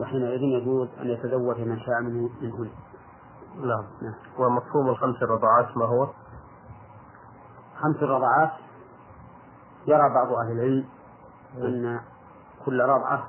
وحينئذ 0.00 0.42
يجوز 0.42 0.88
أن 1.00 1.06
يتزوج 1.06 1.60
من 1.60 1.80
شاء 1.80 2.00
منهن 2.00 2.70
نعم. 3.56 3.84
نعم 4.02 4.14
ومفهوم 4.38 4.88
الخمس 4.88 5.22
الرضعات 5.22 5.76
ما 5.76 5.84
هو؟ 5.84 6.08
خمس 7.80 7.96
الرضعات 7.96 8.50
يرى 9.86 10.14
بعض 10.14 10.32
أهل 10.32 10.52
العلم 10.52 10.84
أن 11.56 12.00
كل 12.64 12.80
رضعة 12.80 13.28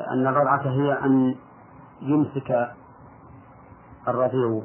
أن 0.00 0.26
الرضعة 0.26 0.62
هي 0.62 0.92
أن 0.92 1.36
يمسك 2.02 2.74
الرضيع 4.08 4.62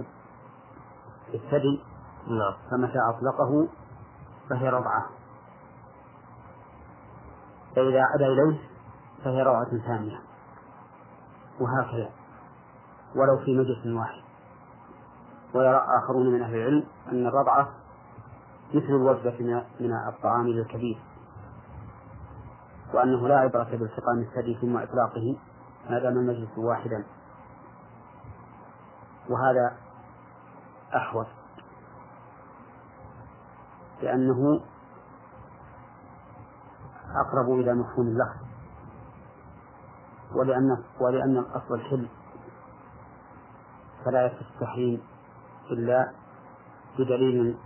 الثدي 1.34 1.84
نعم. 2.28 2.54
فمتى 2.72 3.00
أطلقه 3.10 3.68
فهي 4.50 4.70
رضعة. 4.70 5.06
فإذا 7.76 8.02
عاد 8.02 8.22
إليه 8.22 8.60
فهي 9.24 9.44
رضعة 9.44 9.78
ثانية. 9.88 10.20
وهكذا. 11.60 12.10
ولو 13.16 13.38
في 13.46 13.58
مجلس 13.58 13.86
واحد. 13.86 14.22
ويرى 15.56 15.86
آخرون 16.04 16.34
من 16.34 16.42
أهل 16.42 16.56
العلم 16.56 16.84
أن 17.12 17.28
الرضعة 17.28 17.70
مثل 18.74 18.86
الوجبة 18.86 19.64
من 19.80 19.94
الطعام 20.08 20.48
للكبير 20.48 20.98
وأنه 22.96 23.28
لا 23.28 23.38
عبرة 23.40 23.64
بالتقام 23.64 24.20
الثدي 24.20 24.58
ثم 24.62 24.78
إطلاقه 24.78 25.38
ما 25.90 26.00
دام 26.00 26.18
المجلس 26.18 26.58
واحدا. 26.58 27.06
وهذا 29.30 29.78
أحوط. 30.96 31.28
لأنه 34.02 34.62
أقرب 37.16 37.60
إلى 37.60 37.74
مفهوم 37.74 38.08
اللفظ 38.08 38.46
ولأن 40.36 40.84
ولأن 41.00 41.38
الأصل 41.38 41.74
الحل 41.74 42.08
فلا 44.06 44.26
يستحيل 44.26 45.02
إلا 45.72 46.12
بدليل 47.00 47.58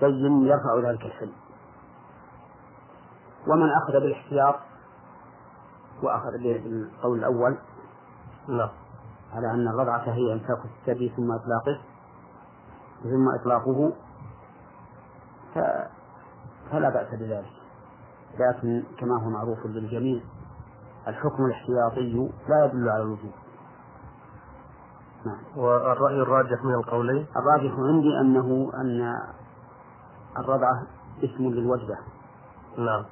بين 0.00 0.46
يرفع 0.46 0.90
ذلك 0.90 1.02
الحل. 1.02 1.32
ومن 3.48 3.70
أخذ 3.70 3.92
بالاحتياط 3.92 4.54
وأخذ 6.02 6.30
بالقول 6.30 7.18
الأول. 7.18 7.58
لا 8.48 8.70
على 9.32 9.50
أن 9.50 9.68
الرضعة 9.68 10.12
هي 10.12 10.32
إمساك 10.32 10.58
الثدي 10.64 11.08
ثم 11.16 11.32
إطلاقه 11.32 11.80
ثم 13.02 13.28
إطلاقه 13.40 13.92
فلا 16.70 16.90
بأس 16.90 17.14
بذلك. 17.14 17.52
لكن 18.38 18.82
كما 18.98 19.22
هو 19.22 19.30
معروف 19.30 19.66
للجميع 19.66 20.22
الحكم 21.08 21.44
الاحتياطي 21.44 22.30
لا 22.48 22.64
يدل 22.64 22.88
على 22.88 23.02
الوجوب. 23.02 23.32
نعم. 25.26 25.38
والرأي 25.56 26.22
الراجح 26.22 26.64
من 26.64 26.74
القولين؟ 26.74 27.26
الراجح 27.36 27.72
عندي 27.78 28.20
أنه 28.20 28.72
أن 28.74 29.14
الرضعة 30.38 30.86
اسم 31.24 31.44
للوجبة. 31.44 31.98
نعم. 32.78 33.04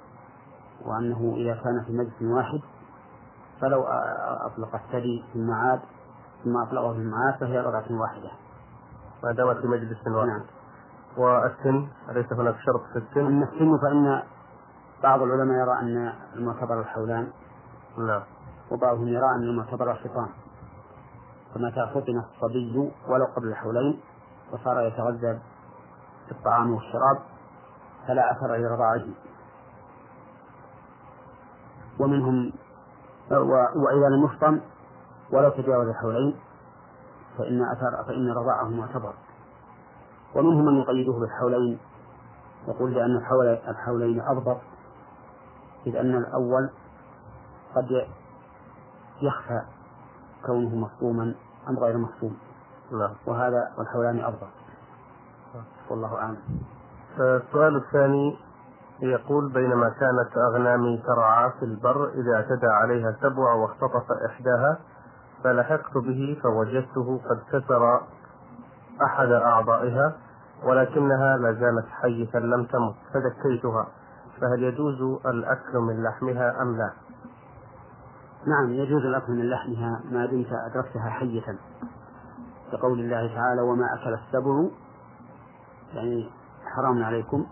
وأنه 0.87 1.35
إذا 1.37 1.55
كان 1.55 1.85
في 1.87 1.93
مجلس 1.93 2.23
واحد 2.23 2.61
فلو 3.61 3.83
أطلق 4.47 4.75
الثدي 4.75 5.25
ثم 5.35 5.51
عاد 5.51 5.81
ثم 6.45 6.57
أطلقه 6.57 6.93
في 6.93 6.99
المعاد 6.99 7.35
فهي 7.41 7.59
رضعة 7.59 7.85
واحدة. 7.91 8.31
ما 9.25 9.33
دامت 9.33 9.57
في 9.57 9.67
مجلس 9.67 10.07
واحد. 10.07 10.29
نعم. 10.29 10.43
والسن؟ 11.17 11.89
أليس 12.11 12.33
هناك 12.33 12.55
شرط 12.67 12.83
في 12.93 12.99
السن؟ 12.99 13.27
أما 13.27 13.45
السن 13.45 13.79
فإن 13.83 14.23
بعض 15.03 15.23
العلماء 15.23 15.57
يرى 15.57 15.79
أن 15.81 16.13
المعتبر 16.37 16.81
الحولان 16.81 17.29
نعم 17.99 18.23
وبعضهم 18.71 19.09
يرى 19.09 19.25
أن 19.37 19.43
المعتبر 19.43 19.91
الخطام 19.91 20.29
فمتى 21.55 21.91
فطن 21.95 22.19
الصبي 22.19 22.93
ولو 23.09 23.25
قبل 23.25 23.49
الحولين 23.49 24.01
وصار 24.53 24.81
يتغذى 24.81 25.39
بالطعام 26.29 26.75
والشراب 26.75 27.19
فلا 28.09 28.33
أثر 28.33 28.57
لرضاعه 28.57 29.05
ومنهم 32.03 32.53
وإذا 33.77 34.09
لم 34.09 34.25
يفطن 34.25 34.61
ولو 35.33 35.51
تجاوز 35.51 35.89
الحولين 35.89 36.37
فإن 37.39 37.63
أثر 37.63 38.05
فإن 38.05 38.31
رضاعه 38.31 38.69
معتبر. 38.69 39.13
ومنهم 40.35 40.65
من 40.65 40.81
يقيده 40.81 41.13
بالحولين 41.13 41.79
يقول 42.69 42.95
لأن 42.95 43.17
الحول 43.17 43.47
الحولين 43.47 44.21
أضبط 44.21 44.57
إذ 45.87 45.97
أن 45.97 46.17
الأول 46.17 46.71
قد 47.75 48.07
يخفى 49.23 49.63
كونه 50.47 50.77
مفهوما 50.77 51.35
أم 51.69 51.79
غير 51.79 51.99
مفهوم 51.99 52.37
نعم. 52.93 53.15
وهذا 53.27 53.73
والحولان 53.79 54.21
أضبط 54.25 54.49
والله 55.91 56.17
أعلم. 56.17 56.39
السؤال 57.21 57.77
الثاني 57.77 58.39
يقول 59.03 59.53
بينما 59.53 59.89
كانت 59.89 60.37
أغنامي 60.37 61.03
ترعى 61.07 61.51
في 61.51 61.65
البر 61.65 62.09
إذا 62.09 62.35
اعتدى 62.35 62.67
عليها 62.67 63.17
سبع 63.23 63.53
واختطف 63.53 64.13
إحداها 64.27 64.79
فلحقت 65.45 65.95
به 65.95 66.41
فوجدته 66.43 67.21
قد 67.31 67.41
كسر 67.53 68.01
أحد 69.03 69.29
أعضائها 69.29 70.13
ولكنها 70.65 71.37
لا 71.37 71.53
زالت 71.53 71.87
حية 72.03 72.39
لم 72.39 72.65
تمت 72.65 72.95
فدكيتها 73.15 73.87
فهل 74.41 74.63
يجوز 74.63 75.21
الأكل 75.27 75.79
من 75.79 76.03
لحمها 76.03 76.63
أم 76.63 76.77
لا؟ 76.77 76.93
نعم 78.47 78.71
يجوز 78.71 79.05
الأكل 79.05 79.33
من 79.33 79.51
لحمها 79.51 80.01
ما 80.11 80.27
دمت 80.27 80.53
أدركتها 80.53 81.11
حية. 81.11 81.59
كقول 82.73 83.01
الله 83.01 83.35
تعالى 83.35 83.61
وما 83.61 83.87
أكل 83.95 84.15
السبع. 84.15 84.65
يعني 85.95 86.31
حرام 86.65 87.05
عليكم. 87.05 87.47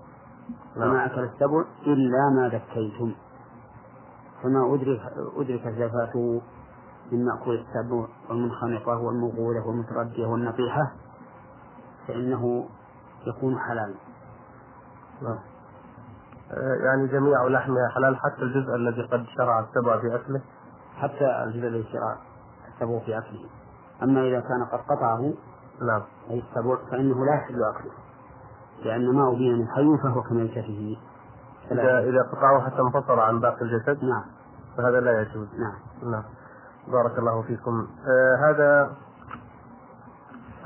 وما 0.76 0.86
نعم. 0.86 0.96
أكل 0.96 1.20
السبع 1.20 1.64
إلا 1.86 2.30
ما 2.36 2.48
ذكيتم. 2.48 3.14
فما 4.42 4.74
أدرك 4.74 5.00
أدرك 5.36 5.68
زكاته 5.68 6.42
من 7.12 7.24
مأكول 7.24 7.54
السبع 7.54 8.06
والمنخنقة 8.28 8.98
والمغولة 8.98 9.66
والمتردية 9.66 10.26
والنطيحة 10.26 10.92
فإنه 12.08 12.68
يكون 13.26 13.58
حلالا 13.58 13.94
نعم. 15.22 15.38
آه، 16.50 16.74
يعني 16.84 17.06
جميع 17.06 17.46
لحمها 17.46 17.88
حلال 17.94 18.16
حتى 18.16 18.42
الجزء 18.42 18.74
الذي 18.74 19.02
قد 19.02 19.26
شرع 19.36 19.60
السبع 19.60 20.00
في 20.00 20.14
أكله؟ 20.14 20.40
حتى 20.96 21.44
الجزء 21.44 21.68
الذي 21.68 21.88
شرع 21.92 22.16
السبع 22.68 22.98
في 22.98 23.18
أكله. 23.18 23.48
أما 24.02 24.20
إذا 24.20 24.40
كان 24.40 24.64
قد 24.72 24.78
قطعه 24.78 25.34
نعم. 25.82 26.02
أي 26.30 26.38
السبع 26.38 26.76
فإنه 26.90 27.24
لا 27.24 27.34
يحل 27.34 27.62
أكله. 27.62 27.92
لأن 28.84 29.14
ما 29.14 29.28
أبين 29.28 29.58
من 29.58 29.68
حي 29.68 30.02
فهو 30.02 30.22
كميتته 30.22 30.96
إذا 31.72 31.98
إذا 31.98 32.22
قطعه 32.32 32.60
حتى 32.60 32.80
انفصل 32.80 33.18
عن 33.18 33.40
باقي 33.40 33.62
الجسد 33.62 34.04
نعم. 34.04 34.24
فهذا 34.76 35.00
لا 35.00 35.20
يجوز. 35.20 35.48
نعم. 35.58 36.10
نعم. 36.10 36.22
بارك 36.88 37.18
الله 37.18 37.42
فيكم. 37.42 37.86
آه 38.08 38.50
هذا 38.50 38.90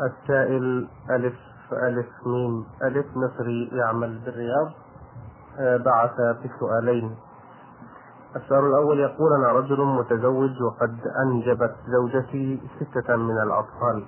السائل 0.03 0.89
ألف 1.11 1.35
ألف 1.73 2.07
ميم 2.27 2.67
ألف 2.83 3.07
مصري 3.17 3.71
يعمل 3.73 4.19
بالرياض. 4.25 4.73
آه 5.59 5.77
بعث 5.77 6.21
بسؤالين 6.45 7.17
السؤال 8.37 8.65
الأول 8.65 9.01
يقول 9.01 9.33
أنا 9.33 9.53
رجل 9.53 9.85
متزوج 9.85 10.63
وقد 10.63 10.99
أنجبت 11.23 11.75
زوجتي 11.87 12.63
ستة 12.81 13.17
من 13.17 13.43
الأطفال. 13.43 14.07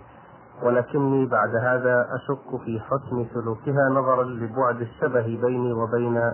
ولكني 0.62 1.26
بعد 1.26 1.54
هذا 1.56 2.06
أشك 2.14 2.60
في 2.64 2.80
حسن 2.80 3.26
سلوكها 3.34 3.88
نظرا 3.90 4.24
لبعد 4.24 4.80
الشبه 4.80 5.22
بيني 5.22 5.72
وبين 5.72 6.32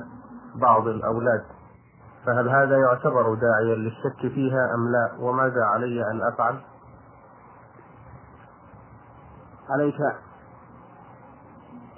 بعض 0.54 0.88
الأولاد. 0.88 1.44
فهل 2.26 2.48
هذا 2.48 2.78
يعتبر 2.78 3.34
داعيا 3.34 3.74
للشك 3.74 4.20
فيها 4.20 4.74
أم 4.74 4.92
لا؟ 4.92 5.12
وماذا 5.20 5.64
علي 5.64 6.10
أن 6.10 6.22
أفعل؟ 6.22 6.60
عليك. 9.70 10.00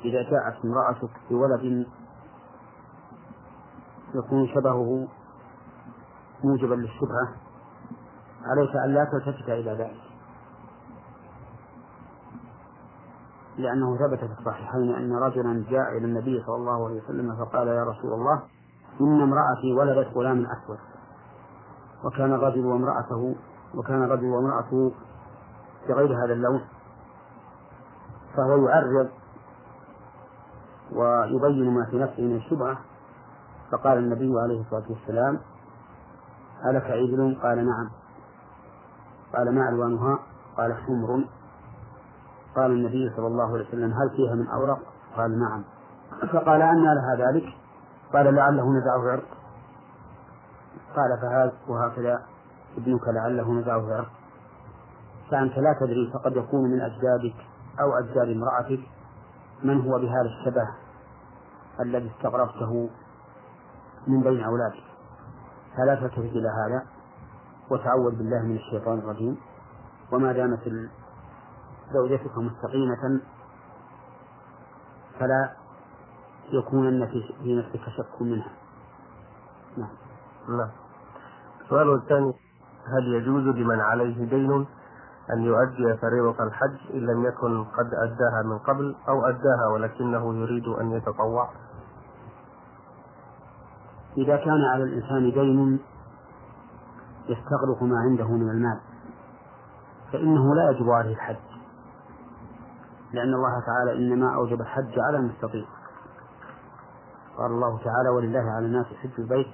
إذا 0.05 0.23
جاءت 0.31 0.65
امرأتك 0.65 1.11
بولد 1.31 1.87
يكون 4.15 4.49
شبهه 4.55 5.09
موجبا 6.45 6.75
للشبهة 6.75 7.29
عليك 8.45 8.77
أن 8.77 8.95
لا 8.95 9.05
تلتفت 9.05 9.49
إلى 9.49 9.71
ذلك. 9.71 10.04
لأنه 13.59 13.97
ثبت 13.97 14.19
في 14.19 14.39
الصحيحين 14.39 14.95
أن 14.95 15.13
رجلا 15.13 15.65
جاء 15.71 15.99
إلى 15.99 16.07
النبي 16.07 16.43
صلى 16.47 16.57
الله 16.57 16.85
عليه 16.87 17.03
وسلم 17.03 17.37
فقال 17.37 17.69
يا 17.69 17.85
رسول 17.85 18.13
الله 18.13 18.43
إن 19.01 19.21
امرأتي 19.21 19.73
ولدت 19.73 20.17
غلام 20.17 20.47
أسود 20.47 20.79
وكان 22.05 22.33
الرجل 22.33 22.67
وامرأته 22.67 23.35
وكان 23.75 24.03
الرجل 24.03 24.27
وامرأته 24.27 24.93
بغير 25.89 26.25
هذا 26.25 26.33
اللون. 26.33 26.61
فهو 28.37 28.69
يعرض 28.69 29.09
ويبين 30.93 31.75
ما 31.75 31.87
في 31.91 31.99
نفسه 31.99 32.23
من 32.23 32.37
الشبهة. 32.37 32.79
فقال 33.73 33.99
النبي 33.99 34.41
عليه 34.41 34.61
الصلاة 34.61 34.85
والسلام 34.91 35.41
ألك 36.71 36.85
عجل 36.85 37.39
قال 37.43 37.67
نعم. 37.67 37.91
قال 39.37 39.55
ما 39.55 39.69
ألوانها؟ 39.69 40.19
قال 40.57 40.75
حمر. 40.75 41.25
قال 42.57 42.71
النبي 42.71 43.13
صلى 43.17 43.27
الله 43.27 43.55
عليه 43.55 43.69
وسلم 43.69 43.93
هل 43.93 44.11
فيها 44.17 44.35
من 44.35 44.49
أورق؟ 44.49 44.79
قال 45.17 45.39
نعم. 45.39 45.65
فقال 46.33 46.63
أنى 46.63 46.95
لها 46.95 47.17
ذلك؟ 47.19 47.45
قال 48.13 48.35
لعله 48.35 48.73
نزعه 48.73 49.11
عرق. 49.11 49.29
قال 50.97 51.19
فهذا 51.23 51.53
وهكذا 51.69 52.23
ابنك 52.77 53.09
لعله 53.09 53.53
نزعه 53.53 53.95
عرق. 53.95 54.11
فأنت 55.31 55.59
لا 55.59 55.77
تدري 55.81 56.11
فقد 56.15 56.37
يكون 56.37 56.71
من 56.71 56.81
أجدادك 56.81 57.35
أو 57.81 57.99
أجداد 57.99 58.29
امرأتك 58.29 58.81
من 59.63 59.81
هو 59.81 59.99
بهذا 59.99 60.29
الشبه 60.39 60.69
الذي 61.81 62.11
استغربته 62.17 62.91
من 64.07 64.23
بين 64.23 64.45
أولادك. 64.45 64.85
فلا 65.77 65.95
تلتفت 65.95 66.19
إلى 66.19 66.49
هذا 66.49 66.87
وتعوذ 67.71 68.17
بالله 68.19 68.43
من 68.43 68.57
الشيطان 68.57 68.99
الرجيم. 68.99 69.37
وما 70.13 70.33
دامت 70.33 70.67
زوجتك 71.93 72.39
مستقيمة 72.39 73.21
فلا 75.21 75.53
يكونن 76.53 77.07
في 77.43 77.57
نفسك 77.57 77.89
شك 77.97 78.23
منها. 78.23 78.51
نعم. 79.77 79.89
نعم. 80.49 80.71
السؤال 81.65 81.95
الثاني 81.95 82.33
هل 82.87 83.15
يجوز 83.15 83.57
لمن 83.57 83.81
عليه 83.81 84.25
دين 84.25 84.67
أن 85.33 85.43
يؤدي 85.43 85.97
فريضة 85.97 86.45
الحج 86.45 86.95
إن 86.95 87.01
لم 87.01 87.25
يكن 87.25 87.65
قد 87.65 87.95
أداها 87.95 88.43
من 88.45 88.59
قبل 88.59 88.97
أو 89.09 89.27
أداها 89.27 89.67
ولكنه 89.73 90.35
يريد 90.35 90.69
أن 90.69 90.91
يتطوع؟ 90.93 91.51
إذا 94.17 94.37
كان 94.37 94.65
على 94.65 94.85
الإنسان 94.85 95.33
دين 95.33 95.79
يستغرق 97.29 97.83
ما 97.83 97.99
عنده 97.99 98.29
من 98.29 98.51
المال 98.51 98.81
فإنه 100.13 100.55
لا 100.55 100.71
يجب 100.71 100.91
عليه 100.91 101.15
الحج. 101.15 101.54
لأن 103.15 103.35
الله 103.35 103.61
تعالى 103.67 103.99
إنما 103.99 104.35
أوجب 104.35 104.61
الحج 104.61 104.99
على 104.99 105.17
المستطيع. 105.17 105.65
قال 107.37 107.51
الله 107.51 107.79
تعالى 107.79 108.09
ولله 108.09 108.51
على 108.51 108.67
الناس 108.67 108.87
حج 108.87 109.11
البيت 109.19 109.47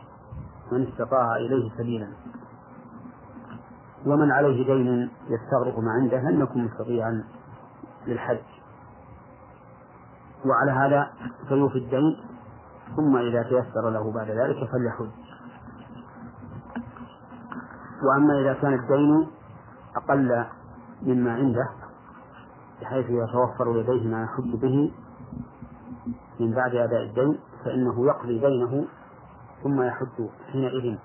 من 0.72 0.88
استطاع 0.88 1.36
إليه 1.36 1.70
سبيلا. 1.78 2.08
ومن 4.06 4.30
عليه 4.30 4.66
دين 4.66 5.10
يستغرق 5.28 5.78
ما 5.78 5.90
عنده 5.90 6.20
لم 6.20 6.42
يكن 6.42 6.64
مستطيعا 6.64 7.24
للحج. 8.06 8.38
وعلى 10.46 10.70
هذا 10.72 11.10
فيوفي 11.48 11.78
الدين 11.78 12.16
ثم 12.96 13.16
إذا 13.16 13.42
تيسر 13.42 13.90
له 13.90 14.12
بعد 14.12 14.30
ذلك 14.30 14.70
فليحج. 14.70 15.10
وأما 18.02 18.40
إذا 18.40 18.52
كان 18.52 18.74
الدين 18.74 19.30
أقل 19.96 20.44
مما 21.02 21.34
عنده 21.34 21.79
بحيث 22.80 23.06
يتوفر 23.10 23.80
لديه 23.80 24.08
ما 24.08 24.22
يحج 24.22 24.56
به 24.56 24.92
من 26.40 26.54
بعد 26.54 26.74
أداء 26.74 27.02
الدين 27.02 27.38
فإنه 27.64 28.06
يقضي 28.06 28.38
دينه 28.38 28.86
ثم 29.62 29.82
يحج 29.82 30.28
حينئذ 30.52 30.98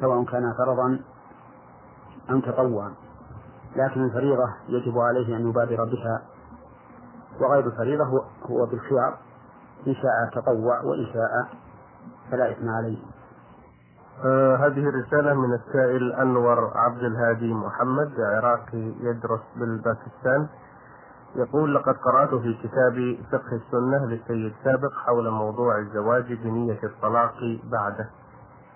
سواء 0.00 0.24
كان 0.24 0.52
فرضا 0.58 1.00
أم 2.30 2.40
تطوعا. 2.40 2.94
لكن 3.76 4.04
الفريضة 4.04 4.54
يجب 4.68 4.98
عليه 4.98 5.36
أن 5.36 5.48
يبادر 5.48 5.84
بها. 5.84 6.22
وغير 7.40 7.66
الفريضة 7.66 8.04
هو 8.50 8.66
بالخيار 8.66 9.18
إن 9.86 9.94
شاء 9.94 10.42
تطوع 10.42 10.82
وإن 10.82 11.06
شاء 11.12 11.48
فلا 12.30 12.50
إثم 12.50 12.68
عليه. 12.68 12.98
آه 14.24 14.56
هذه 14.56 14.88
الرسالة 14.88 15.34
من 15.34 15.54
السائل 15.54 16.12
أنور 16.12 16.72
عبد 16.74 17.02
الهادي 17.02 17.54
محمد 17.54 18.12
عراقي 18.20 18.92
يدرس 19.00 19.40
بالباكستان. 19.56 20.48
يقول 21.36 21.74
لقد 21.74 21.96
قرأت 21.96 22.34
في 22.34 22.54
كتاب 22.62 23.16
فقه 23.32 23.56
السنة 23.56 24.06
للسيد 24.06 24.52
سابق 24.64 24.92
حول 25.06 25.30
موضوع 25.30 25.78
الزواج 25.78 26.32
بنية 26.32 26.78
الطلاق 26.84 27.34
بعده. 27.64 28.10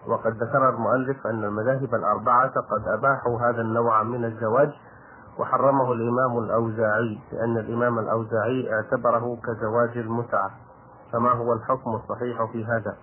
وقد 0.07 0.33
ذكر 0.43 0.69
المؤلف 0.69 1.27
أن 1.27 1.45
المذاهب 1.45 1.95
الأربعة 1.95 2.49
قد 2.51 2.89
أباحوا 2.89 3.41
هذا 3.41 3.61
النوع 3.61 4.03
من 4.03 4.25
الزواج 4.25 4.71
وحرمه 5.39 5.93
الإمام 5.93 6.39
الأوزاعي 6.39 7.19
لأن 7.33 7.57
الإمام 7.59 7.99
الأوزاعي 7.99 8.75
اعتبره 8.75 9.39
كزواج 9.45 9.99
المتعة 9.99 10.51
فما 11.13 11.31
هو 11.33 11.53
الحكم 11.53 11.91
الصحيح 11.95 12.45
في 12.53 12.65
هذا؟ 12.65 12.97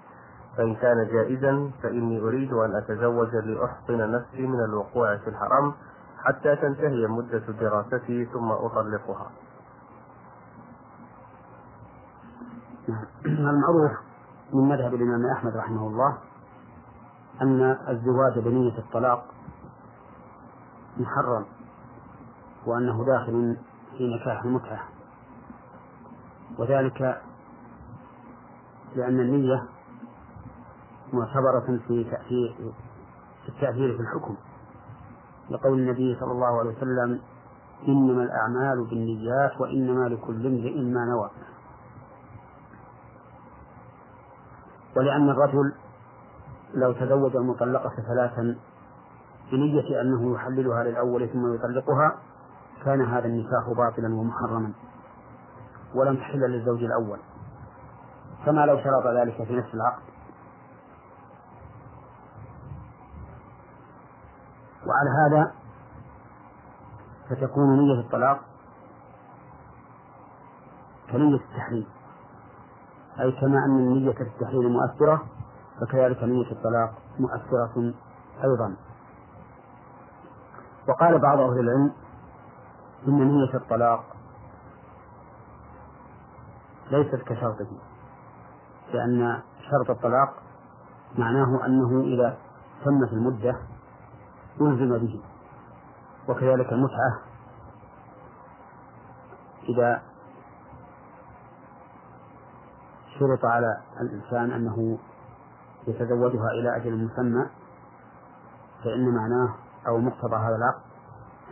فإن 0.57 0.75
كان 0.75 1.07
جائزا 1.13 1.71
فإني 1.83 2.19
أريد 2.21 2.53
أن 2.53 2.75
أتزوج 2.75 3.35
لأحصن 3.35 4.11
نفسي 4.11 4.47
من 4.47 4.59
الوقوع 4.63 5.17
في 5.17 5.27
الحرام 5.27 5.73
حتى 6.23 6.55
تنتهي 6.55 7.07
مدة 7.07 7.39
دراستي 7.59 8.25
ثم 8.25 8.51
أطلقها. 8.51 9.31
المعروف 13.25 13.91
من 14.53 14.69
مذهب 14.69 14.93
الإمام 14.93 15.25
أحمد 15.25 15.57
رحمه 15.57 15.87
الله 15.87 16.17
أن 17.41 17.77
الزواج 17.89 18.39
بنية 18.39 18.77
الطلاق 18.77 19.25
محرم 20.97 21.45
وأنه 22.65 23.05
داخل 23.05 23.57
في 23.97 24.15
نكاح 24.15 24.43
المتعة 24.43 24.79
وذلك 26.57 27.21
لأن 28.95 29.19
النية 29.19 29.63
معتبرة 31.13 31.79
في 31.87 32.03
تأثير 32.03 32.55
في 33.43 33.49
التأثير 33.49 33.95
في 33.95 34.01
الحكم. 34.01 34.35
لقول 35.49 35.79
النبي 35.79 36.17
صلى 36.19 36.31
الله 36.31 36.59
عليه 36.59 36.69
وسلم 36.69 37.21
إنما 37.87 38.23
الأعمال 38.23 38.85
بالنيات 38.89 39.61
وإنما 39.61 40.09
لكل 40.09 40.47
امرئ 40.47 40.81
ما 40.81 41.05
نوى. 41.05 41.29
ولأن 44.97 45.29
الرجل 45.29 45.73
لو 46.73 46.91
تزوج 46.91 47.35
المطلقة 47.35 47.93
ثلاثا 48.07 48.55
بنية 49.51 50.01
أنه 50.01 50.35
يحللها 50.35 50.83
للأول 50.83 51.29
ثم 51.29 51.53
يطلقها 51.53 52.15
كان 52.85 53.01
هذا 53.01 53.25
النكاح 53.25 53.69
باطلا 53.77 54.15
ومحرما. 54.15 54.71
ولم 55.95 56.15
تحل 56.15 56.39
للزوج 56.39 56.83
الأول. 56.83 57.19
كما 58.45 58.65
لو 58.65 58.77
شرط 58.77 59.07
ذلك 59.07 59.43
في 59.43 59.55
نفس 59.55 59.73
العقد؟ 59.73 60.01
وعلى 64.87 65.09
هذا 65.09 65.51
فتكون 67.29 67.79
نية 67.79 67.99
الطلاق 67.99 68.39
كنية 71.11 71.35
التحريم. 71.35 71.87
أي 73.19 73.31
كما 73.31 73.65
أن 73.65 73.93
نية 73.93 74.15
التحريم 74.21 74.73
مؤثرة 74.73 75.25
فكذلك 75.81 76.23
نية 76.23 76.51
الطلاق 76.51 76.93
مؤثرة 77.19 77.93
أيضا. 78.43 78.75
وقال 80.87 81.19
بعض 81.19 81.39
أهل 81.39 81.59
العلم 81.59 81.91
إن 83.07 83.27
نية 83.27 83.53
الطلاق 83.53 84.03
ليست 86.91 87.15
كشرطه 87.15 87.67
لأن 88.93 89.41
شرط 89.71 89.89
الطلاق 89.89 90.33
معناه 91.17 91.65
أنه 91.65 92.01
إذا 92.01 92.37
تمت 92.85 93.13
المدة 93.13 93.55
ألزم 94.61 94.97
به. 94.97 95.21
وكذلك 96.29 96.73
المتعة 96.73 97.19
إذا 99.69 100.01
شرط 103.19 103.45
على 103.45 103.77
الإنسان 104.01 104.51
أنه 104.51 104.97
يتزوجها 105.87 106.51
إلى 106.51 106.77
أجل 106.77 107.05
مسمى 107.05 107.49
فإن 108.83 109.15
معناه 109.15 109.55
أو 109.87 109.97
مقتضى 109.97 110.35
هذا 110.35 110.55
العقد 110.55 110.81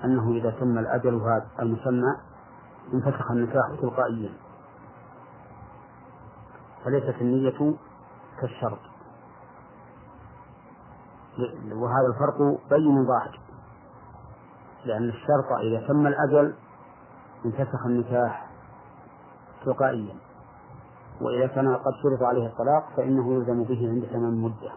أنه 0.03 0.31
إذا 0.31 0.51
تم 0.59 0.77
الأجل 0.77 1.15
هذا 1.15 1.47
المسمى 1.59 2.15
انفسخ 2.93 3.31
النكاح 3.31 3.71
تلقائيا. 3.81 4.33
فليست 6.85 7.15
النية 7.21 7.75
كالشرط. 8.41 8.90
وهذا 11.71 12.07
الفرق 12.07 12.59
بين 12.69 13.05
ظاهر 13.05 13.39
لأن 14.85 15.09
الشرط 15.09 15.51
إذا 15.61 15.87
تم 15.87 16.07
الأجل 16.07 16.53
انفسخ 17.45 17.85
النكاح 17.85 18.49
تلقائيا. 19.65 20.15
وإذا 21.21 21.47
كان 21.47 21.75
قد 21.75 21.93
شرط 22.03 22.23
عليه 22.23 22.47
الطلاق 22.47 22.89
فإنه 22.97 23.33
يلزم 23.33 23.63
به 23.63 23.89
عند 23.89 24.05
تمام 24.11 24.29
المدة 24.29 24.71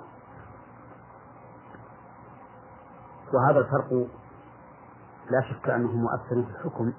وهذا 3.34 3.58
الفرق 3.58 4.06
لا 5.30 5.40
شك 5.40 5.68
أنه 5.68 5.92
مؤثر 5.92 6.42
في 6.42 6.50
الحكم. 6.58 6.92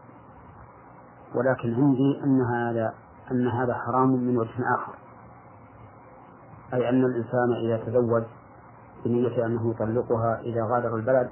ولكن 1.36 1.74
عندي 1.74 2.22
أن 2.24 2.42
هذا 2.42 2.94
أن 3.32 3.48
هذا 3.48 3.74
حرام 3.74 4.10
من 4.10 4.38
وجه 4.38 4.76
آخر. 4.76 4.94
أي 6.74 6.90
أن 6.90 7.06
الإنسان 7.06 7.54
إذا 7.66 7.78
تزوج 7.86 8.24
بنية 9.06 9.46
أنه 9.46 9.72
يطلقها 9.72 10.40
إذا 10.40 10.66
غادر 10.66 10.96
البلد 10.96 11.30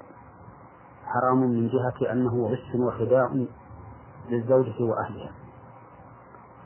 حرام 1.05 1.37
من 1.37 1.67
جهة 1.67 2.11
أنه 2.11 2.47
غش 2.47 2.75
وخداع 2.75 3.45
للزوجة 4.29 4.83
وأهلها. 4.83 5.31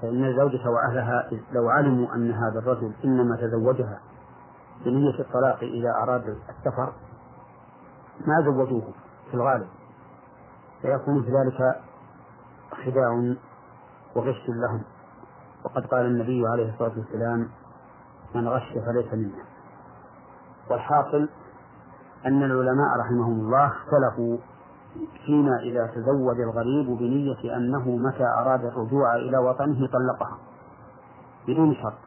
فإن 0.02 0.26
الزوجة 0.26 0.70
وأهلها 0.70 1.30
لو 1.52 1.70
علموا 1.70 2.16
أن 2.16 2.32
هذا 2.32 2.60
الرجل 2.60 2.94
إنما 3.06 3.36
تزوجها 3.36 4.00
بنية 4.86 5.20
الطلاق 5.20 5.60
إذا 5.62 5.92
أراد 6.04 6.38
السفر 6.50 6.94
ما 8.26 8.42
زوجوه 8.46 8.94
في 9.32 9.34
الغالب. 9.34 9.68
فيكون 10.82 11.24
في 11.24 11.32
ذلك 11.32 11.82
خداع 12.86 13.36
وغش 14.16 14.50
لهم. 14.50 14.82
وقد 15.66 15.86
قال 15.86 16.06
النبي 16.06 16.48
عليه 16.48 16.74
الصلاة 16.74 16.92
والسلام 16.98 17.50
من 18.36 18.48
غش 18.48 18.74
فليس 18.86 19.14
منا 19.14 19.57
والحاصل 20.70 21.30
أن 22.26 22.44
العلماء 22.44 23.00
رحمهم 23.00 23.40
الله 23.40 23.66
اختلفوا 23.66 24.38
فيما 25.26 25.60
إذا 25.60 25.88
تزوج 25.88 26.40
الغريب 26.42 26.98
بنية 26.98 27.58
أنه 27.58 27.90
متى 27.90 28.24
أراد 28.24 28.66
الرجوع 28.66 29.16
إلى 29.16 29.38
وطنه 29.38 29.88
طلقها 29.88 30.38
بدون 31.48 31.76
شرط. 31.76 31.98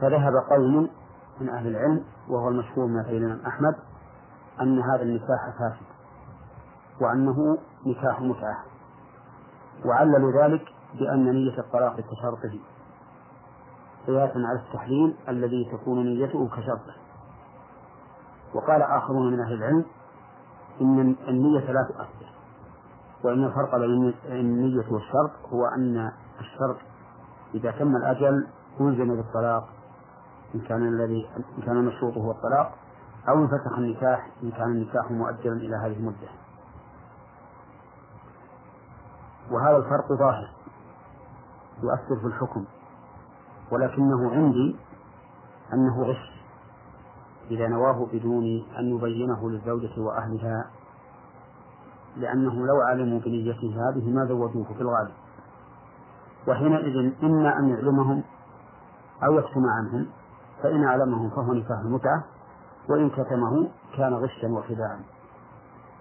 فذهب 0.00 0.32
قوم 0.50 0.88
من 1.40 1.48
أهل 1.48 1.66
العلم 1.66 2.04
وهو 2.28 2.48
المشهور 2.48 2.86
من 2.86 3.00
الإمام 3.00 3.40
أحمد 3.46 3.74
أن 4.60 4.78
هذا 4.78 5.02
النكاح 5.02 5.50
فاسد 5.58 5.86
وأنه 7.00 7.58
نكاح 7.86 8.20
متعة. 8.20 8.58
وعللوا 9.84 10.42
ذلك 10.42 10.62
بأن 10.98 11.30
نية 11.30 11.58
الطلاق 11.58 11.96
كشرطه 12.00 12.58
قياسا 14.06 14.38
على 14.38 14.58
التحليل 14.58 15.16
الذي 15.28 15.70
تكون 15.72 16.06
نيته 16.06 16.48
كشرطه. 16.48 16.94
وقال 18.54 18.82
آخرون 18.82 19.32
من 19.32 19.40
أهل 19.40 19.52
العلم 19.52 19.84
إن 20.80 21.16
النية 21.28 21.72
لا 21.72 21.82
تؤثر 21.88 22.32
وإن 23.24 23.44
الفرق 23.44 23.76
بين 23.76 24.14
النية 24.24 24.84
والشرط 24.90 25.30
هو 25.52 25.66
أن 25.66 26.12
الشرط 26.40 26.76
إذا 27.54 27.70
تم 27.70 27.96
الأجل 27.96 28.46
ألزم 28.80 29.16
بالطلاق 29.16 29.68
إن 30.54 30.60
كان 30.60 30.88
الذي 30.88 31.28
إن 31.58 31.62
كان 31.62 31.76
المشروط 31.76 32.16
هو 32.16 32.30
الطلاق 32.30 32.74
أو 33.28 33.34
انفسخ 33.34 33.78
النكاح 33.78 34.30
إن 34.42 34.50
كان 34.50 34.70
النكاح 34.70 35.10
مؤجلا 35.10 35.52
إلى 35.52 35.76
هذه 35.76 35.96
المدة. 35.96 36.28
وهذا 39.50 39.76
الفرق 39.76 40.12
ظاهر 40.12 40.50
يؤثر 41.82 42.20
في 42.20 42.26
الحكم. 42.26 42.64
ولكنه 43.70 44.30
عندي 44.30 44.76
أنه 45.72 46.02
غش 46.02 46.32
إذا 47.50 47.68
نواه 47.68 48.06
بدون 48.12 48.44
أن 48.78 48.96
يبينه 48.96 49.50
للزوجة 49.50 50.00
وأهلها 50.00 50.70
لأنه 52.16 52.66
لو 52.66 52.80
علموا 52.80 53.20
بنيته 53.20 53.88
هذه 53.88 54.10
ما 54.10 54.26
زوجوه 54.26 54.64
في 54.64 54.80
الغالب. 54.80 55.12
وحينئذ 56.48 57.12
إما 57.22 57.58
أن 57.58 57.68
يعلمهم 57.68 58.22
أو 59.24 59.38
يكتم 59.38 59.66
عنهم 59.66 60.06
فإن 60.62 60.84
أعلمهم 60.84 61.30
فهو 61.30 61.52
نكاح 61.52 61.78
المتعة 61.78 62.24
وإن 62.88 63.10
كتمه 63.10 63.68
كان 63.96 64.14
غشا 64.14 64.48
وخداعا 64.48 65.00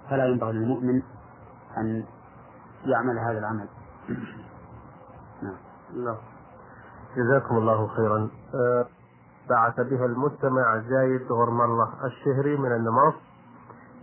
فلا 0.10 0.26
ينبغي 0.26 0.52
للمؤمن 0.52 1.02
أن 1.78 2.04
يعمل 2.86 3.20
هذا 3.20 3.40
العمل. 3.40 3.68
نعم. 5.44 5.58
الله. 5.94 6.18
جزاكم 7.16 7.58
الله 7.58 7.88
خيرا. 7.88 8.30
أه 8.56 8.86
بعث 9.50 9.80
بها 9.80 10.06
المستمع 10.06 10.78
زايد 10.90 11.32
غرم 11.32 11.62
الله 11.62 11.90
الشهري 12.06 12.58
من 12.58 12.72
النماص. 12.72 13.14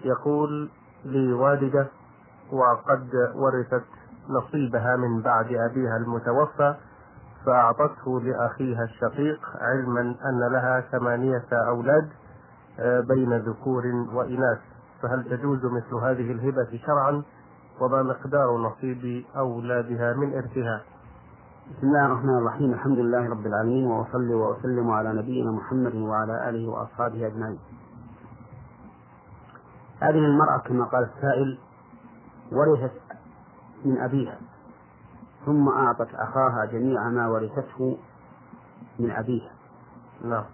يقول 0.04 0.70
لي 1.04 1.32
والدة 1.32 1.86
وقد 2.52 3.08
ورثت 3.34 3.84
نصيبها 4.28 4.96
من 4.96 5.20
بعد 5.22 5.46
أبيها 5.46 5.96
المتوفى 5.96 6.74
فأعطته 7.46 8.20
لأخيها 8.20 8.84
الشقيق 8.84 9.40
علما 9.60 10.00
أن 10.00 10.52
لها 10.52 10.80
ثمانية 10.80 11.44
أولاد 11.52 12.08
آه، 12.80 13.00
بين 13.00 13.36
ذكور 13.38 13.86
وإناث. 14.14 14.58
فهل 15.02 15.24
تجوز 15.24 15.64
مثل 15.64 15.94
هذه 15.94 16.32
الهبة 16.32 16.80
شرعا؟ 16.86 17.22
وما 17.80 18.02
مقدار 18.02 18.56
نصيب 18.56 19.24
أولادها 19.36 20.12
من 20.12 20.34
إرثها؟ 20.34 20.82
بسم 21.68 21.86
الله 21.86 22.06
الرحمن 22.06 22.38
الرحيم. 22.38 22.72
الحمد 22.72 22.98
لله 22.98 23.30
رب 23.30 23.46
العالمين 23.46 23.86
وأصلي 23.86 24.34
وأسلم 24.34 24.90
على 24.90 25.12
نبينا 25.12 25.50
محمد 25.50 25.94
وعلى 25.94 26.48
آله 26.48 26.68
وأصحابه 26.68 27.26
أجمعين. 27.26 27.58
هذه 30.00 30.18
المرأة 30.18 30.58
كما 30.58 30.84
قال 30.84 31.04
السائل 31.04 31.58
ورثت 32.52 33.00
من 33.84 33.98
أبيها 33.98 34.38
ثم 35.46 35.68
أعطت 35.68 36.14
أخاها 36.14 36.64
جميع 36.64 37.08
ما 37.08 37.28
ورثته 37.28 37.98
من 38.98 39.10
أبيها. 39.10 39.52
نعم 40.24 40.44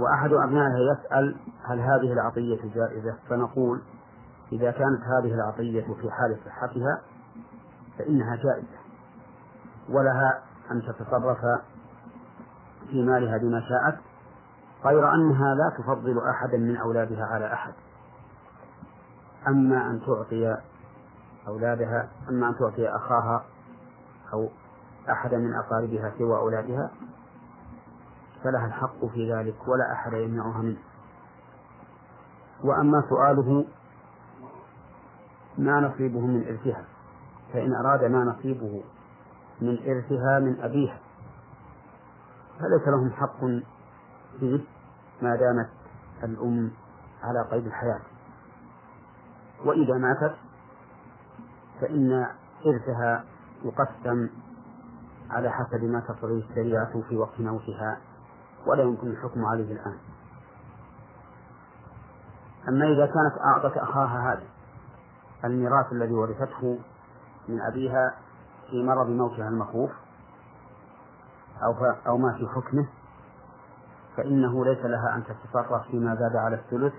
وأحد 0.00 0.32
أبنائها 0.32 0.78
يسأل 0.92 1.36
هل 1.64 1.80
هذه 1.80 2.12
العطية 2.12 2.60
جائزة؟ 2.74 3.16
فنقول 3.28 3.82
إذا 4.52 4.70
كانت 4.70 5.02
هذه 5.02 5.34
العطية 5.34 5.94
في 6.00 6.10
حال 6.10 6.36
صحتها 6.46 7.00
فإنها 7.98 8.36
جائزة. 8.36 8.73
ولها 9.88 10.42
أن 10.70 10.82
تتصرف 10.82 11.38
في 12.90 13.02
مالها 13.02 13.38
بما 13.38 13.60
شاءت 13.60 13.98
غير 14.84 15.14
أنها 15.14 15.54
لا 15.54 15.76
تفضل 15.78 16.28
أحدا 16.28 16.58
من 16.58 16.76
أولادها 16.76 17.24
على 17.24 17.52
أحد. 17.52 17.72
أما 19.48 19.90
أن 19.90 20.00
تعطي 20.06 20.56
أولادها 21.48 22.08
أما 22.28 22.48
أن 22.48 22.54
تعطي 22.58 22.88
أخاها 22.88 23.44
أو 24.32 24.48
أحدا 25.10 25.38
من 25.38 25.54
أقاربها 25.54 26.12
سوى 26.18 26.36
أولادها 26.36 26.90
فلها 28.44 28.66
الحق 28.66 29.04
في 29.06 29.32
ذلك 29.32 29.68
ولا 29.68 29.92
أحد 29.92 30.12
يمنعها 30.12 30.62
منه. 30.62 30.78
وأما 32.64 33.04
سؤاله 33.08 33.64
ما 35.58 35.80
نصيبه 35.80 36.20
من 36.20 36.44
إرثها 36.48 36.84
فإن 37.52 37.74
أراد 37.74 38.04
ما 38.04 38.24
نصيبه 38.24 38.82
من 39.60 39.78
إرثها 39.78 40.38
من 40.38 40.60
أبيها. 40.60 40.98
فليس 42.58 42.88
لهم 42.88 43.10
حق 43.10 43.40
فيه 44.40 44.60
ما 45.22 45.36
دامت 45.36 45.70
الأم 46.24 46.70
على 47.22 47.48
قيد 47.50 47.66
الحياة. 47.66 48.00
وإذا 49.64 49.98
ماتت 49.98 50.34
فإن 51.80 52.26
إرثها 52.66 53.24
يقسم 53.64 54.28
على 55.30 55.50
حسب 55.50 55.84
ما 55.84 56.00
تقتضيه 56.00 56.44
الشريعة 56.50 57.02
في 57.08 57.16
وقت 57.16 57.40
موتها 57.40 57.98
ولا 58.66 58.82
يمكن 58.82 59.10
الحكم 59.10 59.44
عليه 59.44 59.72
الآن. 59.72 59.98
أما 62.68 62.84
إذا 62.84 63.06
كانت 63.06 63.40
أعطت 63.44 63.76
أخاها 63.76 64.32
هذا 64.32 64.46
الميراث 65.44 65.92
الذي 65.92 66.14
ورثته 66.14 66.78
من 67.48 67.60
أبيها 67.60 68.14
في 68.70 68.82
مرض 68.82 69.06
موتها 69.06 69.48
المخوف 69.48 69.90
أو 71.62 71.72
أو 72.06 72.18
ما 72.18 72.32
في 72.32 72.48
حكمه 72.48 72.86
فإنه 74.16 74.64
ليس 74.64 74.84
لها 74.84 75.14
أن 75.16 75.24
تتصرف 75.24 75.86
فيما 75.90 76.14
زاد 76.14 76.36
على 76.36 76.56
الثلث. 76.56 76.92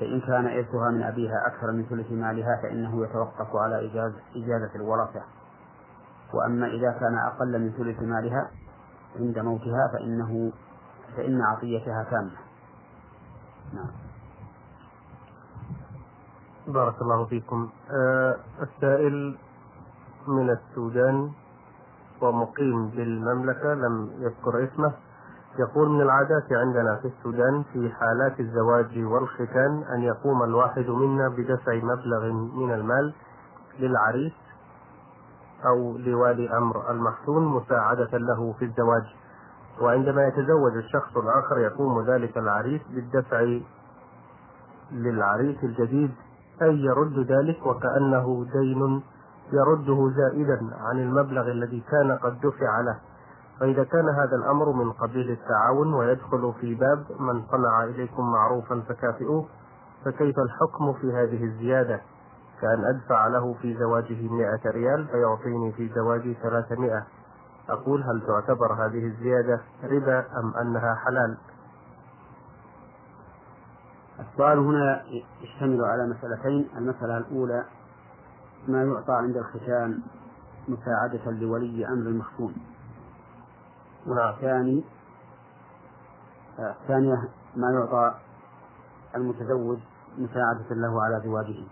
فإن 0.00 0.20
كان 0.20 0.46
إرثها 0.46 0.90
من 0.90 1.02
أبيها 1.02 1.46
أكثر 1.46 1.72
من 1.72 1.84
ثلث 1.84 2.12
مالها 2.12 2.62
فإنه 2.62 3.04
يتوقف 3.04 3.56
على 3.56 3.90
إجازة, 3.90 4.20
إجازة 4.36 4.74
الورثة. 4.74 5.22
وأما 6.34 6.66
إذا 6.66 6.92
كان 6.92 7.18
أقل 7.18 7.60
من 7.60 7.70
ثلث 7.70 8.02
مالها 8.02 8.50
عند 9.16 9.38
موتها 9.38 9.88
فإنه 9.92 10.52
فإن 11.16 11.40
عطيتها 11.42 12.06
تامة. 12.10 12.36
نعم. 13.74 13.90
بارك 16.66 17.02
الله 17.02 17.24
فيكم. 17.24 17.70
آه 17.90 18.36
السائل 18.62 19.38
من 20.28 20.50
السودان 20.50 21.30
ومقيم 22.22 22.88
بالمملكة 22.88 23.74
لم 23.74 24.10
يذكر 24.18 24.64
اسمه. 24.64 24.92
يقول 25.58 25.88
من 25.88 26.00
العادات 26.00 26.52
عندنا 26.52 26.96
في 26.96 27.08
السودان 27.08 27.62
في 27.72 27.90
حالات 27.90 28.40
الزواج 28.40 28.98
والختان 28.98 29.82
أن 29.94 30.02
يقوم 30.02 30.42
الواحد 30.42 30.88
منا 30.88 31.28
بدفع 31.28 31.74
مبلغ 31.74 32.32
من 32.32 32.74
المال 32.74 33.14
للعريس 33.80 34.32
أو 35.66 35.98
لوالي 35.98 36.56
أمر 36.56 36.90
المحسون 36.90 37.44
مساعدة 37.44 38.18
له 38.18 38.52
في 38.58 38.64
الزواج. 38.64 39.04
وعندما 39.80 40.26
يتزوج 40.26 40.76
الشخص 40.76 41.16
الآخر 41.16 41.58
يقوم 41.58 42.06
ذلك 42.06 42.38
العريس 42.38 42.80
بالدفع 42.90 43.58
للعريس 44.92 45.64
الجديد 45.64 46.10
أي 46.62 46.76
يرد 46.80 47.18
ذلك 47.18 47.66
وكأنه 47.66 48.46
دين 48.52 49.02
يرده 49.52 50.10
زائدا 50.16 50.70
عن 50.80 50.98
المبلغ 50.98 51.50
الذي 51.50 51.84
كان 51.90 52.12
قد 52.12 52.40
دفع 52.40 52.80
له. 52.80 52.96
فإذا 53.60 53.84
كان 53.84 54.08
هذا 54.08 54.36
الأمر 54.36 54.72
من 54.72 54.92
قبيل 54.92 55.30
التعاون 55.30 55.94
ويدخل 55.94 56.52
في 56.60 56.74
باب 56.74 57.04
من 57.20 57.42
صنع 57.50 57.84
إليكم 57.84 58.32
معروفا 58.32 58.82
فكافئوه 58.88 59.46
فكيف 60.04 60.38
الحكم 60.38 60.92
في 60.92 61.12
هذه 61.12 61.44
الزيادة؟ 61.44 62.00
كأن 62.60 62.84
أدفع 62.84 63.26
له 63.26 63.54
في 63.54 63.76
زواجه 63.78 64.28
مئة 64.28 64.70
ريال 64.70 65.06
فيعطيني 65.06 65.72
في 65.72 65.88
زواجي 65.94 66.34
ثلاثمائة. 66.42 67.06
أقول 67.68 68.02
هل 68.02 68.22
تعتبر 68.26 68.72
هذه 68.72 69.06
الزيادة 69.06 69.60
ربا 69.84 70.18
أم 70.18 70.54
أنها 70.60 70.94
حلال؟ 70.94 71.36
السؤال 74.20 74.58
هنا 74.58 75.02
يشتمل 75.42 75.84
على 75.84 76.06
مسألتين. 76.06 76.68
المسألة 76.76 77.16
الأولى 77.18 77.64
ما 78.68 78.84
يعطى 78.84 79.12
عند 79.12 79.36
الختان 79.36 80.00
مساعدة 80.68 81.30
لولي 81.30 81.86
أمر 81.86 82.06
المختون. 82.06 82.54
نعم 84.06 84.34
الثاني 84.34 84.84
الثانية 86.58 87.28
ما 87.56 87.70
يعطى 87.70 88.14
المتزوج 89.14 89.78
مساعدة 90.18 90.74
له 90.74 91.02
على 91.02 91.22
زواجه. 91.24 91.64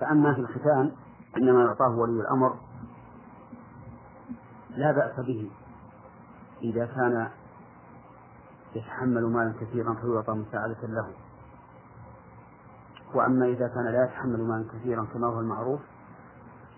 فأما 0.00 0.34
في 0.34 0.40
الختان 0.40 0.92
إنما 1.36 1.64
يعطاه 1.64 1.96
ولي 1.96 2.20
الأمر 2.20 2.56
لا 4.70 4.92
بأس 4.92 5.20
به 5.26 5.50
إذا 6.62 6.86
كان 6.86 7.28
يتحمل 8.74 9.24
مالا 9.24 9.54
كثيرا 9.60 9.94
فيعطى 9.94 10.32
مساعدة 10.32 10.82
له. 10.82 11.08
وأما 13.14 13.46
إذا 13.46 13.68
كان 13.68 13.84
لا 13.84 14.04
يتحمل 14.04 14.40
مالا 14.42 14.64
كثيرا 14.72 15.06
كما 15.14 15.26
هو 15.26 15.40
المعروف 15.40 15.80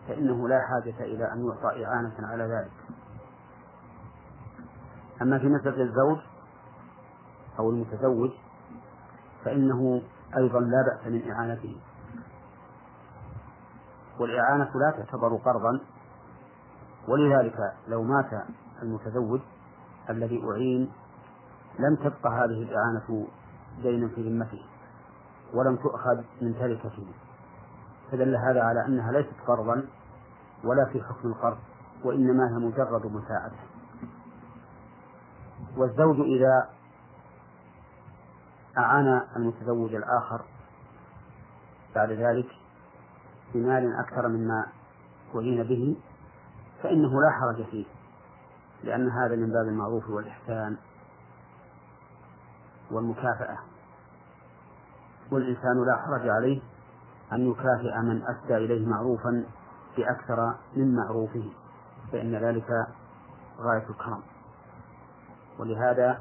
فإنه 0.08 0.48
لا 0.48 0.60
حاجة 0.60 1.04
إلى 1.04 1.32
أن 1.32 1.46
يعطى 1.46 1.84
إعانة 1.84 2.14
على 2.20 2.44
ذلك. 2.44 2.72
أما 5.22 5.38
في 5.38 5.46
مسألة 5.46 5.82
الزوج 5.82 6.18
أو 7.58 7.70
المتزوج 7.70 8.30
فإنه 9.44 10.02
أيضا 10.36 10.60
لا 10.60 10.82
بأس 10.82 11.06
من 11.06 11.30
إعانته. 11.30 11.76
والإعانة 14.18 14.70
لا 14.74 14.90
تعتبر 14.90 15.36
قرضا 15.36 15.80
ولذلك 17.08 17.72
لو 17.88 18.02
مات 18.02 18.30
المتزوج 18.82 19.40
الذي 20.10 20.42
أعين 20.50 20.92
لم 21.78 21.96
تبقى 21.96 22.32
هذه 22.32 22.62
الإعانة 22.62 23.26
دينا 23.82 24.08
في 24.08 24.28
ذمته. 24.28 24.62
ولم 25.54 25.76
تؤخذ 25.76 26.22
من 26.42 26.54
تركته 26.58 27.06
فدل 28.12 28.36
هذا 28.36 28.62
على 28.62 28.86
أنها 28.86 29.12
ليست 29.12 29.34
قرضا 29.46 29.84
ولا 30.64 30.84
في 30.92 31.02
حكم 31.02 31.28
القرض 31.28 31.58
وإنما 32.04 32.48
هي 32.48 32.54
مجرد 32.54 33.06
مساعدة. 33.06 33.56
والزوج 35.76 36.20
إذا 36.20 36.68
أعان 38.78 39.22
المتزوج 39.36 39.94
الآخر 39.94 40.40
بعد 41.94 42.10
ذلك 42.10 42.46
بمال 43.54 43.94
أكثر 43.94 44.28
مما 44.28 44.66
أعين 45.34 45.62
به 45.62 45.96
فإنه 46.82 47.20
لا 47.20 47.30
حرج 47.30 47.64
فيه 47.64 47.84
لأن 48.84 49.08
هذا 49.08 49.36
من 49.36 49.52
باب 49.52 49.68
المعروف 49.68 50.10
والإحسان 50.10 50.76
والمكافأة. 52.90 53.58
والإنسان 55.32 55.84
لا 55.86 55.96
حرج 55.96 56.28
عليه 56.28 56.60
أن 57.32 57.50
يكافئ 57.50 57.98
من 58.02 58.22
أسدى 58.22 58.56
إليه 58.56 58.86
معروفا 58.86 59.44
بأكثر 59.96 60.54
من 60.76 60.94
معروفه 60.96 61.44
فإن 62.12 62.34
ذلك 62.34 62.86
غاية 63.60 63.86
الكرم. 63.90 64.22
ولهذا 65.58 66.20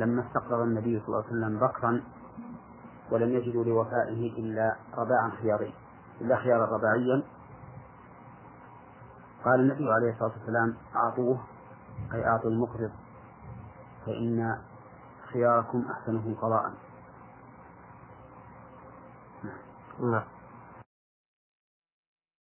لما 0.00 0.22
استقرض 0.26 0.60
النبي 0.60 1.00
صلى 1.00 1.08
الله 1.08 1.24
عليه 1.24 1.28
وسلم 1.28 1.58
بكرا 1.58 2.02
ولم 3.10 3.30
يجدوا 3.32 3.64
لوفائه 3.64 4.38
إلا 4.38 4.76
رباعا 4.98 5.30
خيارين 5.42 5.72
إلا 6.20 6.36
خيارا 6.36 6.76
رباعيا 6.76 7.22
قال 9.44 9.60
النبي 9.60 9.92
عليه 9.92 10.12
الصلاة 10.12 10.32
والسلام 10.38 10.74
أعطوه 10.96 11.38
أي 12.14 12.26
أعطوا 12.26 12.50
المقرض 12.50 12.90
فإن 14.06 14.58
خياركم 15.32 15.84
أحسنهم 15.90 16.34
قضاء. 16.34 16.72
نعم 20.00 20.35